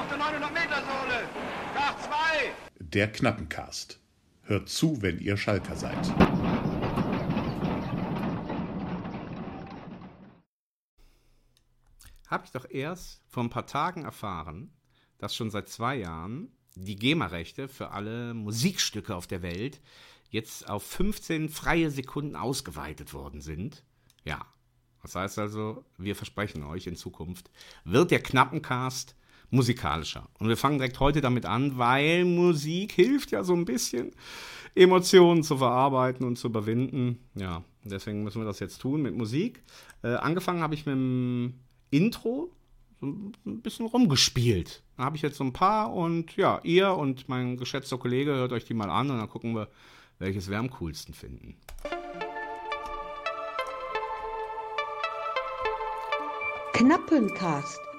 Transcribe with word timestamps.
auf 0.00 0.08
der 0.08 0.18
900-Meter-Sohle. 0.18 1.28
Nach 1.74 1.98
zwei. 1.98 2.52
Der 2.78 3.12
Knappencast. 3.12 4.00
Hört 4.44 4.68
zu, 4.70 5.02
wenn 5.02 5.18
ihr 5.18 5.36
Schalker 5.36 5.76
seid. 5.76 6.08
Habe 12.26 12.44
ich 12.44 12.50
doch 12.52 12.64
erst 12.70 13.22
vor 13.28 13.42
ein 13.42 13.50
paar 13.50 13.66
Tagen 13.66 14.04
erfahren, 14.04 14.72
dass 15.18 15.36
schon 15.36 15.50
seit 15.50 15.68
zwei 15.68 15.96
Jahren 15.96 16.50
die 16.74 16.96
GEMA-Rechte 16.96 17.68
für 17.68 17.90
alle 17.90 18.32
Musikstücke 18.32 19.14
auf 19.14 19.26
der 19.26 19.42
Welt 19.42 19.82
jetzt 20.30 20.70
auf 20.70 20.82
15 20.84 21.50
freie 21.50 21.90
Sekunden 21.90 22.36
ausgeweitet 22.36 23.12
worden 23.12 23.42
sind. 23.42 23.84
Ja, 24.24 24.46
das 25.02 25.14
heißt 25.14 25.38
also, 25.38 25.84
wir 25.98 26.16
versprechen 26.16 26.62
euch 26.62 26.86
in 26.86 26.96
Zukunft, 26.96 27.50
wird 27.84 28.10
der 28.10 28.22
Knappencast 28.22 29.16
musikalischer. 29.50 30.28
Und 30.38 30.48
wir 30.48 30.56
fangen 30.56 30.78
direkt 30.78 31.00
heute 31.00 31.20
damit 31.20 31.46
an, 31.46 31.78
weil 31.78 32.24
Musik 32.24 32.92
hilft 32.92 33.30
ja 33.30 33.44
so 33.44 33.54
ein 33.54 33.64
bisschen, 33.64 34.12
Emotionen 34.74 35.42
zu 35.42 35.58
verarbeiten 35.58 36.26
und 36.26 36.36
zu 36.36 36.48
überwinden. 36.48 37.18
Ja, 37.34 37.64
deswegen 37.84 38.22
müssen 38.22 38.40
wir 38.40 38.46
das 38.46 38.60
jetzt 38.60 38.78
tun 38.78 39.02
mit 39.02 39.16
Musik. 39.16 39.62
Äh, 40.02 40.14
angefangen 40.14 40.62
habe 40.62 40.74
ich 40.74 40.86
mit 40.86 40.94
dem 40.94 41.54
Intro 41.90 42.50
so 43.00 43.06
ein 43.06 43.62
bisschen 43.62 43.86
rumgespielt. 43.86 44.82
Da 44.96 45.04
habe 45.04 45.16
ich 45.16 45.22
jetzt 45.22 45.38
so 45.38 45.44
ein 45.44 45.52
paar 45.52 45.92
und 45.92 46.36
ja, 46.36 46.60
ihr 46.62 46.92
und 46.92 47.28
mein 47.28 47.56
geschätzter 47.56 47.98
Kollege 47.98 48.32
hört 48.32 48.52
euch 48.52 48.64
die 48.64 48.74
mal 48.74 48.90
an 48.90 49.10
und 49.10 49.18
dann 49.18 49.28
gucken 49.28 49.54
wir, 49.54 49.68
welches 50.18 50.50
wir 50.50 50.58
am 50.58 50.70
coolsten 50.70 51.14
finden. 51.14 51.56
Knappencast. 56.74 57.89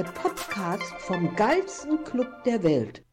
Der 0.00 0.12
Podcast 0.12 0.94
vom 1.00 1.36
geilsten 1.36 2.02
Club 2.04 2.42
der 2.44 2.62
Welt. 2.62 3.04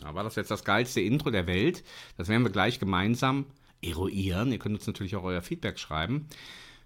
Ja, 0.00 0.14
war 0.14 0.24
das 0.24 0.36
jetzt 0.36 0.50
das 0.50 0.64
geilste 0.64 1.02
Intro 1.02 1.28
der 1.30 1.46
Welt? 1.46 1.84
Das 2.16 2.28
werden 2.28 2.42
wir 2.42 2.50
gleich 2.50 2.80
gemeinsam 2.80 3.44
eruieren. 3.82 4.50
Ihr 4.50 4.58
könnt 4.58 4.74
uns 4.74 4.86
natürlich 4.86 5.14
auch 5.14 5.24
euer 5.24 5.42
Feedback 5.42 5.78
schreiben. 5.78 6.28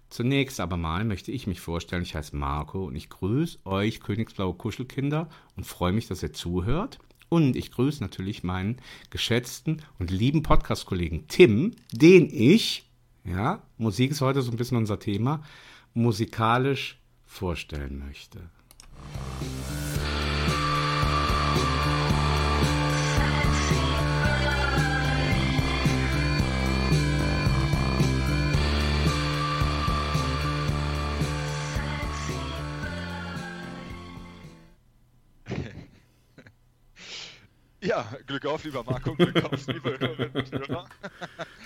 Zunächst 0.09 0.59
aber 0.59 0.75
mal 0.75 1.05
möchte 1.05 1.31
ich 1.31 1.47
mich 1.47 1.61
vorstellen. 1.61 2.01
Ich 2.01 2.13
heiße 2.13 2.35
Marco 2.35 2.87
und 2.87 2.97
ich 2.97 3.09
grüße 3.09 3.59
euch 3.63 4.01
Königsblaue 4.01 4.53
Kuschelkinder 4.53 5.29
und 5.55 5.63
freue 5.63 5.93
mich, 5.93 6.09
dass 6.09 6.23
ihr 6.23 6.33
zuhört. 6.33 6.99
Und 7.29 7.55
ich 7.55 7.71
grüße 7.71 8.03
natürlich 8.03 8.43
meinen 8.43 8.81
geschätzten 9.11 9.81
und 9.97 10.11
lieben 10.11 10.43
Podcast-Kollegen 10.43 11.29
Tim, 11.29 11.73
den 11.93 12.27
ich, 12.29 12.91
ja, 13.23 13.63
Musik 13.77 14.11
ist 14.11 14.19
heute 14.19 14.41
so 14.41 14.51
ein 14.51 14.57
bisschen 14.57 14.75
unser 14.75 14.99
Thema, 14.99 15.41
musikalisch 15.93 16.99
vorstellen 17.25 17.97
möchte. 17.97 18.49
Ja, 37.87 38.05
Glück 38.25 38.45
auf, 38.45 38.65
lieber 38.65 38.83
Marco, 38.83 39.15
Glück 39.15 39.45
auf, 39.45 39.65
liebe 39.67 39.97
Hörerinnen 39.97 40.33
und 40.33 40.51
Hörer. 40.51 40.89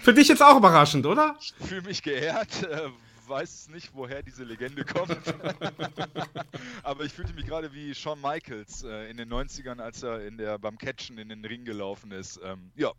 Für 0.03 0.13
dich 0.13 0.28
jetzt 0.28 0.44
auch 0.44 0.56
überraschend, 0.56 1.07
oder? 1.07 1.35
Ich 1.40 1.53
fühle 1.67 1.81
mich 1.81 2.03
geehrt, 2.03 2.61
äh, 2.61 2.90
weiß 3.31 3.69
nicht, 3.69 3.92
woher 3.94 4.22
diese 4.22 4.44
Legende 4.44 4.84
kommt. 4.84 5.18
Aber 6.84 7.06
ich 7.06 7.14
fühlte 7.14 7.34
mich 7.34 7.46
gerade 7.46 7.74
wie 7.74 7.96
Shawn 7.96 8.19
Michaels 8.19 8.84
äh, 8.84 9.09
in 9.09 9.18
den 9.18 9.31
90ern, 9.31 9.80
als 9.80 10.03
er 10.03 10.25
in 10.28 10.38
der, 10.38 10.59
beim 10.59 10.78
Catchen 10.78 11.18
in 11.18 11.30
den 11.30 11.44
Ring 11.46 11.64
gelaufen 11.64 12.12
ist. 12.12 12.40
Ähm, 12.44 12.72
ja, 12.75 12.91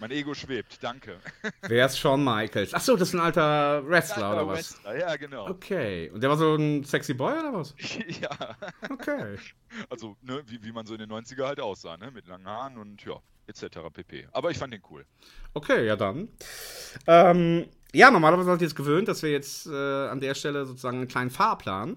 mein 0.00 0.10
Ego 0.10 0.34
schwebt, 0.34 0.78
danke. 0.82 1.18
Wer 1.62 1.86
ist 1.86 1.98
Shawn 1.98 2.24
Michaels? 2.24 2.74
Achso, 2.74 2.96
das 2.96 3.08
ist 3.08 3.14
ein 3.14 3.20
alter 3.20 3.86
Wrestler 3.86 4.32
oder 4.32 4.46
was? 4.46 4.58
Wrestler, 4.58 4.98
Ja, 4.98 5.16
genau. 5.16 5.48
Okay. 5.48 6.10
Und 6.10 6.22
der 6.22 6.30
war 6.30 6.36
so 6.36 6.54
ein 6.54 6.84
sexy 6.84 7.14
Boy 7.14 7.38
oder 7.38 7.52
was? 7.52 7.74
Ja, 8.20 8.30
Okay. 8.90 9.36
also 9.88 10.16
ne, 10.22 10.42
wie, 10.46 10.62
wie 10.64 10.72
man 10.72 10.86
so 10.86 10.94
in 10.94 11.00
den 11.00 11.10
90er 11.10 11.46
halt 11.46 11.60
aussah, 11.60 11.96
ne? 11.96 12.10
mit 12.10 12.26
langen 12.26 12.46
Haaren 12.46 12.78
und 12.78 13.04
ja, 13.04 13.20
etc. 13.46 13.78
pp. 13.92 14.28
Aber 14.32 14.50
ich 14.50 14.58
fand 14.58 14.72
den 14.72 14.82
cool. 14.90 15.04
Okay, 15.54 15.86
ja 15.86 15.96
dann. 15.96 16.28
Ähm, 17.06 17.66
ja, 17.92 18.10
normalerweise 18.10 18.46
seid 18.46 18.60
ihr 18.60 18.66
jetzt 18.68 18.76
gewöhnt, 18.76 19.08
dass 19.08 19.22
wir 19.22 19.30
jetzt 19.30 19.66
äh, 19.66 19.70
an 20.08 20.20
der 20.20 20.34
Stelle 20.34 20.64
sozusagen 20.66 20.98
einen 20.98 21.08
kleinen 21.08 21.30
Fahrplan 21.30 21.96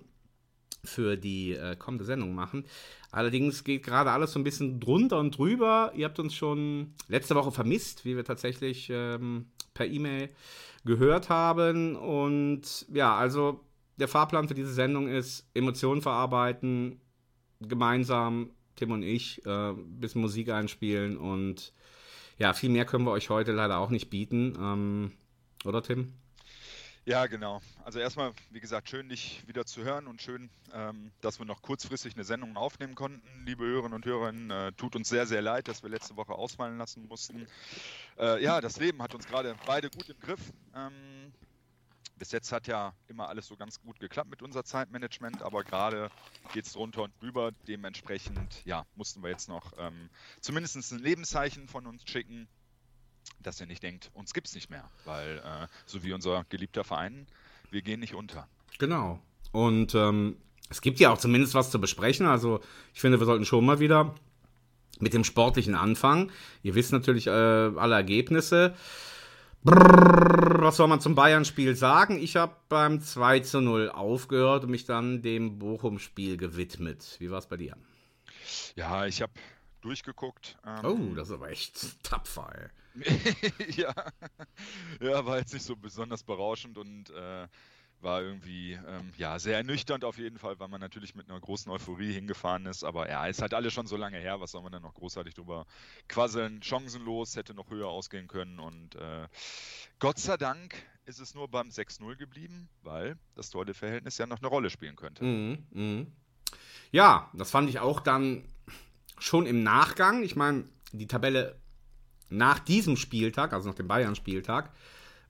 für 0.84 1.16
die 1.16 1.54
äh, 1.54 1.76
kommende 1.76 2.06
Sendung 2.06 2.36
machen. 2.36 2.66
Allerdings 3.12 3.64
geht 3.64 3.84
gerade 3.84 4.12
alles 4.12 4.34
so 4.34 4.40
ein 4.40 4.44
bisschen 4.44 4.80
drunter 4.80 5.20
und 5.20 5.38
drüber. 5.38 5.92
Ihr 5.96 6.06
habt 6.06 6.20
uns 6.20 6.36
schon 6.36 6.94
letzte 7.08 7.36
Woche 7.36 7.52
vermisst, 7.52 8.06
wie 8.06 8.16
wir 8.16 8.26
tatsächlich 8.26 8.90
ähm, 8.92 9.46
per 9.74 9.86
E-Mail 9.86 10.30
gehört 10.86 11.30
haben. 11.30 11.96
Und 11.96 12.86
ja, 12.94 13.16
also 13.16 13.62
der 13.98 14.08
Fahrplan 14.08 14.48
für 14.48 14.56
diese 14.56 14.74
Sendung 14.74 15.08
ist 15.08 15.48
Emotionen 15.54 16.02
verarbeiten, 16.02 17.00
gemeinsam, 17.60 18.52
Tim 18.76 18.92
und 18.92 19.04
ich, 19.04 19.46
äh, 19.46 19.74
bisschen 19.74 20.22
Musik 20.22 20.50
einspielen 20.50 21.18
und 21.18 21.74
ja, 22.40 22.54
viel 22.54 22.72
mehr 22.72 22.86
können 22.86 23.06
wir 23.06 23.12
euch 23.12 23.30
heute 23.30 23.52
leider 23.52 23.78
auch 23.78 23.92
nicht 23.92 24.10
bieten. 24.10 24.58
Ähm, 24.60 25.12
oder 25.66 25.84
Tim? 25.84 26.14
Ja, 27.06 27.25
genau. 27.25 27.59
Also 27.84 28.00
erstmal, 28.00 28.31
wie 28.50 28.62
gesagt, 28.62 28.90
schön, 28.90 29.09
dich 29.09 29.46
wieder 29.46 29.66
zu 29.66 29.84
hören 29.84 30.08
und 30.08 30.22
schön, 30.22 30.50
ähm, 30.74 31.12
dass 31.19 31.38
wir 31.38 31.46
noch 31.46 31.62
kurzfristig 31.62 32.14
eine 32.14 32.24
Sendung 32.24 32.56
aufnehmen 32.56 32.96
konnten. 32.96 33.22
Liebe 33.46 33.66
Hörerinnen 33.66 33.94
und 33.94 34.06
Hörer, 34.06 34.34
äh, 34.34 34.72
tut 34.72 34.96
uns 34.96 35.09
sehr, 35.09 35.28
sehr 35.28 35.41
leid, 35.41 35.68
dass 35.68 35.84
wir 35.84 35.90
letzte 35.90 36.16
Woche 36.16 36.31
ausfallen 36.31 36.78
lassen 36.78 37.06
mussten. 37.09 37.46
Äh, 38.18 38.41
ja, 38.41 38.62
das 38.62 38.78
Leben 38.78 39.02
hat 39.02 39.14
uns 39.16 39.28
gerade 39.28 39.53
beide 39.66 39.90
gut 39.90 40.08
im 40.08 40.19
Griff. 40.22 40.40
Ähm, 40.74 41.34
bis 42.16 42.31
jetzt 42.31 42.53
hat 42.53 42.68
ja 42.68 42.94
immer 43.09 43.28
alles 43.28 43.47
so 43.47 43.58
ganz 43.58 43.81
gut 43.81 44.00
geklappt 44.00 44.30
mit 44.30 44.41
unser 44.41 44.64
Zeitmanagement, 44.64 45.41
aber 45.41 45.66
gerade 45.66 46.09
geht 46.53 46.66
es 46.66 46.72
drunter 46.72 47.03
und 47.03 47.22
drüber. 47.22 47.52
Dementsprechend, 47.68 48.64
ja, 48.64 48.85
mussten 48.96 49.22
wir 49.24 49.30
jetzt 49.30 49.50
noch 49.50 49.74
ähm, 49.78 50.09
zumindest 50.40 50.90
ein 50.94 51.00
Lebenszeichen 51.00 51.68
von 51.68 51.85
uns 51.85 52.03
schicken, 52.09 52.47
dass 53.41 53.59
ihr 53.59 53.67
nicht 53.67 53.84
denkt, 53.84 54.11
uns 54.13 54.34
gibt 54.34 54.47
es 54.47 54.56
nicht 54.56 54.69
mehr, 54.69 54.89
weil 55.06 55.39
äh, 55.39 55.67
so 55.85 56.03
wie 56.03 56.13
unser 56.13 56.45
geliebter 56.50 56.84
Verein, 56.84 57.28
wir 57.72 57.81
gehen 57.81 58.00
nicht 58.00 58.13
unter. 58.16 58.47
Genau. 58.79 59.19
Und 59.51 59.94
ähm, 59.95 60.38
es 60.69 60.81
gibt 60.81 61.00
ja 61.00 61.11
auch 61.11 61.17
zumindest 61.17 61.53
was 61.53 61.72
zu 61.72 61.79
besprechen. 61.79 62.25
Also 62.25 62.61
ich 62.94 63.01
finde, 63.01 63.19
wir 63.19 63.25
sollten 63.25 63.45
schon 63.45 63.66
mal 63.66 63.79
wieder 63.79 64.16
mit 65.00 65.13
dem 65.13 65.23
sportlichen 65.23 65.75
anfangen. 65.75 66.31
Ihr 66.61 66.75
wisst 66.75 66.91
natürlich 66.91 67.28
äh, 67.28 67.31
alle 67.31 67.95
Ergebnisse. 67.95 68.75
Brrr, 69.63 70.61
was 70.61 70.78
soll 70.78 70.88
man 70.88 71.00
zum 71.01 71.16
Bayern-Spiel 71.16 71.75
sagen? 71.75 72.19
Ich 72.19 72.35
habe 72.35 72.55
beim 72.69 73.00
2 73.01 73.40
zu 73.41 73.61
0 73.61 73.90
aufgehört 73.90 74.63
und 74.66 74.72
mich 74.72 74.85
dann 74.85 75.22
dem 75.22 75.58
Bochum-Spiel 75.59 76.37
gewidmet. 76.37 77.16
Wie 77.19 77.31
war 77.31 77.40
es 77.40 77.47
bei 77.47 77.58
dir? 77.58 77.76
Ja, 78.76 79.05
ich 79.05 79.22
habe 79.22 79.34
durchgeguckt. 79.81 80.58
ähm, 80.66 80.85
Oh, 81.11 81.16
das 81.16 81.29
ist 81.29 81.34
aber 81.35 81.49
echt 81.49 82.03
tapfer, 82.03 82.49
ey. 82.55 82.67
ja. 83.75 83.93
ja, 85.01 85.25
war 85.25 85.40
jetzt 85.40 85.53
nicht 85.53 85.66
so 85.66 85.75
besonders 85.75 86.23
berauschend 86.23 86.78
und 86.78 87.09
äh, 87.09 87.47
war 88.03 88.22
irgendwie 88.22 88.73
ähm, 88.73 89.11
ja 89.17 89.40
sehr 89.40 89.57
ernüchternd 89.57 90.03
auf 90.03 90.17
jeden 90.17 90.37
Fall, 90.37 90.59
weil 90.59 90.67
man 90.67 90.81
natürlich 90.81 91.16
mit 91.16 91.29
einer 91.29 91.40
großen 91.40 91.72
Euphorie 91.72 92.11
hingefahren 92.11 92.66
ist. 92.66 92.84
Aber 92.84 93.09
ja, 93.09 93.25
ist 93.25 93.41
halt 93.41 93.53
alles 93.53 93.73
schon 93.73 93.87
so 93.87 93.97
lange 93.97 94.17
her. 94.17 94.40
Was 94.40 94.51
soll 94.51 94.61
man 94.61 94.72
denn 94.72 94.81
noch 94.81 94.93
großartig 94.93 95.34
drüber 95.34 95.66
quasseln? 96.07 96.61
Chancenlos, 96.61 97.35
hätte 97.35 97.53
noch 97.53 97.69
höher 97.69 97.87
ausgehen 97.87 98.28
können. 98.28 98.59
Und 98.59 98.95
äh, 98.95 99.28
Gott 99.99 100.19
sei 100.19 100.37
Dank 100.37 100.75
ist 101.05 101.19
es 101.19 101.34
nur 101.34 101.47
beim 101.47 101.69
6-0 101.69 102.16
geblieben, 102.16 102.69
weil 102.81 103.17
das 103.35 103.49
Tordeverhältnis 103.49 104.17
ja 104.17 104.25
noch 104.25 104.40
eine 104.40 104.47
Rolle 104.47 104.69
spielen 104.69 104.95
könnte. 104.95 105.23
Mhm, 105.23 105.66
mhm. 105.72 106.07
Ja, 106.91 107.29
das 107.34 107.51
fand 107.51 107.69
ich 107.69 107.79
auch 107.79 107.99
dann 107.99 108.43
schon 109.17 109.45
im 109.45 109.63
Nachgang. 109.63 110.23
Ich 110.23 110.35
meine, 110.35 110.66
die 110.91 111.07
Tabelle 111.07 111.59
nach 112.29 112.59
diesem 112.59 112.97
Spieltag, 112.97 113.53
also 113.53 113.70
nach 113.70 113.75
dem 113.75 113.87
Bayern-Spieltag, 113.87 114.72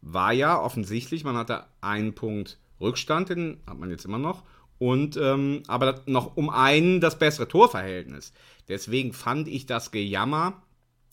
war 0.02 0.34
ja 0.34 0.60
offensichtlich, 0.60 1.24
man 1.24 1.38
hatte 1.38 1.66
einen 1.82 2.14
Punkt 2.14 2.58
Rückstand, 2.82 3.30
den 3.30 3.62
hat 3.66 3.80
man 3.80 3.90
jetzt 3.90 4.06
immer 4.06 4.20
noch, 4.20 4.44
Und 4.80 5.16
ähm, 5.16 5.64
aber 5.68 6.02
noch 6.08 6.36
um 6.36 6.50
einen 6.50 7.00
das 7.00 7.18
bessere 7.18 7.48
Torverhältnis. 7.48 8.34
Deswegen 8.68 9.14
fand 9.14 9.48
ich 9.48 9.66
das 9.66 9.92
Gejammer 9.92 10.62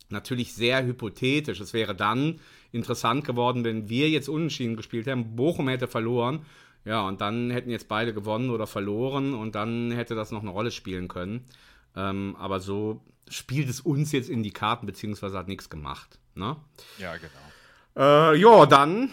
natürlich 0.08 0.54
sehr 0.54 0.84
hypothetisch. 0.84 1.60
Es 1.60 1.72
wäre 1.72 1.94
dann 1.94 2.40
interessant 2.72 3.24
geworden, 3.24 3.62
wenn 3.64 3.88
wir 3.88 4.08
jetzt 4.10 4.28
unentschieden 4.28 4.76
gespielt 4.76 5.06
hätten, 5.06 5.36
Bochum 5.36 5.68
hätte 5.68 5.86
verloren. 5.86 6.44
Ja, 6.84 7.06
und 7.06 7.20
dann 7.20 7.50
hätten 7.50 7.70
jetzt 7.70 7.88
beide 7.88 8.14
gewonnen 8.14 8.50
oder 8.50 8.66
verloren 8.66 9.34
und 9.34 9.54
dann 9.54 9.90
hätte 9.90 10.14
das 10.14 10.32
noch 10.32 10.40
eine 10.40 10.50
Rolle 10.50 10.70
spielen 10.70 11.08
können. 11.08 11.44
Ähm, 11.96 12.36
aber 12.38 12.60
so 12.60 13.00
spielt 13.28 13.68
es 13.68 13.80
uns 13.80 14.12
jetzt 14.12 14.28
in 14.28 14.42
die 14.42 14.52
Karten, 14.52 14.86
beziehungsweise 14.86 15.38
hat 15.38 15.48
nichts 15.48 15.70
gemacht. 15.70 16.18
Ne? 16.34 16.56
Ja, 16.98 17.16
genau. 17.16 17.30
Äh, 17.96 18.36
ja, 18.36 18.66
dann 18.66 19.10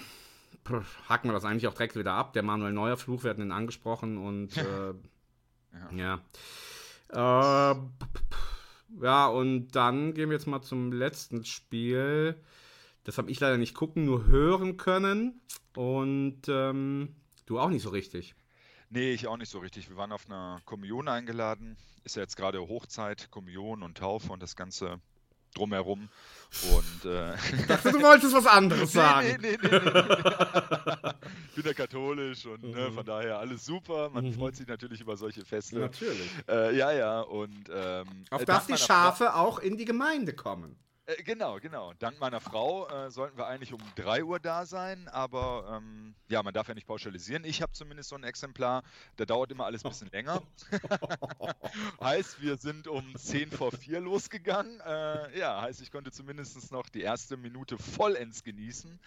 hacken 1.07 1.29
wir 1.29 1.33
das 1.33 1.45
eigentlich 1.45 1.67
auch 1.67 1.73
direkt 1.73 1.95
wieder 1.95 2.13
ab. 2.13 2.33
Der 2.33 2.43
Manuel 2.43 2.73
Neuer 2.73 2.97
Fluch, 2.97 3.23
wir 3.23 3.29
hatten 3.29 3.41
ihn 3.41 3.51
angesprochen 3.51 4.17
und 4.17 4.57
äh, 4.57 4.93
ja. 5.93 6.19
Ja. 7.11 7.73
Äh, 7.73 7.75
ja, 9.01 9.27
und 9.27 9.71
dann 9.71 10.13
gehen 10.13 10.29
wir 10.29 10.37
jetzt 10.37 10.47
mal 10.47 10.61
zum 10.61 10.91
letzten 10.91 11.45
Spiel. 11.45 12.35
Das 13.03 13.17
habe 13.17 13.31
ich 13.31 13.39
leider 13.39 13.57
nicht 13.57 13.73
gucken, 13.73 14.05
nur 14.05 14.25
hören 14.25 14.77
können. 14.77 15.41
Und 15.75 16.41
ähm, 16.47 17.15
du 17.45 17.59
auch 17.59 17.69
nicht 17.69 17.83
so 17.83 17.89
richtig. 17.89 18.35
Nee, 18.89 19.11
ich 19.11 19.27
auch 19.27 19.37
nicht 19.37 19.49
so 19.51 19.59
richtig. 19.59 19.89
Wir 19.89 19.97
waren 19.97 20.11
auf 20.11 20.25
einer 20.27 20.59
Kommunion 20.65 21.07
eingeladen. 21.07 21.75
Ist 22.03 22.15
ja 22.15 22.21
jetzt 22.21 22.37
gerade 22.37 22.59
Hochzeit, 22.67 23.29
Kommunion 23.31 23.83
und 23.83 23.97
Taufe 23.97 24.31
und 24.31 24.41
das 24.41 24.55
Ganze 24.55 24.99
drumherum. 25.55 26.09
Und 26.73 27.05
äh, 27.09 27.33
ich 27.35 27.65
dachte, 27.67 27.91
du 27.91 28.01
wolltest 28.01 28.33
was 28.33 28.45
anderes 28.45 28.91
sagen. 28.93 29.27
Nee, 29.41 29.57
nee, 29.61 29.69
nee, 29.69 29.77
ich 29.77 31.55
bin 31.55 31.65
ja 31.65 31.73
katholisch 31.73 32.45
und 32.45 32.63
ne, 32.63 32.91
von 32.91 33.05
daher 33.05 33.39
alles 33.39 33.65
super. 33.65 34.09
Man 34.09 34.25
Mhm. 34.25 34.33
freut 34.33 34.55
sich 34.55 34.67
natürlich 34.67 35.01
über 35.01 35.17
solche 35.17 35.43
Feste. 35.43 35.79
Natürlich. 35.79 36.29
Äh, 36.47 36.77
ja, 36.77 36.91
ja. 36.93 37.21
Und 37.21 37.69
ähm, 37.73 38.07
Auf 38.29 38.41
äh, 38.41 38.45
dass 38.45 38.67
die 38.67 38.77
Schafe 38.77 39.35
auch 39.35 39.59
in 39.59 39.75
die 39.77 39.85
Gemeinde 39.85 40.33
kommen. 40.33 40.77
Äh, 41.07 41.23
genau, 41.23 41.57
genau. 41.59 41.93
Dank 41.99 42.19
meiner 42.19 42.41
Frau 42.41 42.87
äh, 42.89 43.09
sollten 43.11 43.37
wir 43.37 43.47
eigentlich 43.47 43.71
um 43.73 43.79
3 43.95 44.23
Uhr 44.25 44.39
da 44.39 44.65
sein, 44.65 45.07
aber 45.07 45.79
ähm, 45.81 46.13
ja, 46.27 46.43
man 46.43 46.53
darf 46.53 46.67
ja 46.67 46.73
nicht 46.73 46.85
pauschalisieren. 46.87 47.45
Ich 47.45 47.61
habe 47.61 47.71
zumindest 47.71 48.09
so 48.09 48.15
ein 48.15 48.23
Exemplar, 48.25 48.83
da 49.15 49.25
dauert 49.25 49.51
immer 49.51 49.65
alles 49.65 49.85
ein 49.85 49.89
bisschen 49.89 50.09
länger. 50.11 50.41
heißt, 52.01 52.41
wir 52.41 52.57
sind 52.57 52.87
um 52.89 53.15
10 53.15 53.51
vor 53.51 53.71
4 53.71 54.01
losgegangen. 54.01 54.81
Äh, 54.81 55.39
ja, 55.39 55.61
heißt, 55.61 55.81
ich 55.81 55.91
konnte 55.91 56.11
zumindest 56.11 56.71
noch 56.73 56.89
die 56.89 57.01
erste 57.01 57.37
Minute 57.37 57.77
vollends 57.77 58.43
genießen. 58.43 58.99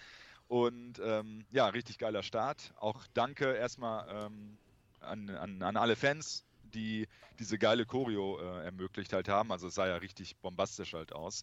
Und 0.49 1.01
ähm, 1.05 1.45
ja, 1.51 1.69
richtig 1.69 1.99
geiler 1.99 2.23
Start. 2.23 2.73
Auch 2.77 3.07
danke 3.15 3.53
erstmal 3.55 4.09
ähm, 4.27 4.59
an, 5.01 5.31
an, 5.31 5.63
an 5.63 5.77
alle 5.77 5.97
Fans, 5.97 6.45
die 6.63 7.07
diese 7.39 7.59
geile 7.59 7.85
Choreo 7.87 8.39
äh, 8.41 8.65
ermöglicht 8.65 9.13
halt 9.13 9.29
haben. 9.29 9.53
Also 9.53 9.69
es 9.69 9.75
sah 9.75 9.87
ja 9.87 9.97
richtig 9.97 10.37
bombastisch 10.39 10.95
halt 10.95 11.13
aus 11.13 11.43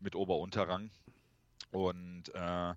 mit 0.00 0.14
Ober-Unterrang. 0.14 0.90
Und 1.72 2.34
äh, 2.34 2.74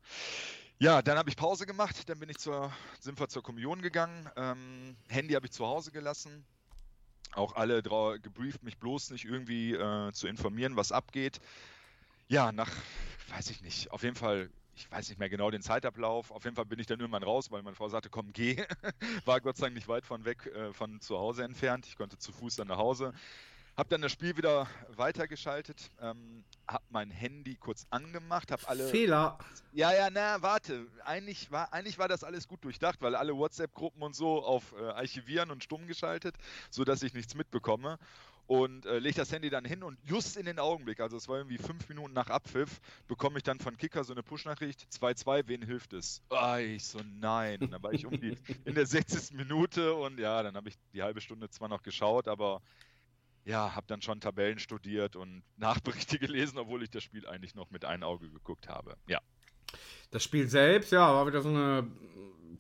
ja, 0.80 1.02
dann 1.02 1.18
habe 1.18 1.30
ich 1.30 1.36
Pause 1.36 1.66
gemacht, 1.66 2.10
dann 2.10 2.20
bin 2.20 2.30
ich 2.30 2.38
zur, 2.38 2.72
sind 3.00 3.20
wir 3.20 3.30
zur 3.30 3.44
Kommunion 3.44 3.82
gegangen. 3.82 4.30
Ähm, 4.36 4.96
Handy 5.08 5.34
habe 5.34 5.46
ich 5.46 5.52
zu 5.52 5.66
Hause 5.66 5.92
gelassen. 5.92 6.46
Auch 7.34 7.56
alle 7.56 7.82
gebrieft, 7.82 8.64
mich 8.64 8.78
bloß 8.78 9.12
nicht 9.12 9.26
irgendwie 9.26 9.74
äh, 9.74 10.12
zu 10.12 10.28
informieren, 10.28 10.76
was 10.76 10.92
abgeht. 10.92 11.40
Ja, 12.28 12.52
nach, 12.52 12.70
weiß 13.30 13.50
ich 13.50 13.62
nicht, 13.62 13.92
auf 13.92 14.04
jeden 14.04 14.16
Fall, 14.16 14.50
ich 14.76 14.92
weiß 14.92 15.10
nicht 15.10 15.20
mehr 15.20 15.30
genau 15.30 15.50
den 15.50 15.62
Zeitablauf. 15.62 16.32
Auf 16.32 16.44
jeden 16.44 16.56
Fall 16.56 16.66
bin 16.66 16.80
ich 16.80 16.86
dann 16.86 17.00
irgendwann 17.00 17.24
raus, 17.24 17.50
weil 17.50 17.64
meine 17.64 17.76
Frau 17.76 17.90
sagte, 17.90 18.10
komm, 18.10 18.34
geh. 18.34 18.58
War 19.26 19.42
Gott 19.42 19.58
sei 19.58 19.68
Dank 19.68 19.76
nicht 19.76 19.88
weit 19.88 20.06
von 20.06 20.26
weg, 20.26 20.46
äh, 20.48 20.74
von 20.74 21.00
zu 21.00 21.18
Hause 21.18 21.44
entfernt. 21.44 21.88
Ich 21.88 21.96
konnte 21.96 22.18
zu 22.18 22.32
Fuß 22.32 22.58
dann 22.58 22.68
nach 22.68 22.78
Hause. 22.78 23.14
Hab 23.76 23.90
dann 23.90 24.02
das 24.02 24.12
Spiel 24.12 24.38
wieder 24.38 24.68
weitergeschaltet, 24.90 25.90
ähm, 26.00 26.44
hab 26.68 26.84
mein 26.92 27.10
Handy 27.10 27.56
kurz 27.56 27.88
angemacht, 27.90 28.52
hab 28.52 28.70
alle. 28.70 28.88
Fehler. 28.88 29.40
Ja, 29.72 29.92
ja, 29.92 30.10
na, 30.12 30.44
warte. 30.44 30.86
Eigentlich 31.06 31.52
war, 31.52 31.74
eigentlich 31.74 31.98
war 31.98 32.08
das 32.08 32.24
alles 32.24 32.48
gut 32.48 32.64
durchdacht, 32.64 33.02
weil 33.02 33.16
alle 33.16 33.36
WhatsApp-Gruppen 33.36 34.04
und 34.04 34.16
so 34.16 34.44
auf 34.44 34.74
äh, 34.74 34.84
Archivieren 34.84 35.50
und 35.50 35.64
Stumm 35.64 35.88
geschaltet, 35.88 36.36
sodass 36.70 37.02
ich 37.02 37.16
nichts 37.16 37.34
mitbekomme. 37.34 37.98
Und 38.46 38.86
äh, 38.86 39.00
lege 39.00 39.16
das 39.16 39.32
Handy 39.32 39.50
dann 39.50 39.66
hin 39.66 39.84
und 39.84 39.98
just 40.04 40.38
in 40.38 40.46
den 40.46 40.60
Augenblick, 40.60 41.00
also 41.00 41.16
es 41.16 41.28
war 41.30 41.38
irgendwie 41.38 41.58
fünf 41.58 41.88
Minuten 41.88 42.14
nach 42.14 42.28
Abpfiff, 42.28 42.82
bekomme 43.08 43.38
ich 43.38 43.44
dann 43.44 43.60
von 43.60 43.78
Kicker 43.78 44.04
so 44.04 44.12
eine 44.12 44.22
Push-Nachricht: 44.22 44.86
2-2, 44.92 45.44
wen 45.48 45.62
hilft 45.64 45.94
es? 45.94 46.22
Ah, 46.30 46.60
ich 46.60 46.86
so, 46.86 47.00
nein. 47.20 47.62
Und 47.62 47.72
dann 47.72 47.82
war 47.82 47.94
ich 47.94 48.06
um 48.06 48.20
die, 48.20 48.38
in 48.66 48.76
der 48.76 48.86
60. 48.86 49.32
Minute 49.38 49.94
und 49.94 50.20
ja, 50.20 50.44
dann 50.44 50.56
habe 50.56 50.70
ich 50.70 50.76
die 50.94 51.02
halbe 51.02 51.22
Stunde 51.22 51.50
zwar 51.50 51.70
noch 51.70 51.82
geschaut, 51.82 52.28
aber 52.28 52.62
ja, 53.46 53.76
habe 53.76 53.88
dann 53.88 54.02
schon 54.02 54.20
Tabellen 54.20 54.60
studiert 54.60 55.16
und 55.16 55.44
Nachberichte 55.58 56.20
gelesen, 56.20 56.58
obwohl 56.58 56.84
ich 56.84 56.90
das 56.90 57.04
Spiel 57.04 57.28
eigentlich 57.28 57.56
noch 57.56 57.72
mit 57.72 57.86
einem 57.86 58.04
Auge 58.04 58.30
geguckt 58.30 58.68
habe. 58.68 58.98
Ja. 59.08 59.20
Das 60.12 60.24
Spiel 60.24 60.48
selbst, 60.48 60.92
ja, 60.92 61.12
war 61.14 61.26
wieder 61.26 61.42
so 61.42 61.50
eine 61.50 61.88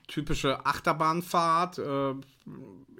typische 0.07 0.65
Achterbahnfahrt. 0.65 1.77
Äh, 1.77 2.11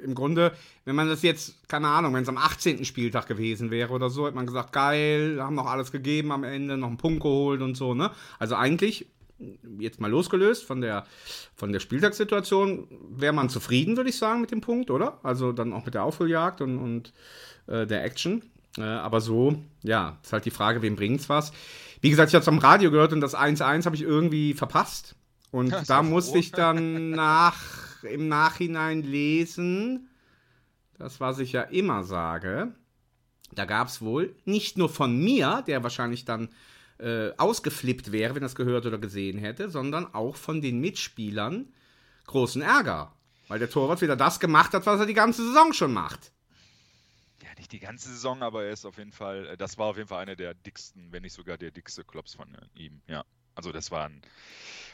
Im 0.04 0.16
Grunde, 0.16 0.56
wenn 0.86 0.96
man 0.96 1.10
das 1.10 1.22
jetzt, 1.22 1.68
keine 1.68 1.88
Ahnung, 1.88 2.14
wenn 2.14 2.24
es 2.24 2.30
am 2.30 2.38
18. 2.38 2.86
Spieltag 2.86 3.28
gewesen 3.28 3.72
wäre 3.72 3.92
oder 3.92 4.10
so, 4.10 4.26
hätte 4.26 4.36
man 4.36 4.46
gesagt, 4.46 4.74
geil, 4.74 5.40
haben 5.42 5.56
noch 5.56 5.66
alles 5.66 5.92
gegeben 5.92 6.32
am 6.32 6.44
Ende, 6.44 6.78
noch 6.78 6.88
einen 6.88 6.98
Punkt 6.98 7.22
geholt 7.22 7.62
und 7.62 7.76
so, 7.76 7.94
ne? 7.94 8.12
Also 8.40 8.56
eigentlich, 8.56 9.08
jetzt 9.80 10.00
mal 10.00 10.10
losgelöst 10.10 10.64
von 10.64 10.82
der, 10.82 11.06
von 11.56 11.72
der 11.72 11.80
Spieltagssituation, 11.80 12.88
wäre 13.10 13.34
man 13.34 13.50
zufrieden, 13.50 13.98
würde 13.98 14.10
ich 14.10 14.18
sagen, 14.18 14.42
mit 14.42 14.52
dem 14.52 14.62
Punkt, 14.62 14.92
oder? 14.92 15.20
Also 15.24 15.52
dann 15.52 15.74
auch 15.74 15.86
mit 15.86 15.94
der 15.94 16.04
Aufholjagd 16.04 16.62
und, 16.62 16.78
und 16.78 17.14
äh, 17.68 17.86
der 17.86 18.04
Action. 18.04 18.44
Äh, 18.78 18.84
aber 18.84 19.22
so, 19.22 19.62
ja, 19.84 20.18
ist 20.24 20.34
halt 20.34 20.46
die 20.46 20.52
Frage, 20.52 20.82
wem 20.82 20.96
bringt's 20.96 21.30
was? 21.30 21.52
Wie 22.02 22.10
gesagt, 22.10 22.30
ich 22.30 22.36
habe 22.36 22.42
es 22.42 22.48
am 22.48 22.58
Radio 22.58 22.92
gehört 22.92 23.14
und 23.14 23.22
das 23.22 23.36
1-1 23.36 23.86
habe 23.86 23.96
ich 23.96 24.02
irgendwie 24.02 24.54
verpasst. 24.54 25.16
Und 25.52 25.70
Ja, 25.70 25.84
da 25.86 26.04
musste 26.04 26.32
froh. 26.32 26.40
ich 26.40 26.52
dann 26.52 27.12
nach, 27.12 28.04
im 28.04 28.28
Nachhinein 28.28 29.04
lesen, 29.04 30.10
das, 30.98 31.20
was 31.20 31.40
ich 31.40 31.52
ja 31.52 31.62
immer 31.62 32.04
sage, 32.04 32.74
da 33.54 33.66
gab 33.66 33.88
es 33.88 34.02
wohl 34.02 34.36
nicht 34.46 34.78
nur 34.78 34.90
von 34.90 35.16
mir, 35.18 35.64
der 35.68 35.84
wahrscheinlich 35.84 36.26
dann 36.26 36.50
äh, 37.00 37.32
ausgeflippt 37.38 38.12
wäre, 38.12 38.36
wenn 38.36 38.44
er 38.44 38.48
es 38.48 38.56
gehört 38.56 38.86
oder 38.86 38.98
gesehen 38.98 39.38
hätte, 39.38 39.70
sondern 39.70 40.14
auch 40.14 40.36
von 40.36 40.62
den 40.62 40.80
Mitspielern 40.80 41.74
großen 42.28 42.62
Ärger. 42.62 43.14
Weil 43.48 43.60
der 43.60 43.70
Torwart 43.70 44.02
wieder 44.02 44.16
das 44.16 44.40
gemacht 44.40 44.74
hat, 44.74 44.86
was 44.86 45.00
er 45.00 45.06
die 45.06 45.14
ganze 45.14 45.46
Saison 45.46 45.74
schon 45.74 45.94
macht. 45.94 46.32
Ja, 47.42 47.50
nicht 47.58 47.72
die 47.72 47.80
ganze 47.80 48.10
Saison, 48.10 48.42
aber 48.42 48.64
er 48.64 48.72
ist 48.72 48.86
auf 48.86 48.98
jeden 48.98 49.12
Fall, 49.12 49.48
äh, 49.48 49.58
das 49.58 49.78
war 49.78 49.88
auf 49.88 49.98
jeden 49.98 50.08
Fall 50.08 50.22
einer 50.22 50.36
der 50.36 50.54
dicksten, 50.54 51.12
wenn 51.12 51.24
nicht 51.24 51.34
sogar 51.34 51.58
der 51.58 51.72
dickste 51.72 52.04
Klops 52.04 52.36
von 52.36 52.54
äh, 52.56 52.80
ihm. 52.80 53.02
Ja. 53.08 53.26
Also 53.56 53.72
das 53.72 53.92
war 53.92 54.06
ein, 54.06 54.22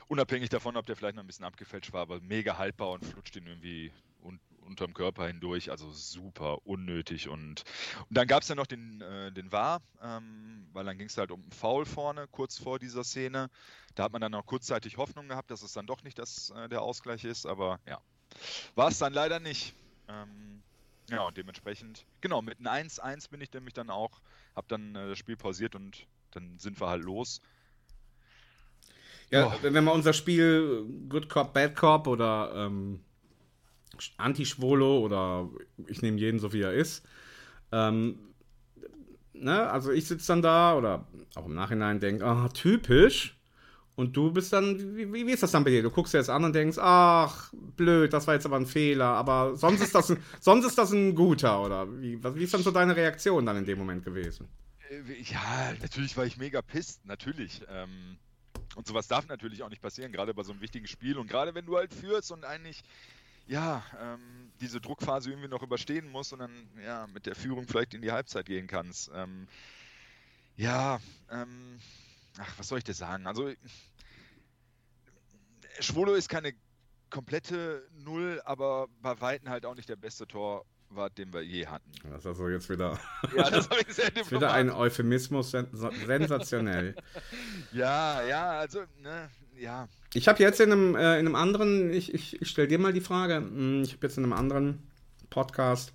unabhängig 0.07 0.49
davon, 0.49 0.75
ob 0.75 0.85
der 0.85 0.95
vielleicht 0.95 1.15
noch 1.15 1.23
ein 1.23 1.27
bisschen 1.27 1.45
abgefälscht 1.45 1.93
war, 1.93 2.01
aber 2.01 2.19
mega 2.21 2.57
haltbar 2.57 2.91
und 2.91 3.05
flutscht 3.05 3.35
ihn 3.35 3.47
irgendwie 3.47 3.91
un 4.23 4.39
unterm 4.69 4.93
Körper 4.93 5.27
hindurch. 5.27 5.71
Also 5.71 5.91
super 5.91 6.65
unnötig. 6.65 7.27
Und, 7.27 7.63
und 8.07 8.17
dann 8.17 8.27
gab 8.27 8.43
es 8.43 8.47
ja 8.47 8.55
noch 8.55 8.67
den, 8.67 9.01
äh, 9.01 9.31
den 9.31 9.51
VAR, 9.51 9.81
ähm, 10.01 10.67
weil 10.73 10.85
dann 10.85 10.97
ging 10.97 11.07
es 11.07 11.17
halt 11.17 11.31
um 11.31 11.41
einen 11.41 11.51
Foul 11.51 11.85
vorne, 11.85 12.27
kurz 12.27 12.57
vor 12.57 12.79
dieser 12.79 13.03
Szene. 13.03 13.49
Da 13.95 14.03
hat 14.03 14.13
man 14.13 14.21
dann 14.21 14.33
auch 14.33 14.45
kurzzeitig 14.45 14.97
Hoffnung 14.97 15.27
gehabt, 15.27 15.51
dass 15.51 15.61
es 15.61 15.73
dann 15.73 15.87
doch 15.87 16.03
nicht 16.03 16.17
das, 16.17 16.51
äh, 16.51 16.69
der 16.69 16.81
Ausgleich 16.81 17.25
ist, 17.25 17.45
aber 17.45 17.79
ja. 17.85 17.99
War 18.75 18.89
es 18.89 18.99
dann 18.99 19.13
leider 19.13 19.39
nicht. 19.39 19.73
Ähm, 20.07 20.61
ja, 21.09 21.23
und 21.23 21.37
dementsprechend, 21.37 22.05
genau, 22.21 22.41
mit 22.41 22.59
einem 22.59 22.87
1-1 22.87 23.29
bin 23.29 23.41
ich 23.41 23.51
nämlich 23.51 23.73
dann 23.73 23.89
auch, 23.89 24.21
hab 24.55 24.67
dann 24.67 24.95
äh, 24.95 25.09
das 25.09 25.17
Spiel 25.17 25.35
pausiert 25.37 25.75
und 25.75 26.05
dann 26.31 26.59
sind 26.59 26.79
wir 26.79 26.87
halt 26.87 27.03
los. 27.03 27.41
Ja, 29.31 29.47
Boah. 29.47 29.57
wenn 29.61 29.83
wir 29.83 29.93
unser 29.93 30.13
Spiel 30.13 30.85
Good 31.07 31.29
Cop, 31.29 31.53
Bad 31.53 31.75
Cop 31.75 32.07
oder 32.07 32.51
ähm, 32.55 33.03
Anti-Schwolo 34.17 34.99
oder 34.99 35.49
ich 35.87 36.01
nehme 36.01 36.17
jeden 36.17 36.39
so 36.39 36.53
wie 36.53 36.61
er 36.61 36.73
ist. 36.73 37.05
Ähm, 37.71 38.19
ne, 39.33 39.69
also 39.69 39.91
ich 39.91 40.07
sitze 40.07 40.27
dann 40.27 40.41
da 40.41 40.75
oder 40.75 41.07
auch 41.35 41.45
im 41.45 41.53
Nachhinein 41.53 41.99
denke, 41.99 42.25
ah, 42.25 42.49
typisch. 42.49 43.35
Und 43.95 44.15
du 44.15 44.31
bist 44.31 44.53
dann, 44.53 44.95
wie, 44.95 45.11
wie, 45.11 45.29
ist 45.29 45.43
das 45.43 45.51
dann 45.51 45.65
bei 45.65 45.71
dir? 45.71 45.83
Du 45.83 45.91
guckst 45.91 46.13
dir 46.13 46.19
das 46.19 46.29
an 46.29 46.45
und 46.45 46.55
denkst, 46.55 46.77
ach, 46.79 47.51
blöd, 47.75 48.13
das 48.13 48.27
war 48.27 48.33
jetzt 48.33 48.45
aber 48.45 48.55
ein 48.55 48.65
Fehler, 48.65 49.07
aber 49.07 49.57
sonst 49.57 49.81
ist 49.81 49.93
das 49.93 50.09
ein, 50.09 50.23
sonst 50.39 50.65
ist 50.65 50.77
das 50.77 50.93
ein 50.93 51.15
guter, 51.15 51.61
oder? 51.61 51.85
Wie, 52.01 52.23
was, 52.23 52.33
wie 52.35 52.45
ist 52.45 52.53
dann 52.53 52.63
so 52.63 52.71
deine 52.71 52.95
Reaktion 52.95 53.45
dann 53.45 53.57
in 53.57 53.65
dem 53.65 53.77
Moment 53.77 54.05
gewesen? 54.05 54.47
Äh, 54.89 55.21
Ja, 55.23 55.73
natürlich 55.81 56.15
war 56.15 56.25
ich 56.25 56.37
mega 56.37 56.61
pisst, 56.61 57.05
natürlich. 57.05 57.61
Ähm, 57.69 58.17
und 58.75 58.87
sowas 58.87 59.09
darf 59.09 59.27
natürlich 59.27 59.63
auch 59.63 59.69
nicht 59.69 59.81
passieren, 59.81 60.13
gerade 60.13 60.33
bei 60.33 60.43
so 60.43 60.53
einem 60.53 60.61
wichtigen 60.61 60.87
Spiel. 60.87 61.17
Und 61.17 61.27
gerade 61.27 61.53
wenn 61.53 61.65
du 61.65 61.75
halt 61.75 61.93
führst 61.93 62.31
und 62.31 62.45
eigentlich, 62.45 62.83
ja, 63.49 63.83
ähm, 63.99 64.51
diese 64.61 64.79
Druckphase 64.79 65.31
irgendwie 65.31 65.47
noch 65.49 65.63
überstehen 65.63 66.07
musst 66.09 66.33
und 66.33 66.39
dann, 66.39 66.69
ja, 66.83 67.07
mit 67.07 67.25
der 67.25 67.35
Führung 67.35 67.67
vielleicht 67.67 67.95
in 67.95 68.01
die 68.01 68.11
Halbzeit 68.11 68.45
gehen 68.45 68.67
kannst. 68.67 69.09
Ähm, 69.13 69.47
ja, 70.55 70.99
ähm, 71.31 71.79
ach, 72.37 72.59
was 72.59 72.67
soll 72.67 72.77
ich 72.77 72.83
dir 72.83 72.93
sagen? 72.93 73.25
Also, 73.25 73.51
Schwolo 75.79 76.13
ist 76.13 76.29
keine 76.29 76.53
komplette 77.09 77.89
Null, 77.91 78.39
aber 78.45 78.87
bei 79.01 79.19
Weitem 79.19 79.49
halt 79.49 79.65
auch 79.65 79.75
nicht 79.75 79.89
der 79.89 79.95
beste 79.95 80.27
Torwart, 80.89 81.17
den 81.17 81.33
wir 81.33 81.41
je 81.41 81.67
hatten. 81.67 81.89
Das 82.03 82.19
ist 82.19 82.25
also 82.27 82.49
jetzt 82.49 82.69
wieder, 82.69 82.99
Ja, 83.35 83.49
das 83.49 83.69
habe 83.69 83.81
ich 83.87 83.93
sehr 83.93 84.15
ist 84.15 84.31
wieder 84.31 84.51
ein 84.51 84.67
diplomatisch. 84.67 84.93
Euphemismus, 84.93 85.51
sen 85.51 85.67
sensationell. 86.05 86.95
Ja, 87.71 88.23
ja, 88.23 88.51
also, 88.59 88.81
ne, 89.01 89.29
ja. 89.57 89.87
Ich 90.13 90.27
habe 90.27 90.41
jetzt 90.41 90.59
in 90.59 90.71
einem, 90.71 90.95
äh, 90.95 91.19
in 91.19 91.27
einem 91.27 91.35
anderen, 91.35 91.93
ich, 91.93 92.13
ich, 92.13 92.41
ich 92.41 92.49
stelle 92.49 92.67
dir 92.67 92.79
mal 92.79 92.93
die 92.93 93.01
Frage, 93.01 93.35
hm, 93.35 93.83
ich 93.83 93.93
habe 93.93 94.07
jetzt 94.07 94.17
in 94.17 94.23
einem 94.23 94.33
anderen 94.33 94.87
Podcast, 95.29 95.93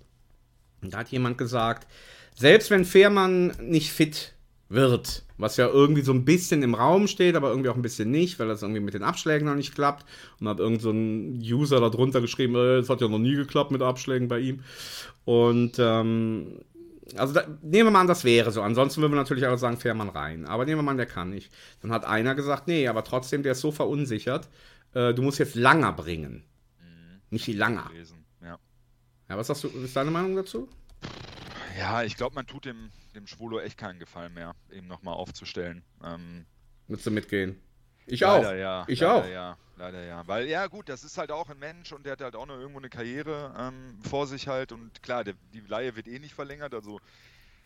da 0.81 0.99
hat 0.99 1.09
jemand 1.09 1.37
gesagt, 1.37 1.87
selbst 2.35 2.69
wenn 2.69 2.85
Fehrmann 2.85 3.47
nicht 3.59 3.91
fit 3.91 4.34
wird, 4.67 5.23
was 5.37 5.57
ja 5.57 5.67
irgendwie 5.67 6.01
so 6.01 6.11
ein 6.11 6.25
bisschen 6.25 6.63
im 6.63 6.73
Raum 6.73 7.07
steht, 7.07 7.35
aber 7.35 7.49
irgendwie 7.49 7.69
auch 7.69 7.75
ein 7.75 7.81
bisschen 7.81 8.09
nicht, 8.09 8.39
weil 8.39 8.47
das 8.47 8.61
irgendwie 8.61 8.81
mit 8.81 8.93
den 8.93 9.03
Abschlägen 9.03 9.47
noch 9.47 9.55
nicht 9.55 9.75
klappt. 9.75 10.05
Und 10.39 10.47
hat 10.47 10.59
irgend 10.59 10.81
so 10.81 10.91
ein 10.91 11.39
User 11.39 11.79
da 11.79 11.89
drunter 11.89 12.21
geschrieben, 12.21 12.55
äh, 12.55 12.77
das 12.77 12.89
hat 12.89 13.01
ja 13.01 13.07
noch 13.07 13.19
nie 13.19 13.35
geklappt 13.35 13.71
mit 13.71 13.81
Abschlägen 13.81 14.27
bei 14.27 14.39
ihm. 14.39 14.63
Und 15.23 15.77
ähm, 15.79 16.59
also 17.15 17.33
da, 17.33 17.45
nehmen 17.61 17.87
wir 17.87 17.91
mal 17.91 18.01
an, 18.01 18.07
das 18.07 18.23
wäre 18.23 18.51
so. 18.51 18.61
Ansonsten 18.61 19.01
würden 19.01 19.13
wir 19.13 19.17
natürlich 19.17 19.45
alle 19.45 19.57
sagen, 19.57 19.77
Fährmann 19.77 20.09
rein. 20.09 20.45
Aber 20.45 20.65
nehmen 20.65 20.79
wir 20.79 20.83
mal 20.83 20.91
an, 20.91 20.97
der 20.97 21.05
kann 21.05 21.29
nicht. 21.29 21.51
Dann 21.81 21.91
hat 21.91 22.05
einer 22.05 22.33
gesagt, 22.33 22.67
nee, 22.67 22.87
aber 22.87 23.03
trotzdem, 23.03 23.43
der 23.43 23.53
ist 23.53 23.61
so 23.61 23.71
verunsichert. 23.71 24.49
Äh, 24.93 25.13
du 25.13 25.21
musst 25.21 25.39
jetzt 25.39 25.55
Langer 25.55 25.93
bringen. 25.93 26.43
Nicht 27.29 27.47
die 27.47 27.53
Langer. 27.53 27.89
Ja. 28.41 28.59
Ja, 29.29 29.37
was 29.37 29.47
sagst 29.47 29.63
du, 29.63 29.67
was 29.73 29.83
ist 29.83 29.95
deine 29.95 30.11
Meinung 30.11 30.35
dazu? 30.35 30.69
Ja, 31.77 32.03
ich 32.03 32.15
glaube, 32.15 32.35
man 32.35 32.47
tut 32.47 32.65
dem, 32.65 32.91
dem 33.15 33.27
Schwulo 33.27 33.59
echt 33.59 33.77
keinen 33.77 33.99
Gefallen 33.99 34.33
mehr, 34.33 34.55
ihn 34.71 34.87
nochmal 34.87 35.15
aufzustellen. 35.15 35.83
Ähm, 36.03 36.45
Würdest 36.87 37.07
du 37.07 37.11
mitgehen? 37.11 37.59
Ich 38.07 38.19
leider 38.19 38.49
auch. 38.49 38.53
ja. 38.53 38.85
Ich 38.87 38.99
leider 38.99 39.15
auch. 39.15 39.27
Ja, 39.27 39.57
leider 39.77 40.03
ja. 40.03 40.27
Weil, 40.27 40.47
ja, 40.47 40.67
gut, 40.67 40.89
das 40.89 41.03
ist 41.03 41.17
halt 41.17 41.31
auch 41.31 41.49
ein 41.49 41.57
Mensch 41.57 41.91
und 41.91 42.05
der 42.05 42.13
hat 42.13 42.21
halt 42.21 42.35
auch 42.35 42.45
noch 42.45 42.57
irgendwo 42.57 42.79
eine 42.79 42.89
Karriere 42.89 43.53
ähm, 43.57 43.99
vor 44.07 44.27
sich 44.27 44.47
halt. 44.47 44.71
Und 44.71 45.01
klar, 45.01 45.23
der, 45.23 45.33
die 45.53 45.61
Leihe 45.61 45.95
wird 45.95 46.07
eh 46.07 46.19
nicht 46.19 46.35
verlängert. 46.35 46.73
Also, 46.73 46.99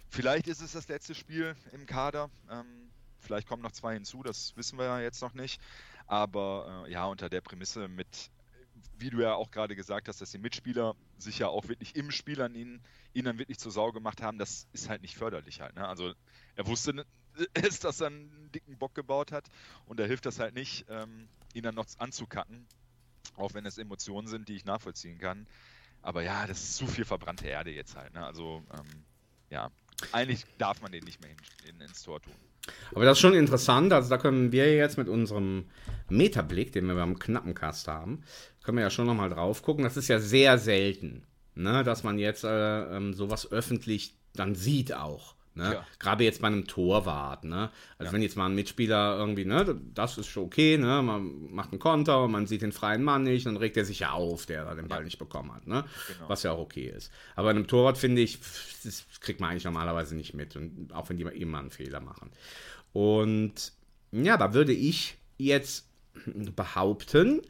vielleicht 0.10 0.48
ist 0.48 0.62
es 0.62 0.72
das 0.72 0.88
letzte 0.88 1.14
Spiel 1.14 1.56
im 1.74 1.86
Kader. 1.86 2.30
Ähm, 2.50 2.90
vielleicht 3.20 3.48
kommen 3.48 3.62
noch 3.62 3.72
zwei 3.74 3.94
hinzu, 3.94 4.24
das 4.24 4.56
wissen 4.56 4.78
wir 4.80 4.86
ja 4.86 5.00
jetzt 5.02 5.22
noch 5.22 5.34
nicht. 5.34 5.62
Aber 6.08 6.86
äh, 6.88 6.92
ja, 6.92 7.06
unter 7.06 7.30
der 7.30 7.42
Prämisse 7.42 7.88
mit, 7.88 8.32
wie 9.00 9.10
du 9.10 9.22
ja 9.22 9.34
auch 9.34 9.52
gerade 9.52 9.76
gesagt 9.76 10.08
hast, 10.08 10.22
dass 10.22 10.32
die 10.32 10.38
Mitspieler 10.38 10.96
sich 11.18 11.40
ja 11.40 11.48
auch 11.48 11.68
wirklich 11.68 11.96
im 11.96 12.12
Spiel 12.12 12.42
an 12.42 12.56
ihn, 12.56 12.82
ihn 13.14 13.26
dann 13.26 13.40
wirklich 13.40 13.60
zur 13.60 13.72
Sau 13.72 13.92
gemacht 13.92 14.22
haben, 14.22 14.38
das 14.38 14.68
ist 14.74 14.90
halt 14.90 15.02
nicht 15.02 15.18
förderlich 15.18 15.62
halt. 15.62 15.76
Ne? 15.76 15.88
Also 15.88 16.14
er 16.56 16.68
wusste 16.68 17.06
es, 17.54 17.80
dass 17.80 18.02
er 18.02 18.08
einen 18.08 18.52
dicken 18.54 18.78
Bock 18.78 18.96
gebaut 18.96 19.32
hat 19.32 19.48
und 19.86 20.00
da 20.00 20.06
hilft 20.06 20.26
das 20.26 20.40
halt 20.40 20.54
nicht, 20.54 20.86
ähm, 20.90 21.28
ihn 21.54 21.64
dann 21.64 21.76
noch 21.76 21.88
anzukacken, 21.98 22.68
auch 23.36 23.54
wenn 23.54 23.66
es 23.66 23.78
Emotionen 23.78 24.28
sind, 24.28 24.50
die 24.50 24.56
ich 24.56 24.66
nachvollziehen 24.66 25.18
kann. 25.18 25.48
Aber 26.02 26.24
ja, 26.24 26.48
das 26.48 26.62
ist 26.62 26.76
zu 26.78 26.88
viel 26.88 27.06
verbrannte 27.06 27.48
Erde 27.48 27.72
jetzt 27.72 27.96
halt. 27.96 28.14
Ne? 28.14 28.26
Also 28.26 28.64
ähm, 28.74 29.04
ja, 29.50 29.72
eigentlich 30.12 30.46
darf 30.58 30.82
man 30.82 30.92
den 30.92 31.04
nicht 31.04 31.22
mehr 31.22 31.32
in, 31.32 31.76
in, 31.76 31.82
ins 31.82 32.04
Tor 32.04 32.22
tun. 32.22 32.36
Aber 32.94 33.06
das 33.06 33.18
ist 33.18 33.22
schon 33.22 33.34
interessant. 33.34 33.94
Also 33.94 34.10
da 34.10 34.18
können 34.18 34.52
wir 34.52 34.74
jetzt 34.76 34.98
mit 34.98 35.08
unserem 35.08 35.66
Metablick, 36.10 36.72
den 36.72 36.86
wir 36.86 36.96
beim 36.96 37.20
Knappencast 37.20 37.88
haben, 37.88 38.24
können 38.64 38.78
wir 38.78 38.84
ja 38.84 38.90
schon 38.90 39.08
nochmal 39.08 39.30
drauf 39.30 39.62
gucken. 39.62 39.84
Das 39.84 39.98
ist 39.98 40.08
ja 40.08 40.20
sehr 40.20 40.58
selten, 40.58 41.24
ne, 41.56 41.84
dass 41.84 42.04
man 42.04 42.20
jetzt 42.20 42.44
äh, 42.44 42.98
ähm, 42.98 43.14
sowas 43.14 43.52
öffentlich 43.52 44.16
dann 44.34 44.56
sieht 44.56 44.94
auch. 44.94 45.36
Ne? 45.56 45.74
Ja. 45.74 45.86
Gerade 46.00 46.24
jetzt 46.24 46.42
bei 46.42 46.48
einem 46.48 46.68
Torwart. 46.68 47.44
Ne? 47.44 47.70
Also 47.98 48.14
wenn 48.14 48.22
jetzt 48.22 48.38
mal 48.38 48.46
ein 48.46 48.56
Mitspieler 48.56 49.18
irgendwie, 49.18 49.46
ne, 49.46 49.80
das 49.94 50.18
ist 50.18 50.28
schon 50.28 50.46
okay, 50.46 50.78
ne? 50.78 51.02
man 51.02 51.52
macht 51.52 51.72
einen 51.72 51.80
Konter 51.80 52.24
und 52.24 52.32
man 52.32 52.48
sieht 52.48 52.62
den 52.62 52.72
freien 52.72 53.04
Mann 53.04 53.24
nicht, 53.24 53.46
dann 53.46 53.58
regt 53.58 53.76
er 53.76 53.86
sich 53.86 54.00
ja 54.00 54.12
auf, 54.12 54.46
der 54.46 54.66
da 54.66 54.76
den 54.76 54.88
Ball 54.88 55.04
nicht 55.04 55.20
bekommen 55.20 55.54
hat. 55.54 55.68
Ne? 55.68 55.84
Genau. 56.08 56.30
Was 56.30 56.44
ja 56.44 56.52
auch 56.52 56.60
okay 56.60 56.94
ist. 56.96 57.12
Aber 57.36 57.46
bei 57.46 57.52
einem 57.52 57.68
Torwart 57.68 57.98
finde 57.98 58.22
ich, 58.22 58.40
das 58.84 59.06
kriegt 59.20 59.40
man 59.40 59.52
eigentlich 59.52 59.66
normalerweise 59.66 60.16
nicht 60.16 60.34
mit. 60.34 60.56
Und 60.56 60.94
auch 60.94 61.10
wenn 61.10 61.18
die 61.18 61.24
immer 61.24 61.60
einen 61.60 61.72
Fehler 61.72 62.00
machen. 62.00 62.32
Und 62.94 63.74
ja, 64.12 64.38
da 64.38 64.54
würde 64.54 64.74
ich 64.74 65.18
jetzt 65.38 65.88
behaupten, 66.26 67.42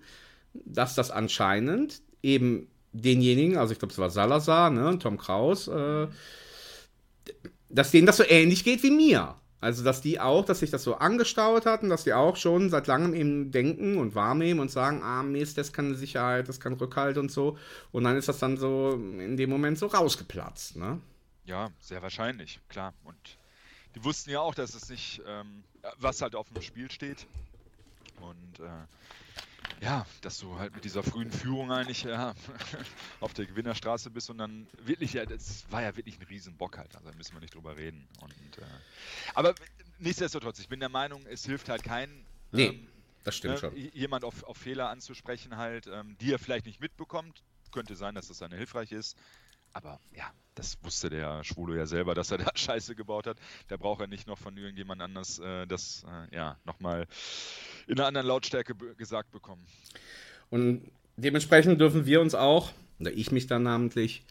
dass 0.54 0.96
das 0.96 1.12
anscheinend 1.12 2.02
eben 2.24 2.68
denjenigen, 2.92 3.58
also 3.58 3.74
ich 3.74 3.80
glaube, 3.80 3.92
es 3.92 3.98
war 3.98 4.10
Salazar, 4.10 4.70
ne, 4.72 4.98
Tom 5.00 5.18
Kraus, 5.18 5.68
äh, 5.68 6.08
dass 7.70 7.92
denen 7.92 8.08
das 8.08 8.18
so 8.18 8.24
ähnlich 8.28 8.64
geht 8.64 8.84
wie 8.84 8.92
mir. 8.92 9.36
Also, 9.62 9.84
dass 9.84 10.02
die 10.02 10.22
auch, 10.22 10.46
dass 10.46 10.60
sich 10.60 10.70
das 10.70 10.84
so 10.84 10.96
angestaut 10.96 11.66
hatten, 11.66 11.90
dass 11.90 12.06
die 12.06 12.14
auch 12.14 12.38
schon 12.38 12.70
seit 12.70 12.88
langem 12.88 13.14
eben 13.14 13.52
denken 13.52 13.98
und 13.98 14.16
wahrnehmen 14.16 14.62
und 14.62 14.72
sagen, 14.72 15.02
ah, 15.04 15.22
Mist, 15.22 15.58
das 15.58 15.74
kann 15.74 15.96
Sicherheit, 15.96 16.48
das 16.48 16.62
kann 16.62 16.74
Rückhalt 16.74 17.18
und 17.18 17.30
so. 17.30 17.58
Und 17.92 18.06
dann 18.06 18.16
ist 18.16 18.30
das 18.30 18.40
dann 18.40 18.56
so 18.56 18.94
in 18.94 19.36
dem 19.36 19.50
Moment 19.50 19.78
so 19.78 19.88
rausgeplatzt, 19.88 20.78
ne? 20.78 21.02
Ja, 21.46 21.72
sehr 21.80 22.02
wahrscheinlich, 22.02 22.62
klar. 22.70 22.94
Und 23.04 23.18
die 23.96 24.04
wussten 24.04 24.30
ja 24.30 24.40
auch, 24.40 24.56
dass 24.56 24.76
es 24.76 24.90
nicht, 24.90 25.22
ähm, 25.28 25.64
was 25.98 26.22
halt 26.22 26.36
auf 26.36 26.48
dem 26.50 26.62
Spiel 26.62 26.90
steht. 26.90 27.28
Und 28.22 28.64
äh, 28.64 28.70
ja, 29.82 30.06
dass 30.22 30.40
du 30.40 30.58
halt 30.60 30.74
mit 30.76 30.84
dieser 30.84 31.04
frühen 31.04 31.32
Führung 31.32 31.72
eigentlich 31.72 32.04
ja, 32.04 32.34
auf 33.20 33.34
der 33.34 33.46
Gewinnerstraße 33.46 34.10
bist 34.10 34.30
und 34.30 34.38
dann 34.38 34.68
wirklich, 34.84 35.14
ja, 35.14 35.26
das 35.26 35.66
war 35.72 35.82
ja 35.82 35.96
wirklich 35.96 36.20
ein 36.20 36.26
Riesenbock 36.26 36.78
halt, 36.78 36.96
also 36.96 37.10
da 37.10 37.16
müssen 37.16 37.34
wir 37.34 37.40
nicht 37.42 37.56
drüber 37.56 37.78
reden. 37.78 38.08
Und, 38.22 38.32
äh, 38.32 38.62
aber 39.34 39.56
nichtsdestotrotz, 40.00 40.60
ich 40.60 40.68
bin 40.68 40.80
der 40.80 40.90
Meinung, 40.90 41.26
es 41.28 41.46
hilft 41.46 41.70
halt 41.70 41.84
keinen, 41.84 42.26
Nee, 42.52 42.68
ähm, 42.68 42.88
das 43.24 43.36
stimmt 43.36 43.56
ne, 43.56 43.60
schon. 43.60 43.76
jemand 43.76 44.24
auf, 44.24 44.44
auf 44.44 44.58
Fehler 44.58 44.90
anzusprechen 44.90 45.58
halt, 45.58 45.88
ähm, 45.88 46.18
die 46.20 46.34
er 46.34 46.40
vielleicht 46.40 46.66
nicht 46.66 46.80
mitbekommt. 46.80 47.44
Könnte 47.72 47.96
sein, 47.96 48.16
dass 48.16 48.30
das 48.30 48.40
dann 48.40 48.52
hilfreich 48.52 48.92
ist. 48.92 49.16
Aber 49.74 50.00
ja, 50.16 50.32
das 50.56 50.78
wusste 50.84 51.10
der 51.10 51.44
Schwulo 51.44 51.74
ja 51.74 51.86
selber, 51.86 52.16
dass 52.16 52.32
er 52.32 52.40
da 52.40 52.52
Scheiße 52.56 52.96
gebaut 52.96 53.28
hat. 53.28 53.38
Da 53.68 53.78
braucht 53.78 54.02
er 54.02 54.08
nicht 54.08 54.28
noch 54.28 54.38
von 54.38 54.58
irgendjemand 54.58 55.02
anders 55.02 55.40
äh, 55.40 55.66
das 55.68 56.06
äh, 56.08 56.36
ja 56.36 56.58
nochmal 56.66 57.08
in 57.88 57.98
einer 57.98 58.08
anderen 58.08 58.28
Lautstärke 58.28 58.76
gesagt 58.96 59.32
bekommen. 59.32 59.66
Und 60.50 60.92
dementsprechend 61.18 61.80
dürfen 61.80 62.06
wir 62.06 62.22
uns 62.22 62.36
auch, 62.36 62.72
oder 63.00 63.12
ich 63.12 63.32
mich 63.32 63.48
dann 63.48 63.64
namentlich, 63.64 64.26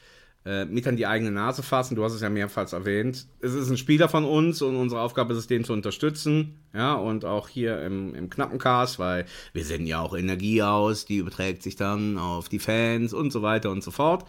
äh, 0.49 0.65
mit 0.65 0.87
an 0.87 0.97
die 0.97 1.07
eigene 1.07 1.31
Nase 1.31 1.63
fassen. 1.63 1.95
Du 1.95 2.03
hast 2.03 2.15
es 2.15 2.23
ja 2.23 2.31
mehrfach 2.31 2.73
erwähnt. 2.73 3.27
Es 3.41 3.53
ist 3.53 3.69
ein 3.69 3.77
Spieler 3.77 4.09
von 4.09 4.25
uns 4.25 4.63
und 4.63 4.77
unsere 4.77 5.03
Aufgabe 5.03 5.35
ist 5.35 5.41
es, 5.41 5.47
den 5.47 5.63
zu 5.63 5.75
unterstützen. 5.75 6.59
Ja, 6.73 6.95
und 6.95 7.27
auch 7.27 7.49
hier 7.51 7.83
im, 7.83 8.15
im 8.15 8.31
Knappencast, 8.31 8.99
weil 8.99 9.27
wir 9.53 9.63
senden 9.63 9.87
ja 9.87 10.01
auch 10.01 10.17
Energie 10.17 10.63
aus, 10.63 11.05
die 11.05 11.19
überträgt 11.19 11.63
sich 11.63 11.77
dann 11.77 12.17
auf 12.17 12.49
die 12.49 12.61
Fans 12.61 13.13
und 13.13 13.31
so 13.31 13.43
weiter 13.43 13.71
und 13.71 13.85
so 13.85 13.91
fort. 13.91 14.25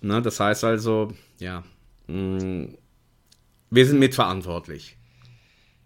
Ne, 0.00 0.20
das 0.20 0.40
heißt 0.40 0.64
also, 0.64 1.12
ja, 1.38 1.62
mh, 2.08 2.70
wir 3.70 3.86
sind 3.86 4.00
mitverantwortlich 4.00 4.96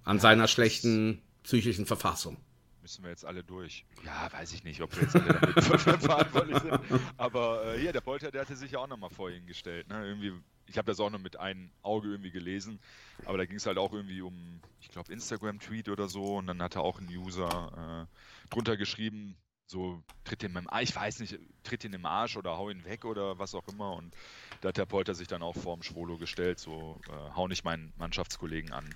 an 0.04 0.18
seiner 0.21 0.49
schlechten 0.49 1.21
psychischen 1.42 1.85
Verfassung. 1.85 2.38
Müssen 2.87 3.02
wir 3.02 3.11
jetzt 3.11 3.25
alle 3.25 3.43
durch. 3.43 3.85
Ja, 4.05 4.33
weiß 4.33 4.52
ich 4.52 4.62
nicht, 4.62 4.81
ob 4.81 4.95
wir 4.95 5.02
jetzt 5.02 5.16
alle 5.16 5.40
damit 5.40 5.64
verantwortlich 6.05 6.57
sind. 6.57 6.81
Aber 7.16 7.75
äh, 7.75 7.81
hier, 7.81 7.93
der 7.93 8.00
Polter, 8.00 8.31
der 8.31 8.43
hatte 8.43 8.55
sich 8.55 8.71
ja 8.71 8.78
auch 8.78 8.87
nochmal 8.87 9.11
vor 9.11 9.28
ihn 9.28 9.45
gestellt. 9.45 9.88
Ne? 9.88 10.07
Irgendwie, 10.07 10.33
ich 10.69 10.78
habe 10.78 10.87
das 10.87 11.00
auch 11.00 11.11
noch 11.11 11.19
mit 11.19 11.37
einem 11.37 11.73
Auge 11.83 12.09
irgendwie 12.09 12.31
gelesen. 12.31 12.78
Aber 13.25 13.38
da 13.38 13.45
ging 13.45 13.57
es 13.57 13.66
halt 13.66 13.76
auch 13.76 13.93
irgendwie 13.93 14.21
um, 14.21 14.61
ich 14.81 14.88
glaube, 14.88 15.12
Instagram-Tweet 15.12 15.88
oder 15.88 16.07
so. 16.07 16.37
Und 16.37 16.47
dann 16.47 16.62
hatte 16.62 16.78
auch 16.78 17.00
ein 17.00 17.09
User 17.09 18.07
äh, 18.07 18.50
drunter 18.50 18.76
geschrieben, 18.76 19.37
so, 19.66 20.00
tritt 20.23 20.45
ihn 20.45 20.55
im 20.55 20.71
Arsch, 20.71 20.90
ich 20.90 20.95
weiß 20.95 21.19
nicht, 21.19 21.40
tritt 21.64 21.83
ihn 21.83 21.93
im 21.93 22.07
Arsch 22.07 22.37
oder 22.37 22.57
hau 22.57 22.71
ihn 22.71 22.85
weg 22.85 23.05
oder 23.05 23.40
was 23.40 23.57
auch 23.57 23.66
immer. 23.66 23.95
Und 23.95 24.14
da 24.61 24.69
hat 24.69 24.76
der 24.76 24.87
Polter 24.87 25.16
sich 25.16 25.26
dann 25.26 25.43
auch 25.43 25.57
vorm 25.57 25.83
Schwolo 25.83 26.19
gestellt, 26.19 26.61
so, 26.61 27.00
äh, 27.09 27.35
hau 27.35 27.49
nicht 27.49 27.64
meinen 27.64 27.93
Mannschaftskollegen 27.97 28.71
an. 28.71 28.95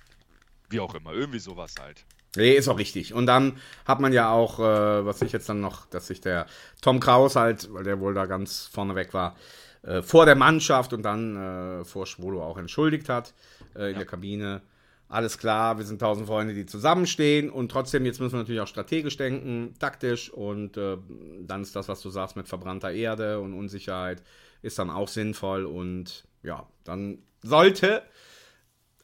Wie 0.69 0.79
auch 0.79 0.95
immer, 0.95 1.11
irgendwie 1.11 1.39
sowas 1.39 1.75
halt. 1.77 2.05
Nee, 2.37 2.53
ist 2.53 2.67
auch 2.69 2.77
richtig. 2.79 3.13
Und 3.13 3.25
dann 3.25 3.57
hat 3.85 3.99
man 3.99 4.13
ja 4.13 4.31
auch, 4.31 4.59
äh, 4.59 5.05
was 5.05 5.21
ich 5.21 5.31
jetzt 5.33 5.49
dann 5.49 5.59
noch, 5.59 5.85
dass 5.87 6.07
sich 6.07 6.21
der 6.21 6.45
Tom 6.81 6.99
Kraus 6.99 7.35
halt, 7.35 7.73
weil 7.73 7.83
der 7.83 7.99
wohl 7.99 8.13
da 8.13 8.25
ganz 8.25 8.69
vorne 8.71 8.95
weg 8.95 9.13
war, 9.13 9.35
äh, 9.83 10.01
vor 10.01 10.25
der 10.25 10.35
Mannschaft 10.35 10.93
und 10.93 11.03
dann 11.03 11.35
äh, 11.81 11.83
vor 11.85 12.05
Schwolo 12.05 12.41
auch 12.43 12.57
entschuldigt 12.57 13.09
hat 13.09 13.33
äh, 13.75 13.87
in 13.87 13.91
Ja. 13.91 13.97
der 13.99 14.05
Kabine. 14.05 14.61
Alles 15.09 15.37
klar, 15.37 15.77
wir 15.77 15.83
sind 15.83 15.99
tausend 15.99 16.25
Freunde, 16.27 16.53
die 16.53 16.65
zusammenstehen 16.65 17.49
und 17.49 17.69
trotzdem, 17.69 18.05
jetzt 18.05 18.21
müssen 18.21 18.35
wir 18.35 18.39
natürlich 18.39 18.61
auch 18.61 18.67
strategisch 18.67 19.17
denken, 19.17 19.73
taktisch 19.77 20.29
und 20.31 20.77
äh, 20.77 20.97
dann 21.41 21.63
ist 21.63 21.75
das, 21.75 21.89
was 21.89 21.99
du 22.01 22.09
sagst 22.09 22.37
mit 22.37 22.47
verbrannter 22.47 22.91
Erde 22.91 23.41
und 23.41 23.53
Unsicherheit, 23.53 24.23
ist 24.61 24.79
dann 24.79 24.89
auch 24.89 25.09
sinnvoll 25.09 25.65
und 25.65 26.23
ja, 26.43 26.65
dann 26.85 27.17
sollte 27.43 28.03